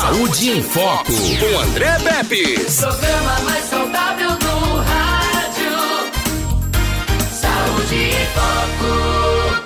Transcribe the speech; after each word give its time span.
Saúde 0.00 0.50
em 0.50 0.62
Foco, 0.62 1.12
com 1.12 1.58
André 1.58 1.98
Pepe. 1.98 2.54
Programa 2.76 3.40
mais 3.40 3.64
saudável 3.64 4.30
do 4.38 4.76
rádio. 4.76 5.72
Saúde 7.32 7.94
em 7.96 8.26
Foco. 8.32 9.64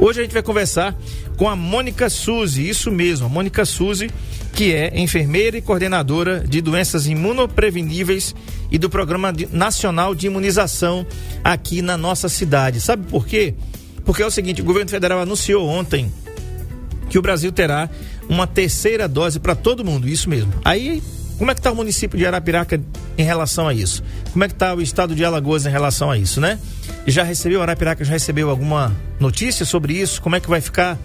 Hoje 0.00 0.18
a 0.18 0.22
gente 0.24 0.32
vai 0.32 0.42
conversar 0.42 0.96
com 1.36 1.48
a 1.48 1.54
Mônica 1.54 2.10
Suzy, 2.10 2.68
isso 2.68 2.90
mesmo, 2.90 3.26
a 3.26 3.28
Mônica 3.28 3.64
Suzy, 3.64 4.10
que 4.54 4.74
é 4.74 4.98
enfermeira 4.98 5.56
e 5.56 5.62
coordenadora 5.62 6.40
de 6.40 6.60
doenças 6.60 7.06
imunopreveníveis 7.06 8.34
e 8.72 8.78
do 8.78 8.90
Programa 8.90 9.32
Nacional 9.52 10.16
de 10.16 10.26
Imunização 10.26 11.06
aqui 11.44 11.80
na 11.80 11.96
nossa 11.96 12.28
cidade. 12.28 12.80
Sabe 12.80 13.06
por 13.08 13.24
quê? 13.24 13.54
Porque 14.04 14.20
é 14.20 14.26
o 14.26 14.32
seguinte, 14.32 14.62
o 14.62 14.64
governo 14.64 14.90
federal 14.90 15.20
anunciou 15.20 15.68
ontem 15.68 16.12
que 17.08 17.18
o 17.18 17.22
Brasil 17.22 17.52
terá 17.52 17.88
uma 18.30 18.46
terceira 18.46 19.08
dose 19.08 19.40
para 19.40 19.56
todo 19.56 19.84
mundo, 19.84 20.08
isso 20.08 20.30
mesmo. 20.30 20.52
Aí, 20.64 21.02
como 21.36 21.50
é 21.50 21.54
que 21.54 21.60
está 21.60 21.72
o 21.72 21.74
município 21.74 22.16
de 22.16 22.24
Arapiraca 22.24 22.80
em 23.18 23.24
relação 23.24 23.66
a 23.66 23.74
isso? 23.74 24.04
Como 24.32 24.44
é 24.44 24.46
que 24.46 24.54
está 24.54 24.72
o 24.72 24.80
estado 24.80 25.14
de 25.14 25.24
Alagoas 25.24 25.66
em 25.66 25.70
relação 25.70 26.10
a 26.10 26.16
isso, 26.16 26.40
né? 26.40 26.58
Já 27.06 27.24
recebeu, 27.24 27.60
Arapiraca 27.60 28.04
já 28.04 28.12
recebeu 28.12 28.48
alguma 28.48 28.96
notícia 29.18 29.66
sobre 29.66 29.94
isso? 29.94 30.22
Como 30.22 30.36
é 30.36 30.40
que 30.40 30.48
vai 30.48 30.60
ficar 30.60 30.96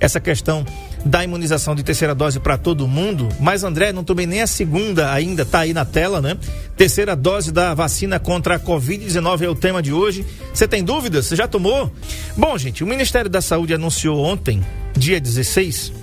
essa 0.00 0.18
questão 0.18 0.66
da 1.04 1.22
imunização 1.22 1.76
de 1.76 1.84
terceira 1.84 2.16
dose 2.16 2.40
para 2.40 2.58
todo 2.58 2.88
mundo? 2.88 3.28
Mas 3.38 3.62
André, 3.62 3.92
não 3.92 4.02
tomei 4.02 4.26
nem 4.26 4.42
a 4.42 4.46
segunda 4.48 5.12
ainda, 5.12 5.44
tá 5.44 5.60
aí 5.60 5.72
na 5.72 5.84
tela, 5.84 6.20
né? 6.20 6.36
Terceira 6.76 7.14
dose 7.14 7.52
da 7.52 7.74
vacina 7.74 8.18
contra 8.18 8.56
a 8.56 8.58
Covid-19 8.58 9.42
é 9.42 9.48
o 9.48 9.54
tema 9.54 9.80
de 9.80 9.92
hoje. 9.92 10.26
Você 10.52 10.66
tem 10.66 10.82
dúvidas? 10.82 11.26
Você 11.26 11.36
já 11.36 11.46
tomou? 11.46 11.92
Bom, 12.36 12.58
gente, 12.58 12.82
o 12.82 12.86
Ministério 12.88 13.30
da 13.30 13.40
Saúde 13.40 13.72
anunciou 13.72 14.18
ontem, 14.24 14.60
dia 14.96 15.20
16, 15.20 16.01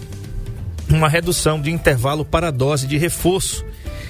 uma 0.89 1.07
redução 1.09 1.59
de 1.61 1.69
intervalo 1.71 2.25
para 2.25 2.47
a 2.47 2.51
dose 2.51 2.87
de 2.87 2.97
reforço 2.97 3.63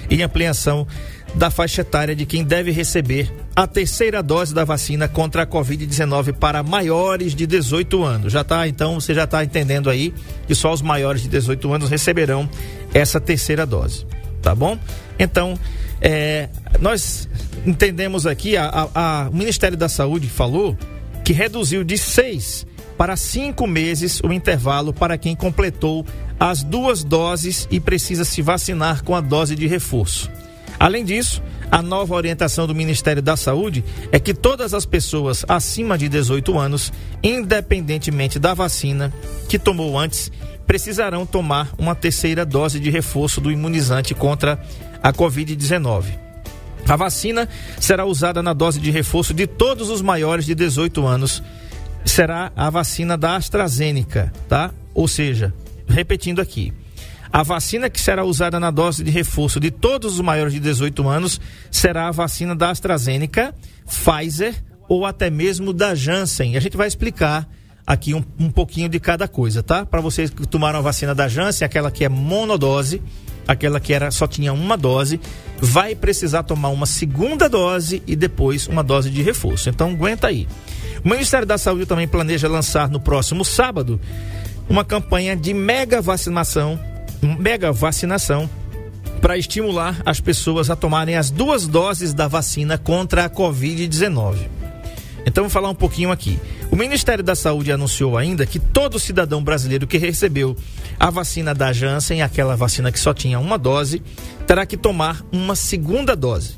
e 0.08 0.22
ampliação 0.22 0.86
da 1.34 1.48
faixa 1.50 1.82
etária 1.82 2.16
de 2.16 2.26
quem 2.26 2.42
deve 2.42 2.72
receber 2.72 3.32
a 3.54 3.64
terceira 3.66 4.20
dose 4.22 4.52
da 4.52 4.64
vacina 4.64 5.06
contra 5.06 5.42
a 5.42 5.46
Covid-19 5.46 6.32
para 6.32 6.62
maiores 6.62 7.34
de 7.36 7.46
18 7.46 8.02
anos. 8.02 8.32
Já 8.32 8.42
tá, 8.42 8.66
então, 8.66 8.98
você 8.98 9.14
já 9.14 9.24
está 9.24 9.44
entendendo 9.44 9.88
aí 9.88 10.12
que 10.48 10.54
só 10.56 10.72
os 10.72 10.82
maiores 10.82 11.22
de 11.22 11.28
18 11.28 11.72
anos 11.72 11.88
receberão 11.90 12.48
essa 12.92 13.20
terceira 13.20 13.64
dose, 13.64 14.04
tá 14.42 14.54
bom? 14.56 14.76
Então, 15.20 15.56
é, 16.00 16.48
nós 16.80 17.28
entendemos 17.64 18.26
aqui, 18.26 18.56
a, 18.56 18.64
a- 18.66 18.88
a- 18.94 19.28
o 19.30 19.36
Ministério 19.36 19.76
da 19.76 19.88
Saúde 19.88 20.28
falou 20.28 20.76
que 21.24 21.32
reduziu 21.32 21.84
de 21.84 21.96
seis 21.96 22.66
para 23.00 23.16
cinco 23.16 23.66
meses 23.66 24.20
o 24.22 24.30
intervalo 24.30 24.92
para 24.92 25.16
quem 25.16 25.34
completou 25.34 26.04
as 26.38 26.62
duas 26.62 27.02
doses 27.02 27.66
e 27.70 27.80
precisa 27.80 28.26
se 28.26 28.42
vacinar 28.42 29.02
com 29.02 29.16
a 29.16 29.22
dose 29.22 29.56
de 29.56 29.66
reforço. 29.66 30.30
Além 30.78 31.02
disso, 31.02 31.42
a 31.70 31.80
nova 31.80 32.14
orientação 32.14 32.66
do 32.66 32.74
Ministério 32.74 33.22
da 33.22 33.38
Saúde 33.38 33.82
é 34.12 34.18
que 34.18 34.34
todas 34.34 34.74
as 34.74 34.84
pessoas 34.84 35.46
acima 35.48 35.96
de 35.96 36.10
18 36.10 36.58
anos, 36.58 36.92
independentemente 37.22 38.38
da 38.38 38.52
vacina 38.52 39.10
que 39.48 39.58
tomou 39.58 39.98
antes, 39.98 40.30
precisarão 40.66 41.24
tomar 41.24 41.72
uma 41.78 41.94
terceira 41.94 42.44
dose 42.44 42.78
de 42.78 42.90
reforço 42.90 43.40
do 43.40 43.50
imunizante 43.50 44.14
contra 44.14 44.60
a 45.02 45.10
Covid-19. 45.10 46.04
A 46.86 46.96
vacina 46.96 47.48
será 47.78 48.04
usada 48.04 48.42
na 48.42 48.52
dose 48.52 48.78
de 48.78 48.90
reforço 48.90 49.32
de 49.32 49.46
todos 49.46 49.88
os 49.88 50.02
maiores 50.02 50.44
de 50.44 50.54
18 50.54 51.06
anos. 51.06 51.42
Será 52.04 52.50
a 52.56 52.70
vacina 52.70 53.16
da 53.16 53.36
AstraZeneca, 53.36 54.32
tá? 54.48 54.70
Ou 54.94 55.06
seja, 55.06 55.54
repetindo 55.86 56.40
aqui, 56.40 56.72
a 57.32 57.42
vacina 57.42 57.88
que 57.88 58.00
será 58.00 58.24
usada 58.24 58.58
na 58.58 58.70
dose 58.70 59.04
de 59.04 59.10
reforço 59.10 59.60
de 59.60 59.70
todos 59.70 60.14
os 60.14 60.20
maiores 60.20 60.52
de 60.52 60.58
18 60.58 61.08
anos 61.08 61.40
será 61.70 62.08
a 62.08 62.10
vacina 62.10 62.56
da 62.56 62.70
AstraZeneca, 62.70 63.54
Pfizer 63.86 64.54
ou 64.88 65.06
até 65.06 65.30
mesmo 65.30 65.72
da 65.72 65.94
Janssen. 65.94 66.56
A 66.56 66.60
gente 66.60 66.76
vai 66.76 66.88
explicar 66.88 67.48
aqui 67.86 68.14
um, 68.14 68.24
um 68.38 68.50
pouquinho 68.50 68.88
de 68.88 68.98
cada 68.98 69.28
coisa, 69.28 69.62
tá? 69.62 69.86
Para 69.86 70.00
vocês 70.00 70.30
que 70.30 70.46
tomaram 70.46 70.80
a 70.80 70.82
vacina 70.82 71.14
da 71.14 71.28
Janssen, 71.28 71.64
aquela 71.64 71.90
que 71.90 72.04
é 72.04 72.08
monodose, 72.08 73.00
aquela 73.46 73.78
que 73.78 73.92
era 73.92 74.10
só 74.10 74.26
tinha 74.26 74.52
uma 74.52 74.76
dose, 74.76 75.20
vai 75.60 75.94
precisar 75.94 76.42
tomar 76.42 76.70
uma 76.70 76.86
segunda 76.86 77.48
dose 77.48 78.02
e 78.06 78.16
depois 78.16 78.66
uma 78.66 78.82
dose 78.82 79.10
de 79.10 79.22
reforço. 79.22 79.68
Então 79.68 79.90
aguenta 79.90 80.26
aí. 80.26 80.48
O 81.04 81.08
Ministério 81.08 81.46
da 81.46 81.56
Saúde 81.56 81.86
também 81.86 82.06
planeja 82.06 82.48
lançar 82.48 82.88
no 82.88 83.00
próximo 83.00 83.44
sábado 83.44 84.00
uma 84.68 84.84
campanha 84.84 85.34
de 85.34 85.52
mega 85.54 86.00
vacinação, 86.00 86.78
mega 87.38 87.72
vacinação 87.72 88.48
para 89.20 89.36
estimular 89.36 90.00
as 90.04 90.20
pessoas 90.20 90.70
a 90.70 90.76
tomarem 90.76 91.16
as 91.16 91.30
duas 91.30 91.66
doses 91.66 92.14
da 92.14 92.28
vacina 92.28 92.78
contra 92.78 93.24
a 93.24 93.30
Covid-19. 93.30 94.48
Então 95.26 95.44
vou 95.44 95.50
falar 95.50 95.68
um 95.68 95.74
pouquinho 95.74 96.10
aqui. 96.10 96.38
O 96.70 96.76
Ministério 96.76 97.22
da 97.22 97.34
Saúde 97.34 97.72
anunciou 97.72 98.16
ainda 98.16 98.46
que 98.46 98.58
todo 98.58 98.98
cidadão 98.98 99.42
brasileiro 99.42 99.86
que 99.86 99.98
recebeu 99.98 100.56
a 100.98 101.10
vacina 101.10 101.54
da 101.54 101.72
Janssen, 101.72 102.22
aquela 102.22 102.56
vacina 102.56 102.92
que 102.92 103.00
só 103.00 103.12
tinha 103.12 103.38
uma 103.38 103.58
dose, 103.58 104.02
terá 104.46 104.64
que 104.64 104.76
tomar 104.76 105.22
uma 105.32 105.54
segunda 105.54 106.14
dose. 106.14 106.56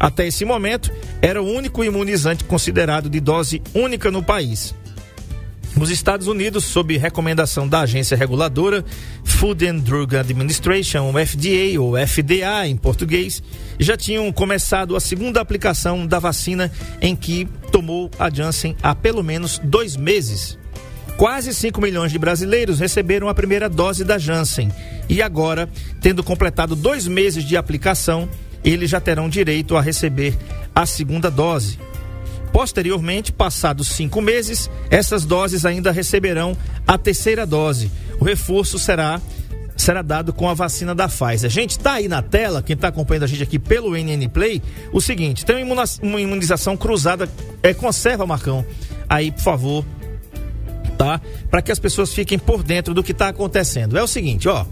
Até 0.00 0.26
esse 0.26 0.46
momento, 0.46 0.90
era 1.20 1.42
o 1.42 1.46
único 1.46 1.84
imunizante 1.84 2.42
considerado 2.44 3.10
de 3.10 3.20
dose 3.20 3.60
única 3.74 4.10
no 4.10 4.22
país. 4.22 4.74
Os 5.78 5.90
Estados 5.90 6.26
Unidos, 6.26 6.64
sob 6.64 6.96
recomendação 6.96 7.68
da 7.68 7.80
agência 7.80 8.16
reguladora 8.16 8.84
Food 9.22 9.66
and 9.66 9.78
Drug 9.78 10.16
Administration, 10.16 11.12
FDA 11.12 11.80
ou 11.80 11.94
FDA 11.96 12.66
em 12.66 12.76
português, 12.76 13.42
já 13.78 13.96
tinham 13.96 14.32
começado 14.32 14.96
a 14.96 15.00
segunda 15.00 15.40
aplicação 15.40 16.06
da 16.06 16.18
vacina 16.18 16.72
em 17.00 17.14
que 17.14 17.46
tomou 17.70 18.10
a 18.18 18.28
Janssen 18.30 18.74
há 18.82 18.94
pelo 18.94 19.22
menos 19.22 19.60
dois 19.62 19.96
meses. 19.96 20.58
Quase 21.16 21.52
5 21.54 21.80
milhões 21.80 22.10
de 22.10 22.18
brasileiros 22.18 22.80
receberam 22.80 23.28
a 23.28 23.34
primeira 23.34 23.68
dose 23.68 24.04
da 24.04 24.16
Janssen 24.18 24.72
e 25.08 25.20
agora, 25.20 25.68
tendo 26.00 26.24
completado 26.24 26.74
dois 26.74 27.06
meses 27.06 27.44
de 27.44 27.56
aplicação, 27.56 28.28
eles 28.64 28.90
já 28.90 29.00
terão 29.00 29.28
direito 29.28 29.76
a 29.76 29.80
receber 29.80 30.36
a 30.74 30.86
segunda 30.86 31.30
dose. 31.30 31.78
Posteriormente, 32.52 33.32
passados 33.32 33.88
cinco 33.88 34.20
meses, 34.20 34.70
essas 34.90 35.24
doses 35.24 35.64
ainda 35.64 35.92
receberão 35.92 36.56
a 36.86 36.98
terceira 36.98 37.46
dose. 37.46 37.90
O 38.18 38.24
reforço 38.24 38.78
será 38.78 39.20
será 39.76 40.02
dado 40.02 40.32
com 40.32 40.46
a 40.46 40.52
vacina 40.52 40.94
da 40.94 41.08
Pfizer. 41.08 41.48
Gente, 41.48 41.78
tá 41.78 41.94
aí 41.94 42.06
na 42.06 42.20
tela, 42.20 42.62
quem 42.62 42.74
está 42.74 42.88
acompanhando 42.88 43.22
a 43.22 43.26
gente 43.26 43.42
aqui 43.42 43.58
pelo 43.58 43.96
NN 43.96 44.28
Play, 44.28 44.62
o 44.92 45.00
seguinte, 45.00 45.44
tem 45.44 45.64
uma 45.64 46.20
imunização 46.20 46.76
cruzada, 46.76 47.26
é, 47.62 47.72
conserva, 47.72 48.26
Marcão, 48.26 48.62
aí, 49.08 49.32
por 49.32 49.42
favor, 49.42 49.84
tá? 50.98 51.18
Para 51.50 51.62
que 51.62 51.72
as 51.72 51.78
pessoas 51.78 52.12
fiquem 52.12 52.38
por 52.38 52.62
dentro 52.62 52.92
do 52.92 53.02
que 53.02 53.12
está 53.12 53.28
acontecendo. 53.28 53.96
É 53.96 54.02
o 54.02 54.06
seguinte, 54.06 54.48
ó, 54.48 54.66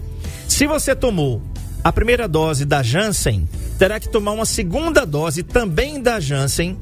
se 0.47 0.67
você 0.67 0.95
tomou 0.95 1.41
a 1.89 1.91
primeira 1.91 2.27
dose 2.27 2.65
da 2.65 2.83
Janssen, 2.83 3.49
terá 3.79 3.99
que 3.99 4.07
tomar 4.07 4.33
uma 4.33 4.45
segunda 4.45 5.05
dose 5.05 5.41
também 5.41 5.99
da 5.99 6.19
Janssen 6.19 6.77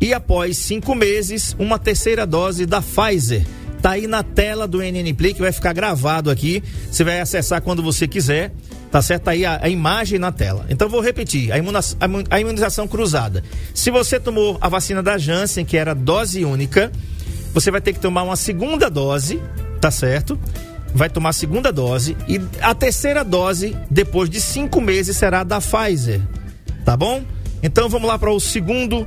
e 0.00 0.12
após 0.12 0.56
cinco 0.58 0.96
meses, 0.96 1.54
uma 1.60 1.78
terceira 1.78 2.26
dose 2.26 2.66
da 2.66 2.82
Pfizer. 2.82 3.46
Tá 3.80 3.90
aí 3.92 4.08
na 4.08 4.24
tela 4.24 4.66
do 4.66 4.82
NN 4.82 5.14
Play 5.14 5.32
que 5.32 5.40
vai 5.40 5.52
ficar 5.52 5.72
gravado 5.72 6.28
aqui. 6.28 6.60
Você 6.90 7.04
vai 7.04 7.20
acessar 7.20 7.62
quando 7.62 7.80
você 7.84 8.08
quiser. 8.08 8.52
Tá 8.90 9.00
certo? 9.00 9.24
Tá 9.24 9.30
aí 9.30 9.44
a, 9.46 9.60
a 9.62 9.68
imagem 9.68 10.18
na 10.18 10.32
tela. 10.32 10.66
Então 10.68 10.88
vou 10.88 11.00
repetir: 11.00 11.52
a, 11.52 11.58
imuna- 11.58 11.78
a 12.00 12.04
imu- 12.06 12.24
a 12.28 12.40
imunização 12.40 12.88
cruzada. 12.88 13.44
Se 13.72 13.90
você 13.92 14.18
tomou 14.18 14.58
a 14.60 14.68
vacina 14.68 15.00
da 15.02 15.16
Janssen, 15.18 15.64
que 15.64 15.76
era 15.76 15.94
dose 15.94 16.44
única, 16.44 16.90
você 17.54 17.70
vai 17.70 17.80
ter 17.80 17.92
que 17.92 18.00
tomar 18.00 18.24
uma 18.24 18.34
segunda 18.34 18.90
dose, 18.90 19.40
tá 19.80 19.90
certo? 19.92 20.36
Vai 20.94 21.08
tomar 21.10 21.30
a 21.30 21.32
segunda 21.32 21.72
dose 21.72 22.16
e 22.26 22.40
a 22.60 22.74
terceira 22.74 23.22
dose, 23.22 23.76
depois 23.90 24.28
de 24.30 24.40
cinco 24.40 24.80
meses, 24.80 25.16
será 25.16 25.44
da 25.44 25.60
Pfizer, 25.60 26.20
tá 26.84 26.96
bom? 26.96 27.22
Então 27.62 27.88
vamos 27.88 28.08
lá 28.08 28.18
para 28.18 28.30
o 28.30 28.40
segundo 28.40 29.06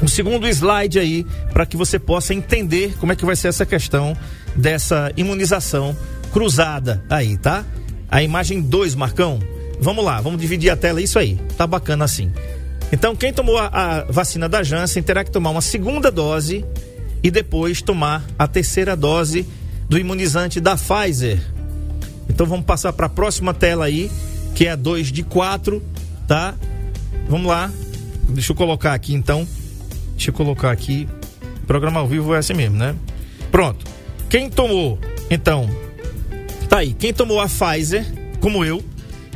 um 0.00 0.06
segundo 0.06 0.46
slide 0.46 0.98
aí 0.98 1.26
para 1.52 1.66
que 1.66 1.76
você 1.76 1.98
possa 1.98 2.32
entender 2.32 2.94
como 2.98 3.12
é 3.12 3.16
que 3.16 3.24
vai 3.24 3.34
ser 3.34 3.48
essa 3.48 3.66
questão 3.66 4.16
dessa 4.54 5.12
imunização 5.16 5.96
cruzada 6.32 7.02
aí, 7.10 7.36
tá? 7.36 7.64
A 8.10 8.22
imagem 8.22 8.60
2, 8.62 8.94
Marcão. 8.94 9.40
Vamos 9.80 10.04
lá, 10.04 10.20
vamos 10.20 10.40
dividir 10.40 10.70
a 10.70 10.76
tela, 10.76 11.00
isso 11.00 11.18
aí. 11.18 11.36
Tá 11.56 11.66
bacana 11.66 12.04
assim. 12.04 12.32
Então, 12.90 13.14
quem 13.14 13.32
tomou 13.32 13.58
a, 13.58 13.66
a 13.66 14.04
vacina 14.04 14.48
da 14.48 14.62
Janssen 14.62 15.02
terá 15.02 15.22
que 15.22 15.30
tomar 15.30 15.50
uma 15.50 15.60
segunda 15.60 16.10
dose 16.10 16.64
e 17.22 17.30
depois 17.30 17.82
tomar 17.82 18.24
a 18.38 18.46
terceira 18.46 18.96
dose 18.96 19.46
do 19.88 19.98
imunizante 19.98 20.60
da 20.60 20.76
Pfizer. 20.76 21.40
Então 22.28 22.46
vamos 22.46 22.66
passar 22.66 22.92
para 22.92 23.06
a 23.06 23.08
próxima 23.08 23.54
tela 23.54 23.86
aí, 23.86 24.10
que 24.54 24.66
é 24.66 24.70
a 24.70 24.76
2 24.76 25.10
de 25.10 25.22
4, 25.22 25.82
tá? 26.26 26.54
Vamos 27.28 27.46
lá. 27.46 27.70
Deixa 28.28 28.52
eu 28.52 28.56
colocar 28.56 28.94
aqui 28.94 29.14
então. 29.14 29.46
Deixa 30.12 30.30
eu 30.30 30.34
colocar 30.34 30.70
aqui. 30.70 31.08
Programa 31.66 32.00
ao 32.00 32.06
vivo 32.06 32.34
é 32.34 32.38
assim 32.38 32.54
mesmo, 32.54 32.76
né? 32.76 32.94
Pronto. 33.50 33.86
Quem 34.28 34.50
tomou, 34.50 34.98
então, 35.30 35.68
tá 36.68 36.78
aí. 36.78 36.92
Quem 36.92 37.12
tomou 37.12 37.40
a 37.40 37.46
Pfizer 37.46 38.04
como 38.40 38.64
eu, 38.64 38.82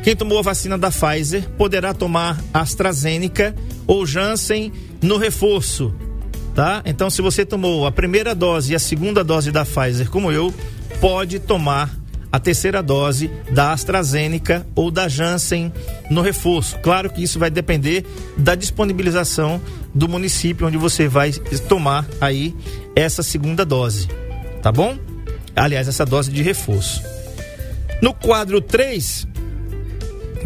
quem 0.03 0.17
tomou 0.17 0.39
a 0.39 0.43
vacina 0.43 0.79
da 0.79 0.91
Pfizer 0.91 1.49
poderá 1.51 1.93
tomar 1.93 2.41
AstraZeneca 2.53 3.55
ou 3.87 4.07
Janssen 4.07 4.73
no 5.01 5.17
reforço, 5.17 5.95
tá? 6.55 6.83
Então, 6.85 7.11
se 7.11 7.23
você 7.23 7.45
tomou 7.45 7.87
a 7.87 7.93
primeira 7.93 8.35
dose 8.35 8.73
e 8.73 8.77
a 8.77 8.79
segunda 8.79 9.25
dose 9.25 9.51
da 9.51 9.65
Pfizer, 9.65 10.11
como 10.11 10.31
eu, 10.31 10.53
pode 11.01 11.39
tomar 11.39 11.91
a 12.33 12.41
terceira 12.41 12.83
dose 12.83 13.31
da 13.51 13.73
AstraZeneca 13.73 14.67
ou 14.75 14.91
da 14.91 15.07
Janssen 15.07 15.71
no 16.09 16.23
reforço. 16.23 16.79
Claro 16.79 17.11
que 17.11 17.23
isso 17.23 17.39
vai 17.39 17.51
depender 17.51 18.07
da 18.39 18.55
disponibilização 18.55 19.61
do 19.95 20.09
município 20.09 20.67
onde 20.67 20.79
você 20.79 21.07
vai 21.07 21.31
tomar 21.69 22.07
aí 22.19 22.55
essa 22.97 23.23
segunda 23.23 23.67
dose, 23.67 24.09
tá 24.63 24.73
bom? 24.73 24.97
Aliás, 25.55 25.87
essa 25.87 26.07
dose 26.07 26.31
de 26.31 26.43
reforço. 26.43 27.03
No 28.01 28.15
quadro 28.15 28.63
3, 28.63 29.29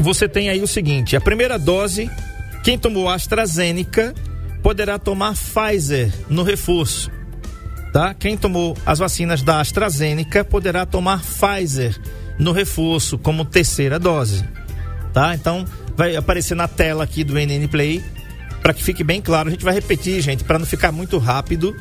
você 0.01 0.29
tem 0.29 0.49
aí 0.49 0.61
o 0.61 0.67
seguinte: 0.67 1.15
a 1.15 1.21
primeira 1.21 1.57
dose, 1.57 2.11
quem 2.65 2.77
tomou 2.77 3.09
AstraZeneca 3.09 4.13
poderá 4.67 4.99
tomar 4.99 5.33
Pfizer 5.35 6.13
no 6.29 6.43
reforço. 6.43 7.09
Tá? 7.93 8.13
Quem 8.13 8.37
tomou 8.37 8.77
as 8.85 8.99
vacinas 8.99 9.41
da 9.41 9.61
AstraZeneca 9.61 10.45
poderá 10.45 10.85
tomar 10.85 11.23
Pfizer 11.23 11.97
no 12.37 12.51
reforço 12.51 13.17
como 13.17 13.45
terceira 13.45 13.97
dose. 13.97 14.45
Tá? 15.13 15.37
Então, 15.37 15.65
vai 15.97 16.17
aparecer 16.17 16.57
na 16.57 16.67
tela 16.67 17.05
aqui 17.05 17.23
do 17.23 17.35
NN 17.35 17.69
Play 17.69 18.03
para 18.61 18.75
que 18.75 18.83
fique 18.83 19.05
bem 19.05 19.23
claro. 19.23 19.47
A 19.47 19.53
gente 19.53 19.65
vai 19.65 19.73
repetir, 19.73 20.21
gente, 20.21 20.43
para 20.43 20.59
não 20.59 20.67
ficar 20.67 20.91
muito 20.91 21.17
rápido. 21.17 21.73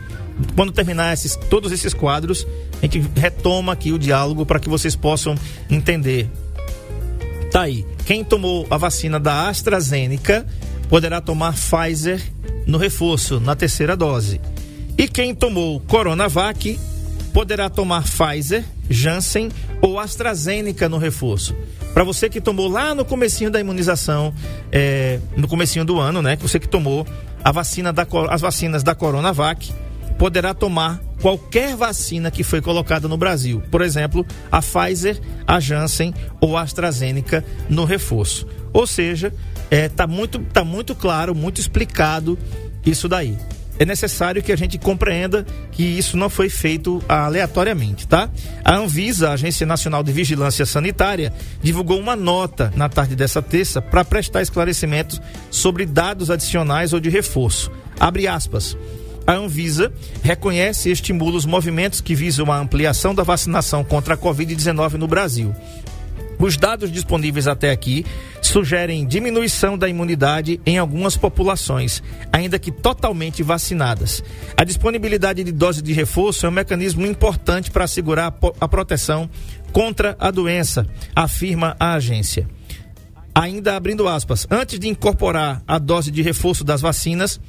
Quando 0.56 0.72
terminar 0.72 1.12
esses, 1.12 1.36
todos 1.36 1.72
esses 1.72 1.92
quadros, 1.92 2.46
a 2.78 2.82
gente 2.86 3.00
retoma 3.16 3.74
aqui 3.74 3.94
o 3.94 3.98
diálogo 3.98 4.46
para 4.46 4.60
que 4.60 4.70
vocês 4.70 4.96
possam 4.96 5.34
entender. 5.72 6.30
Tá 7.52 7.62
aí. 7.62 7.84
Quem 8.06 8.24
tomou 8.24 8.68
a 8.70 8.78
vacina 8.78 9.20
da 9.20 9.50
AstraZeneca 9.50 10.46
poderá 10.88 11.20
tomar 11.20 11.56
Pfizer 11.56 12.35
no 12.66 12.78
reforço, 12.78 13.40
na 13.40 13.56
terceira 13.56 13.96
dose. 13.96 14.42
E 14.98 15.08
quem 15.08 15.36
tomou 15.36 15.80
Coronavac 15.82 16.80
poderá 17.34 17.70
tomar 17.70 18.04
Pfizer, 18.04 18.64
Janssen 18.90 19.52
ou 19.82 20.00
AstraZeneca 20.00 20.88
no 20.88 20.98
reforço. 20.98 21.56
Para 21.94 22.04
você 22.04 22.30
que 22.30 22.42
tomou 22.42 22.68
lá 22.68 22.96
no 22.96 23.06
comecinho 23.06 23.52
da 23.52 23.60
imunização, 23.60 24.34
é, 24.72 25.20
no 25.36 25.48
comecinho 25.48 25.86
do 25.86 26.00
ano, 26.00 26.22
né? 26.22 26.38
Você 26.38 26.60
que 26.60 26.68
tomou 26.68 27.06
a 27.44 27.52
vacina 27.52 27.94
da, 27.94 28.08
as 28.30 28.42
vacinas 28.42 28.84
da 28.84 28.96
Coronavac, 28.96 29.72
poderá 30.18 30.54
tomar 30.54 31.02
qualquer 31.22 31.76
vacina 31.76 32.32
que 32.32 32.44
foi 32.44 32.62
colocada 32.62 33.08
no 33.08 33.18
Brasil. 33.18 33.62
Por 33.70 33.82
exemplo, 33.82 34.26
a 34.52 34.62
Pfizer, 34.62 35.20
a 35.46 35.60
Janssen 35.60 36.14
ou 36.40 36.58
a 36.58 36.62
AstraZeneca 36.62 37.44
no 37.70 37.86
reforço. 37.86 38.48
Ou 38.74 38.86
seja, 38.88 39.34
é, 39.70 39.90
tá, 39.90 40.08
muito, 40.08 40.40
tá 40.40 40.64
muito 40.64 40.96
claro, 40.96 41.36
muito 41.36 41.60
explicado 41.60 42.38
isso 42.86 43.08
daí. 43.08 43.38
É 43.78 43.84
necessário 43.84 44.42
que 44.42 44.54
a 44.54 44.56
gente 44.56 44.78
compreenda 44.78 45.46
que 45.72 45.84
isso 45.84 46.16
não 46.16 46.30
foi 46.30 46.48
feito 46.48 47.04
aleatoriamente, 47.10 48.08
tá? 48.08 48.30
A 48.64 48.78
Anvisa, 48.78 49.30
a 49.30 49.34
Agência 49.34 49.66
Nacional 49.66 50.02
de 50.02 50.14
Vigilância 50.14 50.66
Sanitária, 50.66 51.34
divulgou 51.62 52.00
uma 52.00 52.16
nota 52.16 52.72
na 52.76 52.88
tarde 52.88 53.18
dessa 53.18 53.42
terça 53.42 53.82
para 53.82 54.06
prestar 54.06 54.42
esclarecimentos 54.42 55.22
sobre 55.52 55.86
dados 55.86 56.32
adicionais 56.32 56.94
ou 56.94 57.02
de 57.02 57.10
reforço. 57.10 57.70
Abre 58.00 58.28
aspas 58.28 58.78
a 59.28 59.34
Anvisa 59.34 59.92
reconhece 60.22 60.90
e 60.90 60.92
estimula 60.92 61.36
os 61.36 61.46
movimentos 61.46 62.00
que 62.00 62.14
visam 62.14 62.52
a 62.52 62.58
ampliação 62.58 63.16
da 63.16 63.24
vacinação 63.24 63.84
contra 63.84 64.14
a 64.14 64.18
Covid-19 64.18 64.94
no 64.94 65.08
Brasil. 65.08 65.56
Os 66.38 66.58
dados 66.58 66.92
disponíveis 66.92 67.48
até 67.48 67.72
aqui 67.72 68.06
sugerem 68.42 69.06
diminuição 69.06 69.78
da 69.78 69.88
imunidade 69.88 70.60
em 70.66 70.78
algumas 70.78 71.16
populações, 71.18 72.04
ainda 72.32 72.60
que 72.60 72.72
totalmente 72.72 73.42
vacinadas. 73.42 74.24
A 74.56 74.64
disponibilidade 74.64 75.44
de 75.44 75.52
dose 75.52 75.82
de 75.82 75.94
reforço 75.94 76.46
é 76.46 76.50
um 76.50 76.52
mecanismo 76.52 77.06
importante 77.06 77.72
para 77.72 77.86
assegurar 77.86 78.36
a 78.60 78.68
proteção 78.68 79.30
contra 79.72 80.16
a 80.20 80.30
doença, 80.30 80.86
afirma 81.16 81.76
a 81.80 81.94
agência. 81.94 82.48
Ainda 83.34 83.76
abrindo 83.76 84.08
aspas, 84.08 84.48
antes 84.50 84.80
de 84.80 84.88
incorporar 84.88 85.62
a 85.68 85.78
dose 85.78 86.10
de 86.10 86.22
reforço 86.22 86.64
das 86.64 86.80
vacinas, 86.80 87.40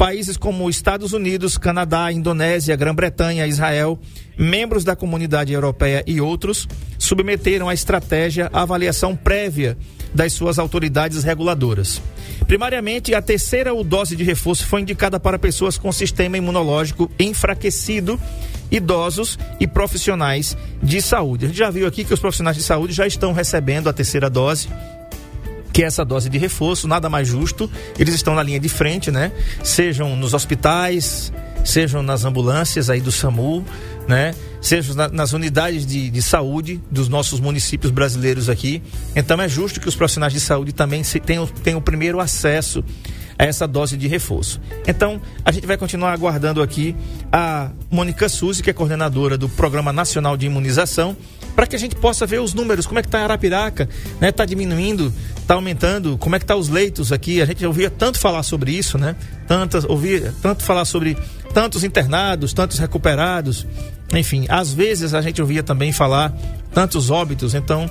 países 0.00 0.38
como 0.38 0.70
Estados 0.70 1.12
Unidos, 1.12 1.58
Canadá, 1.58 2.10
Indonésia, 2.10 2.74
Grã-Bretanha, 2.74 3.46
Israel, 3.46 3.98
membros 4.34 4.82
da 4.82 4.96
comunidade 4.96 5.52
europeia 5.52 6.02
e 6.06 6.22
outros 6.22 6.66
submeteram 6.98 7.68
a 7.68 7.74
estratégia 7.74 8.48
à 8.50 8.62
avaliação 8.62 9.14
prévia 9.14 9.76
das 10.14 10.32
suas 10.32 10.58
autoridades 10.58 11.22
reguladoras. 11.22 12.00
Primariamente, 12.46 13.14
a 13.14 13.20
terceira 13.20 13.72
dose 13.84 14.16
de 14.16 14.24
reforço 14.24 14.64
foi 14.66 14.80
indicada 14.80 15.20
para 15.20 15.38
pessoas 15.38 15.76
com 15.76 15.92
sistema 15.92 16.38
imunológico 16.38 17.10
enfraquecido, 17.18 18.18
idosos 18.70 19.38
e 19.60 19.66
profissionais 19.66 20.56
de 20.82 21.02
saúde. 21.02 21.44
A 21.44 21.48
gente 21.48 21.58
já 21.58 21.70
viu 21.70 21.86
aqui 21.86 22.04
que 22.04 22.14
os 22.14 22.20
profissionais 22.20 22.56
de 22.56 22.62
saúde 22.62 22.94
já 22.94 23.06
estão 23.06 23.34
recebendo 23.34 23.86
a 23.86 23.92
terceira 23.92 24.30
dose 24.30 24.66
que 25.72 25.82
é 25.82 25.86
essa 25.86 26.04
dose 26.04 26.28
de 26.28 26.38
reforço, 26.38 26.88
nada 26.88 27.08
mais 27.08 27.28
justo. 27.28 27.70
Eles 27.98 28.14
estão 28.14 28.34
na 28.34 28.42
linha 28.42 28.60
de 28.60 28.68
frente, 28.68 29.10
né? 29.10 29.32
Sejam 29.62 30.16
nos 30.16 30.34
hospitais, 30.34 31.32
sejam 31.64 32.02
nas 32.02 32.24
ambulâncias 32.24 32.90
aí 32.90 33.00
do 33.00 33.12
SAMU, 33.12 33.64
né? 34.08 34.34
Sejam 34.60 34.94
na, 34.94 35.08
nas 35.08 35.32
unidades 35.32 35.86
de, 35.86 36.10
de 36.10 36.22
saúde 36.22 36.80
dos 36.90 37.08
nossos 37.08 37.40
municípios 37.40 37.92
brasileiros 37.92 38.48
aqui. 38.48 38.82
Então 39.14 39.40
é 39.40 39.48
justo 39.48 39.80
que 39.80 39.88
os 39.88 39.94
profissionais 39.94 40.32
de 40.32 40.40
saúde 40.40 40.72
também 40.72 41.02
se, 41.02 41.20
tenham, 41.20 41.46
tenham 41.46 41.78
o 41.78 41.82
primeiro 41.82 42.20
acesso 42.20 42.84
a 43.40 43.44
essa 43.44 43.66
dose 43.66 43.96
de 43.96 44.06
reforço. 44.06 44.60
Então, 44.86 45.18
a 45.42 45.50
gente 45.50 45.66
vai 45.66 45.78
continuar 45.78 46.12
aguardando 46.12 46.60
aqui 46.60 46.94
a 47.32 47.70
Mônica 47.90 48.28
Suzy, 48.28 48.62
que 48.62 48.68
é 48.68 48.72
coordenadora 48.72 49.38
do 49.38 49.48
Programa 49.48 49.94
Nacional 49.94 50.36
de 50.36 50.44
Imunização, 50.44 51.16
para 51.54 51.66
que 51.66 51.76
a 51.76 51.78
gente 51.78 51.94
possa 51.96 52.26
ver 52.26 52.40
os 52.40 52.54
números, 52.54 52.86
como 52.86 52.98
é 52.98 53.02
que 53.02 53.08
está 53.08 53.20
Arapiraca, 53.20 53.88
né? 54.20 54.28
Está 54.30 54.44
diminuindo, 54.44 55.12
está 55.36 55.54
aumentando, 55.54 56.16
como 56.18 56.36
é 56.36 56.38
que 56.38 56.44
tá 56.44 56.56
os 56.56 56.68
leitos 56.68 57.12
aqui? 57.12 57.42
A 57.42 57.44
gente 57.44 57.64
ouvia 57.66 57.90
tanto 57.90 58.18
falar 58.18 58.42
sobre 58.42 58.72
isso, 58.72 58.98
né? 58.98 59.16
Tantas, 59.46 59.84
ouvia 59.84 60.32
tanto 60.42 60.62
falar 60.62 60.84
sobre 60.84 61.16
tantos 61.52 61.84
internados, 61.84 62.52
tantos 62.52 62.78
recuperados, 62.78 63.66
enfim, 64.14 64.46
às 64.48 64.72
vezes 64.72 65.14
a 65.14 65.20
gente 65.20 65.40
ouvia 65.40 65.62
também 65.62 65.92
falar 65.92 66.32
tantos 66.72 67.10
óbitos, 67.10 67.54
então 67.54 67.90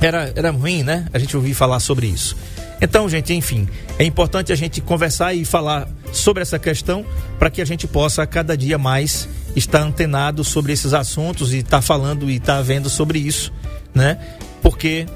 era, 0.00 0.32
era 0.34 0.50
ruim, 0.50 0.82
né? 0.82 1.06
A 1.12 1.18
gente 1.18 1.36
ouvia 1.36 1.54
falar 1.54 1.80
sobre 1.80 2.06
isso. 2.06 2.36
Então, 2.82 3.08
gente, 3.08 3.32
enfim, 3.32 3.68
é 3.96 4.04
importante 4.04 4.52
a 4.52 4.56
gente 4.56 4.80
conversar 4.80 5.32
e 5.32 5.44
falar 5.44 5.88
sobre 6.12 6.42
essa 6.42 6.58
questão 6.58 7.06
para 7.38 7.48
que 7.48 7.62
a 7.62 7.64
gente 7.64 7.86
possa 7.86 8.26
cada 8.26 8.56
dia 8.56 8.76
mais 8.76 9.28
estar 9.54 9.80
antenado 9.80 10.42
sobre 10.42 10.72
esses 10.72 10.92
assuntos 10.92 11.54
e 11.54 11.58
estar 11.58 11.76
tá 11.76 11.80
falando 11.80 12.28
e 12.28 12.36
estar 12.36 12.56
tá 12.56 12.62
vendo 12.62 12.90
sobre 12.90 13.20
isso, 13.20 13.52
né? 13.94 14.18
Porque 14.60 15.06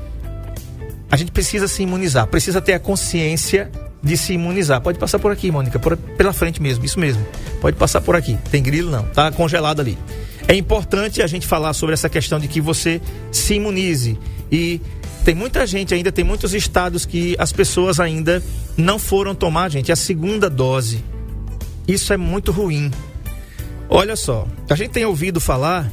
a 1.10 1.16
gente 1.16 1.32
precisa 1.32 1.66
se 1.66 1.82
imunizar, 1.82 2.28
precisa 2.28 2.60
ter 2.60 2.74
a 2.74 2.78
consciência 2.78 3.68
de 4.00 4.16
se 4.16 4.34
imunizar. 4.34 4.80
Pode 4.80 4.96
passar 4.96 5.18
por 5.18 5.32
aqui, 5.32 5.50
Mônica, 5.50 5.76
por, 5.80 5.96
pela 5.96 6.32
frente 6.32 6.62
mesmo, 6.62 6.84
isso 6.84 7.00
mesmo. 7.00 7.26
Pode 7.60 7.76
passar 7.76 8.00
por 8.00 8.14
aqui. 8.14 8.38
Tem 8.48 8.62
grilo 8.62 8.92
não, 8.92 9.02
tá 9.08 9.32
congelado 9.32 9.80
ali. 9.80 9.98
É 10.46 10.54
importante 10.54 11.20
a 11.20 11.26
gente 11.26 11.44
falar 11.44 11.72
sobre 11.72 11.94
essa 11.94 12.08
questão 12.08 12.38
de 12.38 12.46
que 12.46 12.60
você 12.60 13.00
se 13.32 13.54
imunize 13.54 14.16
e 14.52 14.80
tem 15.26 15.34
muita 15.34 15.66
gente 15.66 15.92
ainda, 15.92 16.12
tem 16.12 16.24
muitos 16.24 16.54
estados 16.54 17.04
que 17.04 17.34
as 17.36 17.50
pessoas 17.50 17.98
ainda 17.98 18.40
não 18.76 18.96
foram 18.96 19.34
tomar, 19.34 19.68
gente, 19.68 19.90
a 19.90 19.96
segunda 19.96 20.48
dose. 20.48 21.02
Isso 21.88 22.12
é 22.12 22.16
muito 22.16 22.52
ruim. 22.52 22.92
Olha 23.88 24.14
só, 24.14 24.46
a 24.70 24.76
gente 24.76 24.90
tem 24.90 25.04
ouvido 25.04 25.40
falar 25.40 25.90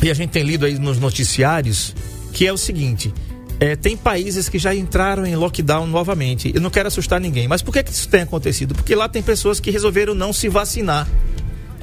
e 0.00 0.08
a 0.08 0.14
gente 0.14 0.30
tem 0.30 0.44
lido 0.44 0.66
aí 0.66 0.78
nos 0.78 1.00
noticiários 1.00 1.96
que 2.32 2.46
é 2.46 2.52
o 2.52 2.56
seguinte: 2.56 3.12
é, 3.58 3.74
tem 3.74 3.96
países 3.96 4.48
que 4.48 4.56
já 4.56 4.72
entraram 4.72 5.26
em 5.26 5.34
lockdown 5.34 5.88
novamente. 5.88 6.52
Eu 6.54 6.60
não 6.60 6.70
quero 6.70 6.86
assustar 6.86 7.20
ninguém, 7.20 7.48
mas 7.48 7.60
por 7.60 7.72
que, 7.72 7.82
que 7.82 7.90
isso 7.90 8.08
tem 8.08 8.20
acontecido? 8.20 8.72
Porque 8.72 8.94
lá 8.94 9.08
tem 9.08 9.20
pessoas 9.20 9.58
que 9.58 9.72
resolveram 9.72 10.14
não 10.14 10.32
se 10.32 10.48
vacinar. 10.48 11.08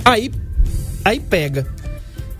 Aí, 0.05 0.31
aí 1.03 1.19
pega. 1.19 1.67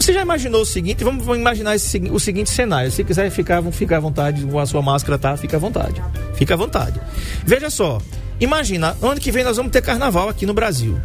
Você 0.05 0.13
já 0.13 0.21
imaginou 0.21 0.61
o 0.61 0.65
seguinte? 0.67 1.03
Vamos, 1.03 1.25
vamos 1.25 1.41
imaginar 1.41 1.75
esse, 1.75 1.97
o 2.11 2.19
seguinte 2.19 2.51
cenário. 2.51 2.91
Se 2.91 3.03
quiser 3.03 3.27
ficar, 3.31 3.63
ficar 3.71 3.97
à 3.97 3.99
vontade 3.99 4.45
com 4.45 4.59
a 4.59 4.65
sua 4.67 4.79
máscara, 4.79 5.17
tá? 5.17 5.35
Fica 5.35 5.57
à 5.57 5.59
vontade. 5.59 5.99
Fica 6.35 6.53
à 6.53 6.57
vontade. 6.57 7.01
Veja 7.43 7.71
só. 7.71 7.99
Imagina, 8.39 8.95
ano 9.01 9.19
que 9.19 9.31
vem 9.31 9.43
nós 9.43 9.57
vamos 9.57 9.71
ter 9.71 9.81
carnaval 9.81 10.29
aqui 10.29 10.45
no 10.45 10.53
Brasil. 10.53 10.95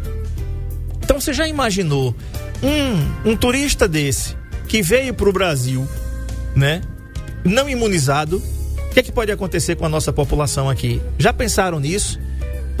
Então 1.03 1.19
você 1.19 1.33
já 1.33 1.47
imaginou 1.47 2.13
um, 2.61 3.31
um 3.31 3.35
turista 3.35 3.87
desse 3.87 4.37
que 4.67 4.83
veio 4.83 5.15
para 5.15 5.29
o 5.29 5.33
Brasil, 5.33 5.89
né? 6.55 6.83
não 7.43 7.67
imunizado, 7.67 8.37
o 8.37 8.93
que, 8.93 8.99
é 8.99 9.03
que 9.03 9.11
pode 9.11 9.31
acontecer 9.31 9.77
com 9.77 9.85
a 9.87 9.89
nossa 9.89 10.13
população 10.13 10.69
aqui? 10.69 11.01
Já 11.17 11.33
pensaram 11.33 11.79
nisso? 11.79 12.19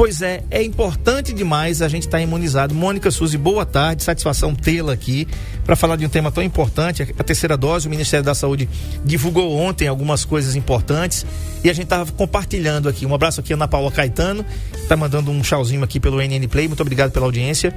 Pois 0.01 0.19
é, 0.23 0.43
é 0.49 0.63
importante 0.63 1.31
demais 1.31 1.79
a 1.79 1.87
gente 1.87 2.07
estar 2.07 2.17
tá 2.17 2.23
imunizado. 2.23 2.73
Mônica 2.73 3.11
Suzy, 3.11 3.37
boa 3.37 3.67
tarde, 3.67 4.01
satisfação 4.01 4.55
tê-la 4.55 4.93
aqui 4.93 5.27
para 5.63 5.75
falar 5.75 5.95
de 5.95 6.03
um 6.03 6.09
tema 6.09 6.31
tão 6.31 6.41
importante, 6.41 7.03
a 7.03 7.23
terceira 7.23 7.55
dose. 7.55 7.85
O 7.85 7.89
Ministério 7.91 8.25
da 8.25 8.33
Saúde 8.33 8.67
divulgou 9.05 9.55
ontem 9.55 9.87
algumas 9.87 10.25
coisas 10.25 10.55
importantes 10.55 11.23
e 11.63 11.69
a 11.69 11.73
gente 11.73 11.83
estava 11.83 12.11
compartilhando 12.13 12.89
aqui. 12.89 13.05
Um 13.05 13.13
abraço 13.13 13.41
aqui, 13.41 13.53
Ana 13.53 13.67
Paula 13.67 13.91
Caetano, 13.91 14.43
está 14.73 14.97
mandando 14.97 15.29
um 15.29 15.39
tchauzinho 15.41 15.83
aqui 15.83 15.99
pelo 15.99 16.19
NN 16.19 16.47
Play. 16.47 16.67
Muito 16.67 16.81
obrigado 16.81 17.11
pela 17.11 17.27
audiência. 17.27 17.71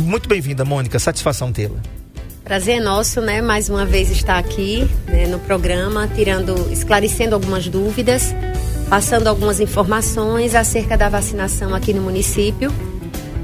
Muito 0.00 0.30
bem-vinda, 0.30 0.64
Mônica, 0.64 0.98
satisfação 0.98 1.52
tê-la. 1.52 1.76
Prazer 2.44 2.78
é 2.78 2.80
nosso, 2.80 3.20
né? 3.20 3.42
Mais 3.42 3.68
uma 3.68 3.84
vez 3.84 4.10
estar 4.10 4.38
aqui 4.38 4.88
né, 5.06 5.26
no 5.26 5.38
programa, 5.38 6.08
tirando, 6.08 6.72
esclarecendo 6.72 7.34
algumas 7.34 7.68
dúvidas 7.68 8.34
passando 8.88 9.26
algumas 9.26 9.60
informações 9.60 10.54
acerca 10.54 10.96
da 10.96 11.08
vacinação 11.08 11.74
aqui 11.74 11.92
no 11.92 12.02
município. 12.02 12.72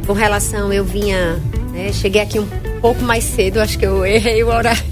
Com 0.07 0.13
relação, 0.13 0.73
eu 0.73 0.85
vinha, 0.85 1.41
né, 1.73 1.93
cheguei 1.93 2.23
aqui 2.23 2.39
um 2.39 2.49
pouco 2.81 3.03
mais 3.03 3.25
cedo, 3.25 3.61
acho 3.61 3.79
que 3.79 3.87
eu 3.87 4.05
errei 4.05 4.43
o 4.43 4.49
horário. 4.49 4.83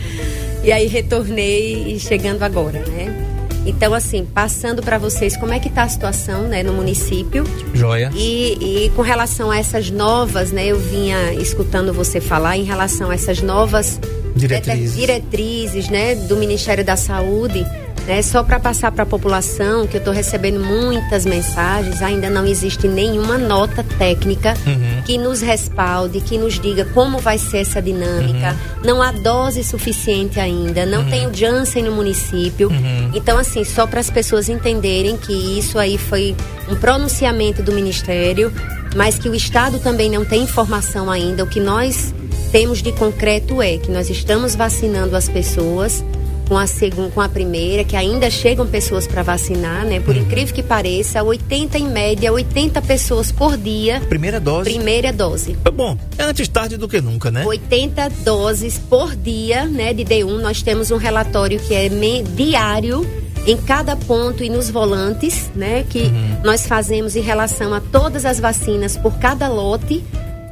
e 0.62 0.72
aí 0.72 0.86
retornei 0.86 1.94
e 1.94 2.00
chegando 2.00 2.42
agora, 2.42 2.80
né? 2.86 3.28
Então, 3.68 3.92
assim, 3.92 4.24
passando 4.24 4.82
para 4.82 4.96
vocês 4.96 5.36
como 5.36 5.52
é 5.52 5.58
que 5.58 5.68
está 5.68 5.82
a 5.82 5.88
situação 5.88 6.42
né, 6.44 6.62
no 6.62 6.72
município. 6.72 7.44
Joia. 7.74 8.10
E, 8.14 8.86
e, 8.86 8.90
com 8.96 9.02
relação 9.02 9.50
a 9.50 9.58
essas 9.58 9.90
novas, 9.90 10.50
né, 10.50 10.66
eu 10.66 10.78
vinha 10.78 11.34
escutando 11.34 11.92
você 11.92 12.18
falar 12.18 12.56
em 12.56 12.64
relação 12.64 13.10
a 13.10 13.14
essas 13.14 13.42
novas 13.42 14.00
diretrizes, 14.34 14.96
diretrizes 14.96 15.88
né, 15.90 16.14
do 16.14 16.36
Ministério 16.36 16.82
da 16.82 16.96
Saúde 16.96 17.66
né? 18.08 18.22
Só 18.22 18.42
para 18.42 18.58
passar 18.58 18.90
para 18.90 19.02
a 19.02 19.06
população, 19.06 19.86
que 19.86 19.96
eu 19.96 19.98
estou 19.98 20.14
recebendo 20.14 20.58
muitas 20.58 21.26
mensagens, 21.26 22.00
ainda 22.00 22.30
não 22.30 22.46
existe 22.46 22.88
nenhuma 22.88 23.36
nota 23.36 23.84
técnica 23.98 24.54
uhum. 24.66 25.02
que 25.04 25.18
nos 25.18 25.42
respalde, 25.42 26.22
que 26.22 26.38
nos 26.38 26.58
diga 26.58 26.86
como 26.86 27.18
vai 27.18 27.36
ser 27.36 27.58
essa 27.58 27.82
dinâmica. 27.82 28.52
Uhum. 28.52 28.86
Não 28.86 29.02
há 29.02 29.12
dose 29.12 29.62
suficiente 29.62 30.40
ainda, 30.40 30.86
não 30.86 31.02
uhum. 31.02 31.10
tem 31.10 31.26
o 31.26 31.34
Janssen 31.34 31.84
no 31.84 31.92
município. 31.92 32.70
Uhum. 32.70 33.10
Então, 33.14 33.36
assim, 33.36 33.62
só 33.62 33.86
para 33.86 34.00
as 34.00 34.08
pessoas 34.08 34.48
entenderem 34.48 35.18
que 35.18 35.58
isso 35.58 35.78
aí 35.78 35.98
foi 35.98 36.34
um 36.66 36.76
pronunciamento 36.76 37.62
do 37.62 37.72
Ministério, 37.72 38.50
mas 38.96 39.18
que 39.18 39.28
o 39.28 39.34
Estado 39.34 39.78
também 39.80 40.10
não 40.10 40.24
tem 40.24 40.44
informação 40.44 41.10
ainda. 41.10 41.44
O 41.44 41.46
que 41.46 41.60
nós 41.60 42.14
temos 42.50 42.80
de 42.80 42.90
concreto 42.92 43.60
é 43.60 43.76
que 43.76 43.90
nós 43.90 44.08
estamos 44.08 44.54
vacinando 44.54 45.14
as 45.14 45.28
pessoas 45.28 46.02
com 46.48 46.56
a 46.56 46.66
segunda, 46.66 47.10
com 47.10 47.20
a 47.20 47.28
primeira, 47.28 47.84
que 47.84 47.94
ainda 47.94 48.30
chegam 48.30 48.66
pessoas 48.66 49.06
para 49.06 49.22
vacinar, 49.22 49.84
né? 49.84 50.00
Por 50.00 50.16
uhum. 50.16 50.22
incrível 50.22 50.54
que 50.54 50.62
pareça, 50.62 51.22
80 51.22 51.78
em 51.78 51.88
média, 51.88 52.32
80 52.32 52.80
pessoas 52.82 53.30
por 53.30 53.56
dia. 53.56 54.00
Primeira 54.08 54.40
dose. 54.40 54.70
Primeira 54.70 55.12
dose. 55.12 55.56
É 55.64 55.70
bom, 55.70 55.96
é 56.16 56.22
antes 56.22 56.48
tarde 56.48 56.76
do 56.76 56.88
que 56.88 57.00
nunca, 57.00 57.30
né? 57.30 57.44
80 57.44 58.08
doses 58.24 58.78
por 58.78 59.14
dia, 59.14 59.66
né, 59.66 59.92
de 59.92 60.04
D1. 60.04 60.40
Nós 60.40 60.62
temos 60.62 60.90
um 60.90 60.96
relatório 60.96 61.60
que 61.60 61.74
é 61.74 61.88
diário 62.34 63.06
em 63.46 63.56
cada 63.56 63.94
ponto 63.94 64.42
e 64.42 64.48
nos 64.48 64.70
volantes, 64.70 65.50
né, 65.54 65.84
que 65.88 66.02
uhum. 66.02 66.40
nós 66.44 66.66
fazemos 66.66 67.14
em 67.14 67.20
relação 67.20 67.74
a 67.74 67.80
todas 67.80 68.24
as 68.24 68.40
vacinas 68.40 68.96
por 68.96 69.18
cada 69.18 69.48
lote 69.48 70.02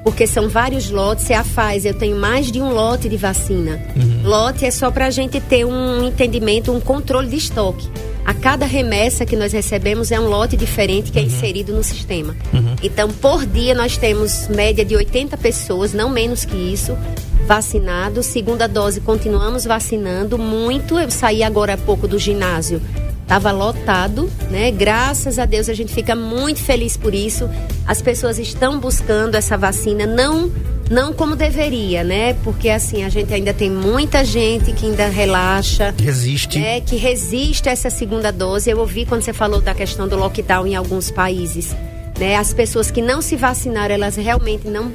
porque 0.06 0.24
são 0.24 0.48
vários 0.48 0.88
lotes. 0.88 1.24
Se 1.24 1.34
a 1.34 1.42
Pfizer, 1.42 1.90
eu 1.90 1.98
tenho 1.98 2.16
mais 2.16 2.52
de 2.52 2.60
um 2.60 2.72
lote 2.72 3.08
de 3.08 3.16
vacina. 3.16 3.82
Uhum. 3.96 4.15
Lote 4.26 4.64
é 4.64 4.70
só 4.72 4.90
para 4.90 5.06
a 5.06 5.10
gente 5.10 5.40
ter 5.40 5.64
um 5.64 6.04
entendimento, 6.04 6.72
um 6.72 6.80
controle 6.80 7.28
de 7.28 7.36
estoque. 7.36 7.88
A 8.24 8.34
cada 8.34 8.66
remessa 8.66 9.24
que 9.24 9.36
nós 9.36 9.52
recebemos 9.52 10.10
é 10.10 10.18
um 10.18 10.26
lote 10.26 10.56
diferente 10.56 11.12
que 11.12 11.18
é 11.18 11.22
uhum. 11.22 11.28
inserido 11.28 11.72
no 11.72 11.84
sistema. 11.84 12.36
Uhum. 12.52 12.74
Então, 12.82 13.08
por 13.08 13.46
dia, 13.46 13.72
nós 13.72 13.96
temos 13.96 14.48
média 14.48 14.84
de 14.84 14.96
80 14.96 15.36
pessoas, 15.36 15.92
não 15.92 16.10
menos 16.10 16.44
que 16.44 16.56
isso, 16.56 16.98
vacinados. 17.46 18.26
Segunda 18.26 18.66
dose, 18.66 19.00
continuamos 19.00 19.64
vacinando 19.64 20.36
muito. 20.36 20.98
Eu 20.98 21.10
saí 21.10 21.44
agora 21.44 21.74
há 21.74 21.78
pouco 21.78 22.08
do 22.08 22.18
ginásio 22.18 22.82
Estava 23.26 23.50
lotado, 23.50 24.30
né? 24.52 24.70
Graças 24.70 25.36
a 25.40 25.44
Deus 25.44 25.68
a 25.68 25.74
gente 25.74 25.92
fica 25.92 26.14
muito 26.14 26.60
feliz 26.60 26.96
por 26.96 27.12
isso. 27.12 27.50
As 27.84 28.00
pessoas 28.00 28.38
estão 28.38 28.78
buscando 28.78 29.34
essa 29.34 29.56
vacina, 29.58 30.06
não 30.06 30.48
não 30.90 31.12
como 31.12 31.34
deveria, 31.34 32.04
né? 32.04 32.34
Porque 32.44 32.68
assim, 32.68 33.04
a 33.04 33.08
gente 33.08 33.32
ainda 33.32 33.52
tem 33.52 33.70
muita 33.70 34.24
gente 34.24 34.72
que 34.72 34.86
ainda 34.86 35.08
relaxa. 35.08 35.94
Resiste. 35.98 36.58
Né? 36.58 36.80
Que 36.80 36.96
resiste 36.96 37.68
a 37.68 37.72
essa 37.72 37.90
segunda 37.90 38.30
dose. 38.30 38.70
Eu 38.70 38.78
ouvi 38.78 39.04
quando 39.04 39.22
você 39.22 39.32
falou 39.32 39.60
da 39.60 39.74
questão 39.74 40.06
do 40.06 40.16
lockdown 40.16 40.66
em 40.66 40.76
alguns 40.76 41.10
países. 41.10 41.74
Né? 42.18 42.36
As 42.36 42.54
pessoas 42.54 42.90
que 42.90 43.02
não 43.02 43.20
se 43.20 43.36
vacinaram, 43.36 43.94
elas 43.94 44.16
realmente 44.16 44.68
não 44.68 44.92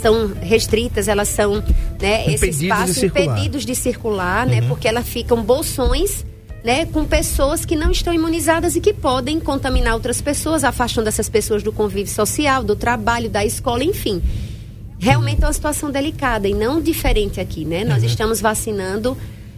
são 0.00 0.32
restritas, 0.40 1.08
elas 1.08 1.28
são, 1.28 1.62
né, 2.00 2.30
esse 2.30 2.50
espaço 2.50 3.00
de 3.00 3.06
impedidos 3.06 3.64
de 3.64 3.74
circular, 3.74 4.46
né? 4.46 4.56
uhum. 4.56 4.60
né? 4.62 4.68
Porque 4.68 4.88
elas 4.88 5.08
ficam 5.08 5.42
bolsões 5.42 6.26
né, 6.64 6.86
com 6.86 7.04
pessoas 7.04 7.64
que 7.64 7.76
não 7.76 7.90
estão 7.90 8.12
imunizadas 8.12 8.74
e 8.74 8.80
que 8.80 8.94
podem 8.94 9.38
contaminar 9.38 9.94
outras 9.94 10.22
pessoas, 10.22 10.64
afastando 10.64 11.08
essas 11.08 11.28
pessoas 11.28 11.62
do 11.62 11.70
convívio 11.70 12.12
social, 12.12 12.64
do 12.64 12.74
trabalho, 12.74 13.28
da 13.28 13.44
escola, 13.44 13.84
enfim. 13.84 14.22
Realmente 14.98 15.42
é 15.42 15.46
uma 15.46 15.52
situação 15.52 15.90
delicada 15.90 16.48
e 16.48 16.54
não 16.54 16.80
diferente 16.80 17.40
aqui, 17.40 17.64
né? 17.64 17.84
Nós 17.84 18.02
uhum. 18.02 18.08
estamos 18.08 18.40
vacinando 18.40 19.16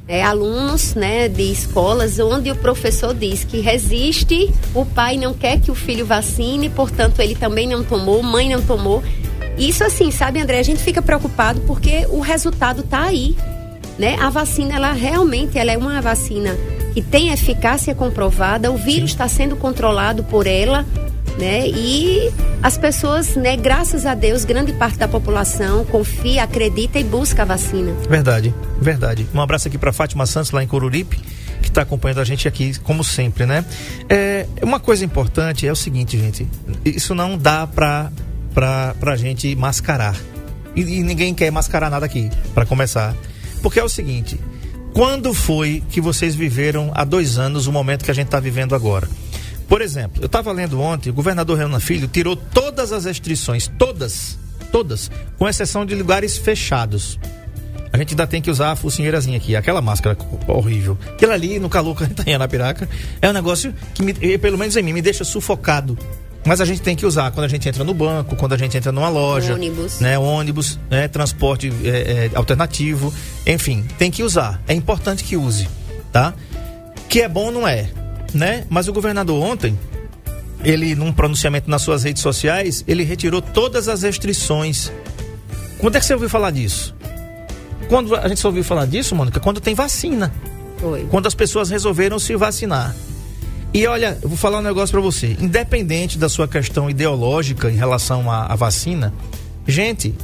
é, 0.09 0.23
alunos 0.23 0.95
né, 0.95 1.29
de 1.29 1.51
escolas 1.51 2.19
onde 2.19 2.51
o 2.51 2.57
professor 2.57 3.13
diz 3.15 3.45
que 3.45 3.61
resiste, 3.61 4.53
o 4.75 4.85
pai 4.87 5.17
não 5.17 5.35
quer 5.35 5.61
que 5.61 5.71
o 5.71 5.75
filho 5.75 6.07
vacine, 6.07 6.71
portanto 6.71 7.21
ele 7.21 7.35
também 7.35 7.67
não 7.67 7.83
tomou, 7.83 8.23
mãe 8.23 8.49
não 8.49 8.63
tomou. 8.63 9.03
Isso 9.59 9.83
assim, 9.83 10.11
sabe, 10.11 10.41
André, 10.41 10.59
a 10.59 10.63
gente 10.63 10.83
fica 10.83 11.01
preocupado 11.03 11.61
porque 11.63 12.07
o 12.11 12.21
resultado 12.21 12.83
está 12.83 13.05
aí. 13.05 13.37
Né? 13.99 14.17
A 14.21 14.29
vacina, 14.29 14.77
ela 14.77 14.93
realmente 14.93 15.59
ela 15.59 15.73
é 15.73 15.79
uma 15.79 16.01
vacina 16.03 16.55
que 16.93 17.01
tem 17.03 17.31
eficácia 17.31 17.95
comprovada, 17.95 18.71
o 18.71 18.77
vírus 18.77 19.11
está 19.11 19.27
sendo 19.27 19.57
controlado 19.57 20.23
por 20.25 20.47
ela, 20.47 20.85
né? 21.39 21.69
E 21.69 22.33
as 22.63 22.79
pessoas, 22.79 23.37
né, 23.37 23.57
graças 23.57 24.07
a 24.07 24.15
Deus, 24.15 24.45
grande 24.45 24.73
parte 24.73 24.99
da 24.99 25.09
população 25.09 25.85
confia, 25.85 26.43
acredita 26.43 26.99
e 26.99 27.05
busca 27.05 27.43
a 27.43 27.45
vacina. 27.45 27.93
Verdade, 28.09 28.55
verdade. 28.81 29.27
Um 29.35 29.41
abraço 29.41 29.69
aqui 29.69 29.79
para 29.79 29.93
Fátima 29.93 30.27
Santos 30.27 30.51
lá 30.51 30.63
em 30.63 30.67
Coruripe, 30.67 31.19
que 31.63 31.69
está 31.69 31.83
acompanhando 31.83 32.21
a 32.21 32.25
gente 32.25 32.49
aqui, 32.49 32.79
como 32.81 33.05
sempre, 33.05 33.47
né? 33.47 33.65
É, 34.09 34.47
uma 34.63 34.81
coisa 34.81 35.05
importante 35.05 35.67
é 35.67 35.73
o 35.73 35.77
seguinte, 35.77 36.19
gente, 36.19 36.47
isso 36.85 37.15
não 37.15 37.37
dá 37.37 37.67
para 37.67 38.11
para 38.55 39.17
gente 39.17 39.55
mascarar. 39.55 40.17
E, 40.75 40.81
e 40.81 41.03
ninguém 41.03 41.35
quer 41.35 41.51
mascarar 41.53 41.91
nada 41.91 42.07
aqui, 42.07 42.31
para 42.55 42.65
começar. 42.65 43.15
Porque 43.61 43.79
é 43.79 43.85
o 43.85 43.89
seguinte, 43.89 44.41
quando 44.95 45.35
foi 45.35 45.83
que 45.91 46.01
vocês 46.01 46.35
viveram 46.35 46.91
há 46.95 47.05
dois 47.05 47.37
anos 47.37 47.67
o 47.67 47.73
momento 47.73 48.03
que 48.03 48.11
a 48.11 48.15
gente 48.15 48.29
está 48.29 48.41
vivendo 48.41 48.75
agora? 48.75 49.07
Por 49.69 49.83
exemplo, 49.83 50.23
eu 50.23 50.27
estava 50.27 50.53
lendo 50.53 50.81
ontem, 50.81 51.11
o 51.11 51.13
governador 51.13 51.59
Renan 51.59 51.81
Filho 51.81 52.07
tirou 52.07 52.37
todas 52.37 52.93
as 52.93 53.05
restrições, 53.05 53.69
todas, 53.79 54.39
todas, 54.71 55.11
com 55.39 55.49
exceção 55.49 55.85
de 55.85 55.95
lugares 55.95 56.37
fechados. 56.37 57.19
A 57.93 57.99
gente 57.99 58.11
ainda 58.11 58.27
tem 58.27 58.43
que 58.43 58.51
usar 58.51 58.73
a 58.73 58.77
focinheirazinha 58.77 59.39
aqui, 59.39 59.57
aquela 59.57 59.81
máscara 59.81 60.17
horrível. 60.47 60.99
Aquilo 61.09 61.33
ali 61.33 61.59
no 61.59 61.69
calor 61.69 61.97
que 61.97 62.05
a 62.05 62.07
gente 62.07 62.17
tá 62.17 62.31
em 62.31 62.35
Anapiraca 62.35 62.89
é 63.21 63.29
um 63.29 63.33
negócio 63.33 63.75
que, 63.95 64.03
me, 64.03 64.13
pelo 64.39 64.59
menos 64.59 64.77
em 64.77 64.83
mim, 64.83 64.93
me 64.93 65.03
deixa 65.03 65.25
sufocado 65.25 65.97
mas 66.47 66.61
a 66.61 66.65
gente 66.65 66.81
tem 66.81 66.95
que 66.95 67.05
usar 67.05 67.33
quando 67.33 67.45
a 67.45 67.49
gente 67.49 67.69
entra 67.69 67.83
no 67.83 67.93
banco, 67.93 68.37
quando 68.37 68.53
a 68.53 68.57
gente 68.57 68.77
entra 68.77 68.93
numa 68.93 69.09
loja. 69.09 69.55
Ônibus. 69.55 69.99
Né, 69.99 70.17
ônibus, 70.17 70.79
né, 70.89 71.09
transporte 71.09 71.73
é, 71.83 71.89
é, 71.89 72.31
alternativo. 72.37 73.13
Enfim, 73.45 73.85
tem 73.99 74.13
que 74.13 74.23
usar. 74.23 74.63
É 74.69 74.73
importante 74.73 75.25
que 75.25 75.37
use, 75.37 75.69
tá? 76.13 76.33
Que 77.09 77.23
é 77.23 77.29
bom, 77.29 77.51
não 77.51 77.67
é, 77.67 77.91
né? 78.37 78.65
Mas 78.69 78.87
o 78.89 78.93
governador 78.93 79.43
ontem, 79.43 79.79
ele, 80.63 80.95
num 80.95 81.13
pronunciamento 81.13 81.71
nas 81.71 81.83
suas 81.83 82.05
redes 82.05 82.23
sociais, 82.23 82.85
ele 82.87 83.03
retirou 83.03 83.41
todas 83.41 83.89
as 83.89 84.03
restrições. 84.03 84.93
Quando 85.79 85.97
é 85.97 86.01
que 86.01 86.07
você 86.07 86.15
ouviu 86.15 86.29
falar 86.29 86.51
disso? 86.51 86.95
Quando 87.89 88.15
a 88.15 88.29
gente 88.29 88.41
só 88.41 88.49
ouviu 88.49 88.65
falar 88.65 88.87
disso, 88.87 89.15
Mônica? 89.15 89.41
Quando 89.41 89.61
tem 89.61 89.75
vacina. 89.75 90.33
Foi. 90.79 91.07
Quando 91.11 91.27
as 91.27 91.35
pessoas 91.35 91.71
resolveram 91.71 92.19
se 92.19 92.35
vacinar. 92.37 92.95
E 93.73 93.87
olha, 93.87 94.19
eu 94.23 94.29
vou 94.29 94.39
falar 94.39 94.59
um 94.59 94.63
negócio 94.63 94.93
para 94.93 95.01
você. 95.01 95.37
Independente 95.41 96.19
da 96.19 96.29
sua 96.29 96.49
questão 96.49 96.89
ideológica 96.89 97.71
em 97.71 97.77
relação 97.77 98.31
à, 98.31 98.47
à 98.47 98.57
vacina, 98.57 99.13
gente, 99.67 100.15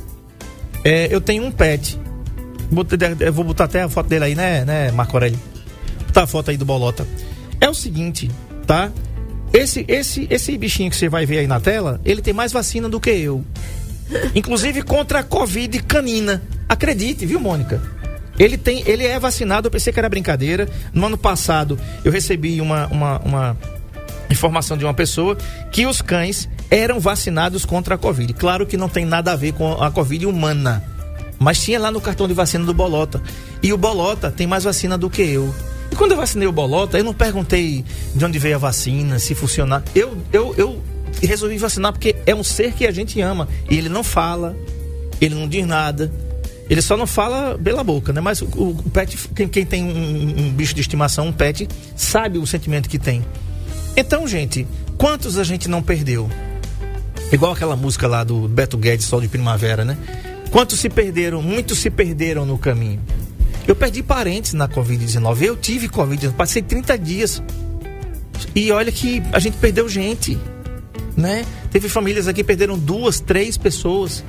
é, 0.85 1.09
eu 1.11 1.21
tenho 1.21 1.45
um 1.45 1.51
pet. 1.51 1.99
Eu 3.21 3.33
vou 3.33 3.45
botar 3.45 3.65
até 3.65 3.83
a 3.83 3.89
foto 3.89 4.09
dele 4.09 4.25
aí, 4.25 4.35
né, 4.35 4.65
né, 4.65 4.91
Marco 4.91 5.15
Aurélio? 5.15 5.39
Botar 6.07 6.23
a 6.23 6.27
foto 6.27 6.51
aí 6.51 6.57
do 6.57 6.65
Bolota. 6.65 7.07
É 7.63 7.71
o 7.71 7.75
seguinte, 7.75 8.29
tá? 8.67 8.91
Esse, 9.55 9.85
esse, 9.87 10.27
esse 10.29 10.59
bichinho 10.59 10.91
que 10.91 10.97
você 10.97 11.09
vai 11.09 11.25
ver 11.25 11.39
aí 11.39 11.47
na 11.47 11.61
tela, 11.61 12.01
ele 12.05 12.21
tem 12.21 12.35
mais 12.35 12.51
vacina 12.51 12.89
do 12.89 12.99
que 12.99 13.11
eu. 13.11 13.45
Inclusive 14.35 14.83
contra 14.83 15.21
a 15.21 15.23
Covid 15.23 15.81
canina. 15.85 16.43
Acredite, 16.69 17.25
viu, 17.25 17.39
Mônica? 17.39 17.81
Ele 18.37 18.59
tem, 18.59 18.83
ele 18.85 19.07
é 19.07 19.17
vacinado, 19.17 19.69
eu 19.69 19.71
pensei 19.71 19.93
que 19.93 19.99
era 20.01 20.09
brincadeira. 20.09 20.69
No 20.93 21.07
ano 21.07 21.17
passado, 21.17 21.79
eu 22.05 22.11
recebi 22.11 22.61
uma, 22.61 22.89
uma, 22.89 23.19
uma 23.21 23.57
informação 24.29 24.77
de 24.77 24.85
uma 24.85 24.93
pessoa 24.93 25.39
que 25.71 25.87
os 25.87 26.03
cães 26.03 26.49
eram 26.69 26.99
vacinados 26.99 27.65
contra 27.65 27.95
a 27.95 27.99
Covid. 27.99 28.33
Claro 28.33 28.67
que 28.67 28.77
não 28.77 28.89
tem 28.89 29.05
nada 29.05 29.31
a 29.31 29.37
ver 29.37 29.53
com 29.53 29.81
a 29.81 29.89
Covid 29.89 30.27
humana, 30.27 30.83
mas 31.39 31.63
tinha 31.63 31.79
lá 31.79 31.93
no 31.93 32.01
cartão 32.01 32.27
de 32.27 32.35
vacina 32.35 32.65
do 32.65 32.75
Bolota. 32.75 33.23
E 33.63 33.73
o 33.73 33.79
Bolota 33.79 34.33
tem 34.33 34.49
mais 34.49 34.65
vacina 34.65 34.99
do 34.99 35.09
que 35.09 35.23
eu. 35.23 35.55
E 35.93 35.95
quando 35.95 36.13
eu 36.13 36.17
vacinei 36.17 36.49
o 36.49 36.53
Bolota, 36.53 36.97
eu 36.97 37.05
não 37.05 37.13
perguntei 37.13 37.85
de 38.15 38.25
onde 38.25 38.39
veio 38.39 38.55
a 38.55 38.59
vacina, 38.59 39.19
se 39.19 39.35
funcionar. 39.35 39.85
Eu, 39.95 40.17
eu, 40.33 40.55
eu 40.57 40.83
resolvi 41.23 41.59
vacinar 41.59 41.93
porque 41.93 42.17
é 42.25 42.35
um 42.35 42.43
ser 42.43 42.73
que 42.73 42.87
a 42.87 42.91
gente 42.91 43.21
ama. 43.21 43.47
E 43.69 43.77
ele 43.77 43.91
não 43.91 44.03
fala, 44.03 44.57
ele 45.21 45.35
não 45.35 45.47
diz 45.47 45.67
nada. 45.67 46.11
Ele 46.71 46.81
só 46.81 46.97
não 46.97 47.07
fala 47.07 47.59
pela 47.63 47.85
boca, 47.85 48.11
né? 48.11 48.23
Mas 48.23 48.41
o, 48.41 48.47
o 48.47 48.91
pet, 48.91 49.19
quem, 49.37 49.47
quem 49.47 49.67
tem 49.67 49.85
um, 49.85 50.47
um, 50.47 50.51
bicho 50.51 50.75
de 50.75 50.81
estimação, 50.81 51.27
um 51.27 51.33
pet, 51.33 51.69
sabe 51.95 52.39
o 52.39 52.47
sentimento 52.47 52.89
que 52.89 52.99
tem. 52.99 53.23
Então, 53.95 54.27
gente, 54.27 54.67
quantos 54.97 55.37
a 55.37 55.45
gente 55.45 55.69
não 55.69 55.83
perdeu? 55.83 56.27
Igual 57.31 57.53
aquela 57.53 57.77
música 57.77 58.07
lá 58.07 58.25
do 58.25 58.49
Beto 58.49 58.79
Guedes, 58.79 59.05
Sol 59.05 59.21
de 59.21 59.29
Primavera, 59.29 59.85
né? 59.85 59.99
Quantos 60.51 60.81
se 60.81 60.89
perderam? 60.89 61.43
Muitos 61.43 61.81
se 61.81 61.91
perderam 61.91 62.47
no 62.47 62.57
caminho. 62.57 63.01
Eu 63.67 63.77
perdi 63.77 64.03
parentes 64.03 64.53
na 64.53 64.69
Covid-19. 64.69 65.43
Eu 65.43 65.57
tive 65.57 65.89
Covid-19. 65.89 66.33
Passei 66.33 66.63
30 66.63 66.99
dias. 66.99 67.43
E 68.55 68.71
olha 68.73 68.91
que 68.91 69.23
a 69.33 69.39
gente 69.39 69.57
perdeu 69.59 69.89
gente. 69.89 70.39
Né? 71.17 71.45
Teve 71.71 71.89
famílias 71.89 72.27
aqui 72.27 72.41
que 72.41 72.45
perderam 72.45 72.79
duas, 72.79 73.21
três 73.21 73.57
pessoas. 73.57 74.25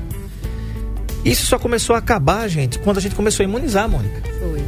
Isso 1.25 1.45
só 1.45 1.57
começou 1.57 1.95
a 1.95 1.99
acabar, 1.99 2.47
gente, 2.49 2.79
quando 2.79 2.97
a 2.97 3.01
gente 3.01 3.15
começou 3.15 3.43
a 3.43 3.47
imunizar, 3.47 3.87
Mônica. 3.89 4.21
Foi. 4.39 4.63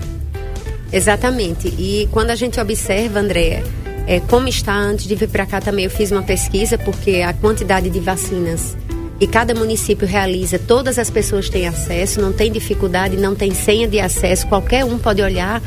Exatamente. 0.91 1.67
E 1.67 2.07
quando 2.11 2.29
a 2.29 2.35
gente 2.35 2.59
observa, 2.59 3.19
André, 3.19 3.61
é, 4.07 4.21
como 4.21 4.47
está 4.47 4.73
antes 4.73 5.05
de 5.05 5.15
vir 5.15 5.27
para 5.27 5.45
cá 5.45 5.59
também, 5.59 5.85
eu 5.85 5.91
fiz 5.91 6.11
uma 6.11 6.23
pesquisa, 6.23 6.77
porque 6.77 7.21
a 7.21 7.33
quantidade 7.33 7.89
de 7.89 7.99
vacinas 7.99 8.77
e 9.19 9.27
cada 9.27 9.55
município 9.55 10.07
realiza, 10.07 10.59
todas 10.59 10.99
as 10.99 11.09
pessoas 11.09 11.49
têm 11.49 11.67
acesso, 11.67 12.21
não 12.21 12.33
tem 12.33 12.51
dificuldade, 12.51 13.15
não 13.15 13.33
tem 13.33 13.53
senha 13.53 13.87
de 13.87 13.99
acesso, 13.99 14.47
qualquer 14.47 14.83
um 14.83 14.97
pode 14.97 15.21
olhar. 15.21 15.61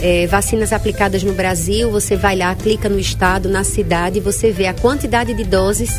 É, 0.00 0.28
vacinas 0.28 0.72
aplicadas 0.72 1.24
no 1.24 1.32
Brasil, 1.32 1.90
você 1.90 2.16
vai 2.16 2.36
lá, 2.36 2.54
clica 2.54 2.88
no 2.88 3.00
estado, 3.00 3.48
na 3.48 3.64
cidade, 3.64 4.20
você 4.20 4.52
vê 4.52 4.66
a 4.66 4.74
quantidade 4.74 5.34
de 5.34 5.42
doses 5.42 5.90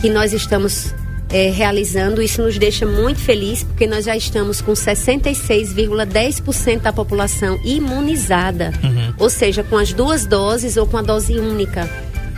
que 0.00 0.08
nós 0.08 0.32
estamos 0.32 0.94
é, 1.32 1.50
realizando. 1.50 2.22
Isso 2.22 2.40
nos 2.42 2.56
deixa 2.56 2.86
muito 2.86 3.18
feliz, 3.18 3.64
porque 3.64 3.84
nós 3.86 4.04
já 4.04 4.16
estamos 4.16 4.60
com 4.60 4.72
66,10% 4.72 6.82
da 6.82 6.92
população 6.92 7.58
imunizada, 7.64 8.72
uhum. 8.82 9.14
ou 9.18 9.30
seja, 9.30 9.64
com 9.64 9.76
as 9.76 9.92
duas 9.92 10.24
doses 10.24 10.76
ou 10.76 10.86
com 10.86 10.98
a 10.98 11.02
dose 11.02 11.36
única. 11.38 11.90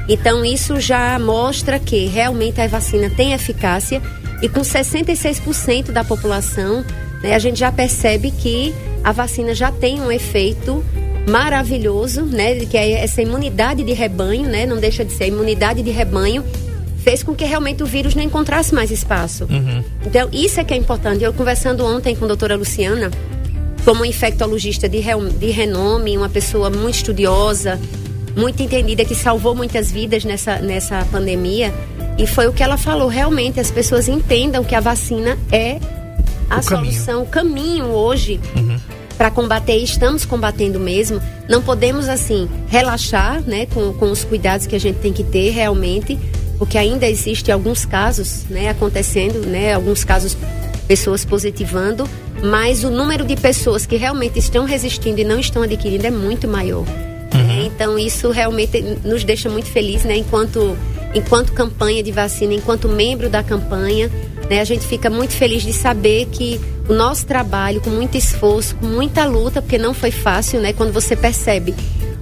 Então, 0.08 0.44
isso 0.44 0.78
já 0.80 1.18
mostra 1.18 1.78
que 1.78 2.06
realmente 2.06 2.60
a 2.60 2.66
vacina 2.66 3.10
tem 3.10 3.32
eficácia 3.32 4.02
e 4.42 4.48
com 4.48 4.60
66% 4.60 5.90
da 5.90 6.04
população, 6.04 6.84
né, 7.22 7.34
a 7.34 7.38
gente 7.38 7.58
já 7.58 7.72
percebe 7.72 8.30
que 8.30 8.74
a 9.02 9.12
vacina 9.12 9.54
já 9.54 9.72
tem 9.72 10.00
um 10.00 10.12
efeito 10.12 10.84
maravilhoso, 11.28 12.22
né, 12.22 12.54
que 12.66 12.76
é 12.76 13.02
essa 13.02 13.22
imunidade 13.22 13.82
de 13.82 13.92
rebanho, 13.92 14.48
né, 14.48 14.66
não 14.66 14.76
deixa 14.76 15.04
de 15.04 15.12
ser 15.12 15.28
imunidade 15.28 15.82
de 15.82 15.90
rebanho, 15.90 16.44
fez 16.98 17.22
com 17.22 17.34
que 17.34 17.44
realmente 17.44 17.82
o 17.82 17.86
vírus 17.86 18.14
não 18.14 18.22
encontrasse 18.22 18.74
mais 18.74 18.90
espaço. 18.90 19.44
Uhum. 19.44 19.82
Então, 20.06 20.28
isso 20.32 20.60
é 20.60 20.64
que 20.64 20.72
é 20.72 20.76
importante. 20.76 21.22
Eu 21.22 21.32
conversando 21.32 21.84
ontem 21.84 22.14
com 22.16 22.24
a 22.24 22.28
doutora 22.28 22.56
Luciana, 22.56 23.10
como 23.84 24.04
infectologista 24.04 24.88
de, 24.88 24.98
re, 24.98 25.12
de 25.38 25.50
renome, 25.50 26.16
uma 26.16 26.30
pessoa 26.30 26.70
muito 26.70 26.96
estudiosa, 26.96 27.78
muito 28.36 28.62
entendida, 28.62 29.04
que 29.04 29.14
salvou 29.14 29.54
muitas 29.54 29.90
vidas 29.90 30.24
nessa, 30.24 30.58
nessa 30.58 31.04
pandemia. 31.10 31.72
E 32.18 32.26
foi 32.26 32.46
o 32.46 32.52
que 32.52 32.62
ela 32.62 32.76
falou. 32.76 33.08
Realmente 33.08 33.60
as 33.60 33.70
pessoas 33.70 34.08
entendam 34.08 34.64
que 34.64 34.74
a 34.74 34.80
vacina 34.80 35.38
é 35.50 35.78
a 36.48 36.58
o 36.58 36.62
solução, 36.62 37.24
caminho. 37.24 37.24
o 37.24 37.26
caminho 37.26 37.84
hoje 37.86 38.40
uhum. 38.56 38.78
para 39.16 39.30
combater. 39.30 39.76
Estamos 39.76 40.24
combatendo 40.24 40.78
mesmo. 40.78 41.20
Não 41.48 41.62
podemos, 41.62 42.08
assim, 42.08 42.48
relaxar 42.68 43.42
né, 43.42 43.66
com, 43.66 43.92
com 43.94 44.10
os 44.10 44.24
cuidados 44.24 44.66
que 44.66 44.76
a 44.76 44.80
gente 44.80 44.98
tem 44.98 45.12
que 45.12 45.24
ter 45.24 45.50
realmente, 45.50 46.18
porque 46.58 46.78
ainda 46.78 47.06
existe 47.08 47.50
alguns 47.50 47.84
casos 47.84 48.44
né, 48.48 48.68
acontecendo, 48.68 49.46
né, 49.46 49.74
alguns 49.74 50.04
casos 50.04 50.36
pessoas 50.86 51.24
positivando, 51.24 52.08
mas 52.42 52.84
o 52.84 52.90
número 52.90 53.24
de 53.24 53.36
pessoas 53.36 53.86
que 53.86 53.96
realmente 53.96 54.38
estão 54.38 54.64
resistindo 54.64 55.18
e 55.18 55.24
não 55.24 55.38
estão 55.40 55.62
adquirindo 55.62 56.06
é 56.06 56.10
muito 56.10 56.46
maior. 56.46 56.84
Uhum. 57.34 57.66
Então 57.66 57.98
isso 57.98 58.30
realmente 58.30 58.80
nos 59.04 59.24
deixa 59.24 59.48
muito 59.48 59.66
felizes, 59.66 60.04
né? 60.04 60.16
Enquanto, 60.16 60.76
enquanto 61.14 61.52
campanha 61.52 62.02
de 62.02 62.12
vacina, 62.12 62.54
enquanto 62.54 62.88
membro 62.88 63.28
da 63.28 63.42
campanha, 63.42 64.10
né? 64.48 64.60
A 64.60 64.64
gente 64.64 64.86
fica 64.86 65.10
muito 65.10 65.32
feliz 65.32 65.62
de 65.62 65.72
saber 65.72 66.26
que 66.26 66.60
o 66.88 66.92
nosso 66.92 67.26
trabalho, 67.26 67.80
com 67.80 67.90
muito 67.90 68.16
esforço, 68.16 68.76
com 68.76 68.86
muita 68.86 69.24
luta, 69.24 69.60
porque 69.60 69.78
não 69.78 69.94
foi 69.94 70.10
fácil, 70.10 70.60
né? 70.60 70.72
Quando 70.72 70.92
você 70.92 71.16
percebe 71.16 71.74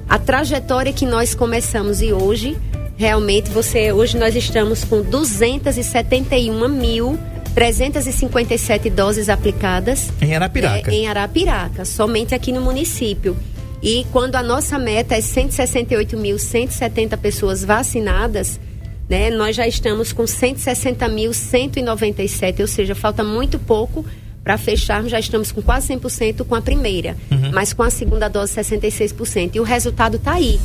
a 0.09 0.18
trajetória 0.18 0.92
que 0.92 1.07
nós 1.07 1.35
começamos 1.35 2.01
e 2.01 2.12
hoje, 2.12 2.57
realmente 2.96 3.51
você, 3.51 3.92
hoje 3.92 4.16
nós 4.18 4.37
estamos 4.37 4.85
com 4.85 5.03
271 5.03 6.68
mil 6.68 7.18
357 7.55 8.90
doses 8.90 9.29
aplicadas. 9.29 10.11
Em 10.20 10.35
Arapiraca. 10.35 10.90
É, 10.90 10.94
em 10.94 11.07
Arapiraca, 11.07 11.85
somente 11.85 12.35
aqui 12.35 12.53
no 12.53 12.61
município. 12.61 13.37
E 13.82 14.06
quando 14.12 14.36
a 14.36 14.42
nossa 14.42 14.78
meta 14.78 15.16
é 15.16 15.18
168.170 15.18 17.18
pessoas 17.18 17.64
vacinadas, 17.64 18.60
né, 19.08 19.30
nós 19.30 19.56
já 19.56 19.66
estamos 19.66 20.12
com 20.12 20.22
160.197, 20.22 22.60
ou 22.60 22.68
seja, 22.68 22.94
falta 22.94 23.24
muito 23.24 23.58
pouco 23.58 24.06
para 24.44 24.56
fecharmos, 24.56 25.10
já 25.10 25.18
estamos 25.18 25.50
com 25.50 25.60
quase 25.60 25.92
100% 25.94 26.44
com 26.44 26.54
a 26.54 26.62
primeira, 26.62 27.16
uhum. 27.30 27.50
mas 27.52 27.72
com 27.72 27.82
a 27.82 27.90
segunda 27.90 28.28
dose 28.28 28.54
66%. 28.54 29.50
E 29.54 29.60
o 29.60 29.64
resultado 29.64 30.16
está 30.16 30.34
aí. 30.34 30.60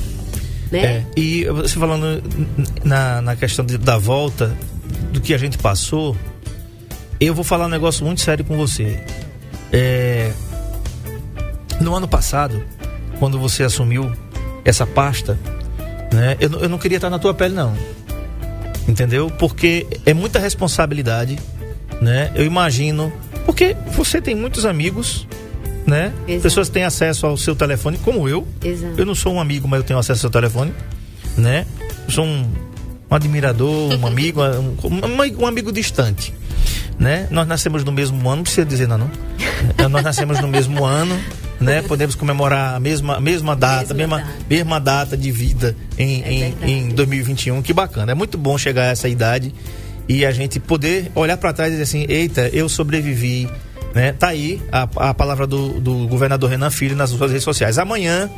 Né? 0.71 0.85
É, 0.85 1.03
e 1.15 1.45
você 1.45 1.79
falando 1.79 2.21
na, 2.83 3.21
na 3.21 3.35
questão 3.35 3.65
de, 3.65 3.77
da 3.77 3.97
volta, 3.97 4.55
do 5.11 5.19
que 5.21 5.33
a 5.33 5.37
gente 5.37 5.57
passou, 5.57 6.15
eu 7.19 7.33
vou 7.33 7.43
falar 7.43 7.65
um 7.65 7.69
negócio 7.69 8.05
muito 8.05 8.21
sério 8.21 8.45
com 8.45 8.55
você. 8.55 9.03
É, 9.71 10.31
no 11.81 11.95
ano 11.95 12.07
passado, 12.07 12.63
quando 13.19 13.39
você 13.39 13.63
assumiu 13.63 14.11
essa 14.63 14.85
pasta, 14.85 15.39
né? 16.11 16.37
Eu, 16.39 16.49
eu 16.61 16.69
não 16.69 16.77
queria 16.77 16.97
estar 16.97 17.09
na 17.09 17.19
tua 17.19 17.33
pele, 17.33 17.53
não. 17.53 17.75
Entendeu? 18.87 19.29
Porque 19.29 19.85
é 20.05 20.13
muita 20.13 20.39
responsabilidade, 20.39 21.37
né? 22.01 22.31
Eu 22.35 22.45
imagino. 22.45 23.11
Porque 23.45 23.75
você 23.91 24.21
tem 24.21 24.35
muitos 24.35 24.65
amigos, 24.65 25.27
né? 25.85 26.13
Exato. 26.27 26.43
Pessoas 26.43 26.69
têm 26.69 26.83
acesso 26.83 27.25
ao 27.25 27.37
seu 27.37 27.55
telefone, 27.55 27.97
como 27.97 28.27
eu. 28.27 28.47
Exato. 28.63 28.93
Eu 28.97 29.05
não 29.05 29.15
sou 29.15 29.33
um 29.33 29.41
amigo, 29.41 29.67
mas 29.67 29.79
eu 29.79 29.83
tenho 29.85 29.99
acesso 29.99 30.19
ao 30.19 30.21
seu 30.21 30.41
telefone, 30.41 30.73
né? 31.37 31.65
Eu 32.05 32.11
sou 32.11 32.25
um, 32.25 32.45
um 33.09 33.15
admirador, 33.15 33.93
um 33.93 34.07
amigo, 34.07 34.41
um, 34.41 34.77
um, 34.85 35.41
um, 35.41 35.47
amigo 35.47 35.71
distante, 35.71 36.33
né? 36.99 37.27
Nós 37.31 37.47
nascemos 37.47 37.83
no 37.83 37.91
mesmo 37.91 38.17
ano, 38.27 38.37
não 38.37 38.43
precisa 38.43 38.65
dizer 38.65 38.87
não, 38.87 38.97
não. 38.97 39.09
Nós 39.89 40.03
nascemos 40.03 40.39
no 40.39 40.47
mesmo 40.47 40.85
ano, 40.85 41.17
né? 41.59 41.81
Podemos 41.81 42.15
comemorar 42.15 42.75
a 42.75 42.79
mesma, 42.79 43.19
mesma 43.19 43.55
data, 43.55 43.93
mesma, 43.93 44.17
mesma, 44.17 44.31
data. 44.31 44.45
mesma 44.49 44.79
data 44.79 45.17
de 45.17 45.31
vida 45.31 45.75
em, 45.97 46.23
é 46.23 46.53
em, 46.63 46.71
em 46.71 46.89
2021. 46.89 47.61
Que 47.61 47.73
bacana. 47.73 48.11
É 48.11 48.15
muito 48.15 48.37
bom 48.37 48.57
chegar 48.57 48.83
a 48.83 48.87
essa 48.87 49.07
idade 49.07 49.53
e 50.07 50.25
a 50.25 50.31
gente 50.31 50.59
poder 50.59 51.11
olhar 51.15 51.37
para 51.37 51.53
trás 51.53 51.69
e 51.69 51.77
dizer 51.77 51.83
assim: 51.83 52.05
eita, 52.07 52.49
eu 52.53 52.69
sobrevivi. 52.69 53.49
Né? 53.93 54.13
Tá 54.13 54.27
aí 54.27 54.61
a, 54.71 55.09
a 55.09 55.13
palavra 55.13 55.47
do, 55.47 55.79
do 55.79 56.07
governador 56.07 56.49
Renan 56.49 56.69
Filho 56.69 56.95
nas 56.95 57.09
suas 57.09 57.31
redes 57.31 57.43
sociais. 57.43 57.77
Amanhã 57.77 58.29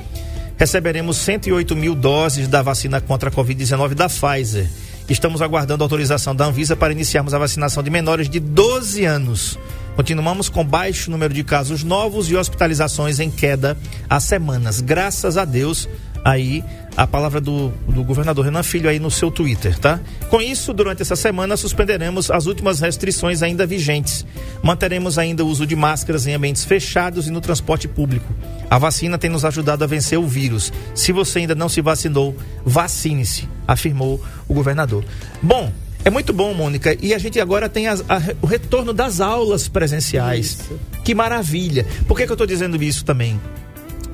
receberemos 0.57 1.17
108 1.17 1.75
mil 1.75 1.95
doses 1.95 2.47
da 2.47 2.61
vacina 2.61 3.01
contra 3.01 3.29
a 3.29 3.31
Covid-19 3.31 3.93
da 3.93 4.07
Pfizer. 4.07 4.67
Estamos 5.09 5.41
aguardando 5.41 5.83
a 5.83 5.85
autorização 5.85 6.35
da 6.35 6.45
Anvisa 6.45 6.75
para 6.75 6.93
iniciarmos 6.93 7.33
a 7.33 7.39
vacinação 7.39 7.81
de 7.81 7.89
menores 7.89 8.29
de 8.29 8.39
12 8.39 9.05
anos. 9.05 9.57
Continuamos 9.99 10.47
com 10.47 10.63
baixo 10.63 11.11
número 11.11 11.33
de 11.33 11.43
casos 11.43 11.83
novos 11.83 12.31
e 12.31 12.35
hospitalizações 12.37 13.19
em 13.19 13.29
queda 13.29 13.77
há 14.09 14.17
semanas. 14.17 14.79
Graças 14.79 15.35
a 15.35 15.43
Deus, 15.43 15.89
aí 16.23 16.63
a 16.95 17.05
palavra 17.05 17.41
do, 17.41 17.67
do 17.85 18.01
governador 18.01 18.45
Renan 18.45 18.63
Filho 18.63 18.89
aí 18.89 18.97
no 18.97 19.11
seu 19.11 19.29
Twitter, 19.29 19.77
tá? 19.77 19.99
Com 20.29 20.41
isso, 20.41 20.73
durante 20.73 21.01
essa 21.01 21.17
semana, 21.17 21.57
suspenderemos 21.57 22.31
as 22.31 22.45
últimas 22.45 22.79
restrições 22.79 23.43
ainda 23.43 23.67
vigentes. 23.67 24.25
Manteremos 24.63 25.17
ainda 25.17 25.43
o 25.43 25.49
uso 25.49 25.67
de 25.67 25.75
máscaras 25.75 26.25
em 26.25 26.33
ambientes 26.33 26.63
fechados 26.63 27.27
e 27.27 27.29
no 27.29 27.41
transporte 27.41 27.85
público. 27.85 28.33
A 28.69 28.77
vacina 28.77 29.17
tem 29.17 29.29
nos 29.29 29.43
ajudado 29.43 29.83
a 29.83 29.87
vencer 29.87 30.17
o 30.17 30.25
vírus. 30.25 30.71
Se 30.95 31.11
você 31.11 31.39
ainda 31.39 31.55
não 31.55 31.67
se 31.67 31.81
vacinou, 31.81 32.37
vacine-se, 32.63 33.49
afirmou 33.67 34.23
o 34.47 34.53
governador. 34.53 35.03
Bom, 35.41 35.69
é 36.03 36.09
muito 36.09 36.31
bom, 36.31 36.53
Mônica. 36.53 36.97
E 37.01 37.13
a 37.13 37.17
gente 37.17 37.39
agora 37.39 37.67
tem 37.67 37.87
as, 37.87 38.01
a, 38.09 38.21
o 38.41 38.45
retorno 38.45 38.93
das 38.93 39.19
aulas 39.19 39.67
presenciais. 39.67 40.45
Isso. 40.45 40.79
Que 41.03 41.13
maravilha. 41.13 41.85
Por 42.07 42.17
que, 42.17 42.25
que 42.25 42.31
eu 42.31 42.35
estou 42.35 42.47
dizendo 42.47 42.81
isso 42.81 43.03
também? 43.03 43.39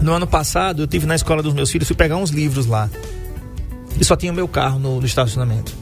No 0.02 0.13
ano 0.13 0.28
passado, 0.28 0.84
eu 0.84 0.88
tive 0.88 1.06
na 1.06 1.15
escola 1.15 1.41
dos 1.41 1.54
meus 1.54 1.71
filhos, 1.71 1.88
fui 1.88 1.95
pegar 1.95 2.17
uns 2.17 2.30
livros 2.32 2.65
lá. 2.65 2.89
E 4.00 4.04
só 4.04 4.15
tinha 4.15 4.32
o 4.32 4.36
meu 4.36 4.48
carro 4.48 4.80
no, 4.80 5.00
no 5.00 5.06
estacionamento. 5.06 5.74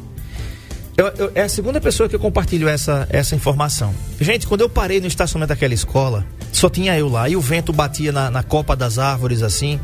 Eu, 0.96 1.08
eu, 1.18 1.32
é 1.34 1.42
a 1.42 1.50
segunda 1.50 1.82
pessoa 1.82 2.08
que 2.08 2.16
eu 2.16 2.20
compartilho 2.20 2.68
essa, 2.68 3.08
essa 3.10 3.36
informação. 3.36 3.94
Gente, 4.22 4.46
quando 4.46 4.62
eu 4.62 4.70
parei 4.70 5.02
no 5.02 5.08
estacionamento 5.08 5.50
daquela 5.50 5.74
escola, 5.74 6.26
só 6.52 6.70
tinha 6.70 6.96
eu 6.98 7.10
lá, 7.10 7.28
e 7.28 7.36
o 7.36 7.42
vento 7.42 7.74
batia 7.74 8.12
na, 8.12 8.30
na 8.30 8.44
copa 8.44 8.76
das 8.76 9.00
árvores 9.00 9.42
assim. 9.42 9.80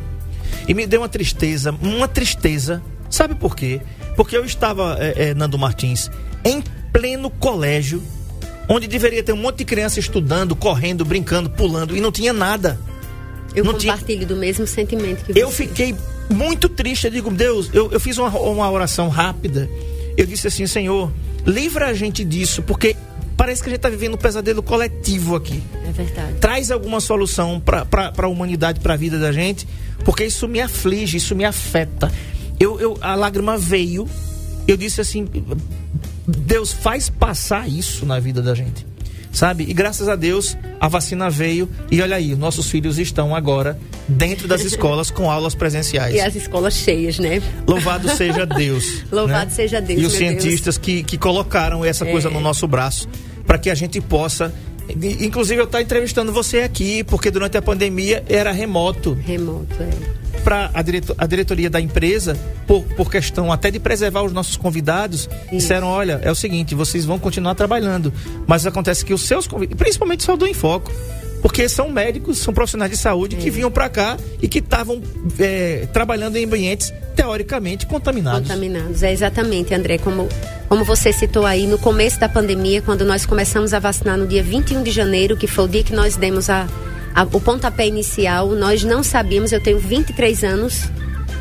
E 0.67 0.73
me 0.73 0.85
deu 0.85 1.01
uma 1.01 1.09
tristeza, 1.09 1.75
uma 1.81 2.07
tristeza. 2.07 2.81
Sabe 3.09 3.35
por 3.35 3.55
quê? 3.55 3.81
Porque 4.15 4.35
eu 4.35 4.45
estava, 4.45 4.97
é, 4.99 5.29
é, 5.29 5.33
Nando 5.33 5.57
Martins, 5.57 6.09
em 6.43 6.61
pleno 6.91 7.29
colégio, 7.29 8.03
onde 8.67 8.87
deveria 8.87 9.23
ter 9.23 9.33
um 9.33 9.37
monte 9.37 9.57
de 9.59 9.65
criança 9.65 9.99
estudando, 9.99 10.55
correndo, 10.55 11.03
brincando, 11.05 11.49
pulando, 11.49 11.95
e 11.95 12.01
não 12.01 12.11
tinha 12.11 12.33
nada. 12.33 12.79
Eu 13.55 13.63
não 13.63 13.73
tinha- 13.73 13.93
compartilho 13.93 14.27
do 14.27 14.35
mesmo 14.35 14.67
sentimento 14.67 15.25
que 15.25 15.33
você. 15.33 15.43
Eu 15.43 15.49
fiquei 15.49 15.95
muito 16.29 16.69
triste. 16.69 17.05
Eu 17.07 17.11
digo, 17.11 17.31
Deus, 17.31 17.69
eu, 17.73 17.91
eu 17.91 17.99
fiz 17.99 18.17
uma, 18.17 18.29
uma 18.29 18.69
oração 18.69 19.09
rápida. 19.09 19.67
Eu 20.15 20.25
disse 20.25 20.47
assim, 20.47 20.67
Senhor, 20.67 21.11
livra 21.45 21.87
a 21.87 21.93
gente 21.93 22.23
disso, 22.23 22.61
porque 22.61 22.95
parece 23.35 23.63
que 23.63 23.69
a 23.69 23.71
gente 23.71 23.77
está 23.79 23.89
vivendo 23.89 24.13
um 24.13 24.17
pesadelo 24.17 24.61
coletivo 24.61 25.35
aqui. 25.35 25.63
É 25.87 25.91
verdade. 25.91 26.33
Traz 26.39 26.69
alguma 26.69 26.99
solução 26.99 27.59
para 27.59 27.87
a 28.17 28.27
humanidade, 28.27 28.79
para 28.81 28.93
a 28.93 28.97
vida 28.97 29.17
da 29.17 29.31
gente, 29.31 29.67
porque 30.05 30.25
isso 30.25 30.47
me 30.47 30.61
aflige, 30.61 31.17
isso 31.17 31.35
me 31.35 31.45
afeta. 31.45 32.11
Eu, 32.59 32.79
eu, 32.79 32.97
a 33.01 33.15
lágrima 33.15 33.57
veio, 33.57 34.07
eu 34.67 34.75
disse 34.75 35.01
assim: 35.01 35.27
Deus 36.27 36.71
faz 36.71 37.09
passar 37.09 37.67
isso 37.67 38.05
na 38.05 38.19
vida 38.19 38.41
da 38.41 38.53
gente. 38.53 38.85
Sabe? 39.31 39.63
E 39.63 39.73
graças 39.73 40.09
a 40.09 40.15
Deus 40.15 40.57
a 40.79 40.87
vacina 40.87 41.29
veio 41.29 41.69
e 41.91 42.01
olha 42.01 42.15
aí, 42.15 42.33
nossos 42.35 42.67
filhos 42.69 42.97
estão 42.97 43.35
agora 43.35 43.79
dentro 44.07 44.47
das 44.47 44.61
escolas 44.65 45.11
com 45.11 45.29
aulas 45.29 45.53
presenciais. 45.53 46.15
E 46.15 46.19
as 46.19 46.35
escolas 46.35 46.73
cheias, 46.73 47.19
né? 47.19 47.39
Louvado 47.67 48.09
seja 48.17 48.43
Deus. 48.45 49.03
Louvado 49.11 49.45
né? 49.45 49.55
seja 49.55 49.79
Deus, 49.79 50.01
E 50.01 50.05
os 50.05 50.13
cientistas 50.13 50.79
que, 50.79 51.03
que 51.03 51.15
colocaram 51.15 51.85
essa 51.85 52.05
É. 52.05 52.11
coisa 52.11 52.27
no 52.29 52.39
nosso 52.39 52.67
braço 52.67 53.07
para 53.45 53.59
que 53.59 53.69
a 53.69 53.75
gente 53.75 54.01
possa. 54.01 54.53
Inclusive, 55.19 55.61
eu 55.61 55.65
estou 55.65 55.79
entrevistando 55.79 56.33
você 56.33 56.61
aqui, 56.61 57.03
porque 57.03 57.29
durante 57.29 57.55
a 57.55 57.61
pandemia 57.61 58.23
era 58.27 58.51
remoto. 58.51 59.13
Remoto, 59.13 59.75
é. 59.79 60.18
Para 60.39 60.69
a, 60.73 60.81
direto- 60.81 61.15
a 61.17 61.25
diretoria 61.25 61.69
da 61.69 61.79
empresa, 61.79 62.37
por, 62.65 62.83
por 62.95 63.11
questão 63.11 63.51
até 63.51 63.69
de 63.71 63.79
preservar 63.79 64.23
os 64.23 64.33
nossos 64.33 64.57
convidados, 64.57 65.29
disseram: 65.51 65.87
olha, 65.87 66.19
é 66.23 66.31
o 66.31 66.35
seguinte, 66.35 66.73
vocês 66.75 67.05
vão 67.05 67.19
continuar 67.19 67.55
trabalhando. 67.55 68.13
Mas 68.47 68.65
acontece 68.65 69.03
que 69.05 69.13
os 69.13 69.21
seus 69.21 69.47
convidados, 69.47 69.77
principalmente 69.77 70.23
só 70.23 70.35
do 70.35 70.47
Infoco, 70.47 70.91
porque 71.41 71.69
são 71.69 71.89
médicos, 71.89 72.37
são 72.39 72.53
profissionais 72.53 72.91
de 72.91 72.97
saúde 72.97 73.35
que 73.37 73.49
vinham 73.49 73.71
para 73.71 73.87
cá 73.89 74.17
e 74.41 74.47
que 74.47 74.59
estavam 74.59 75.01
é, 75.39 75.87
trabalhando 75.93 76.35
em 76.35 76.45
ambientes 76.45 76.93
teoricamente 77.15 77.85
contaminados. 77.85 78.41
Contaminados. 78.41 79.03
É 79.03 79.11
exatamente, 79.11 79.73
André, 79.73 79.97
como, 79.97 80.27
como 80.67 80.83
você 80.83 81.11
citou 81.13 81.45
aí, 81.45 81.65
no 81.67 81.77
começo 81.77 82.19
da 82.19 82.27
pandemia, 82.29 82.81
quando 82.81 83.05
nós 83.05 83.25
começamos 83.25 83.73
a 83.73 83.79
vacinar 83.79 84.17
no 84.17 84.27
dia 84.27 84.43
21 84.43 84.83
de 84.83 84.91
janeiro, 84.91 85.37
que 85.37 85.47
foi 85.47 85.65
o 85.65 85.67
dia 85.67 85.83
que 85.83 85.93
nós 85.93 86.15
demos 86.17 86.49
a, 86.49 86.67
a- 87.13 87.23
o 87.23 87.39
pontapé 87.41 87.87
inicial, 87.87 88.49
nós 88.51 88.83
não 88.83 89.03
sabíamos, 89.03 89.51
eu 89.51 89.61
tenho 89.61 89.79
23 89.79 90.43
anos 90.43 90.83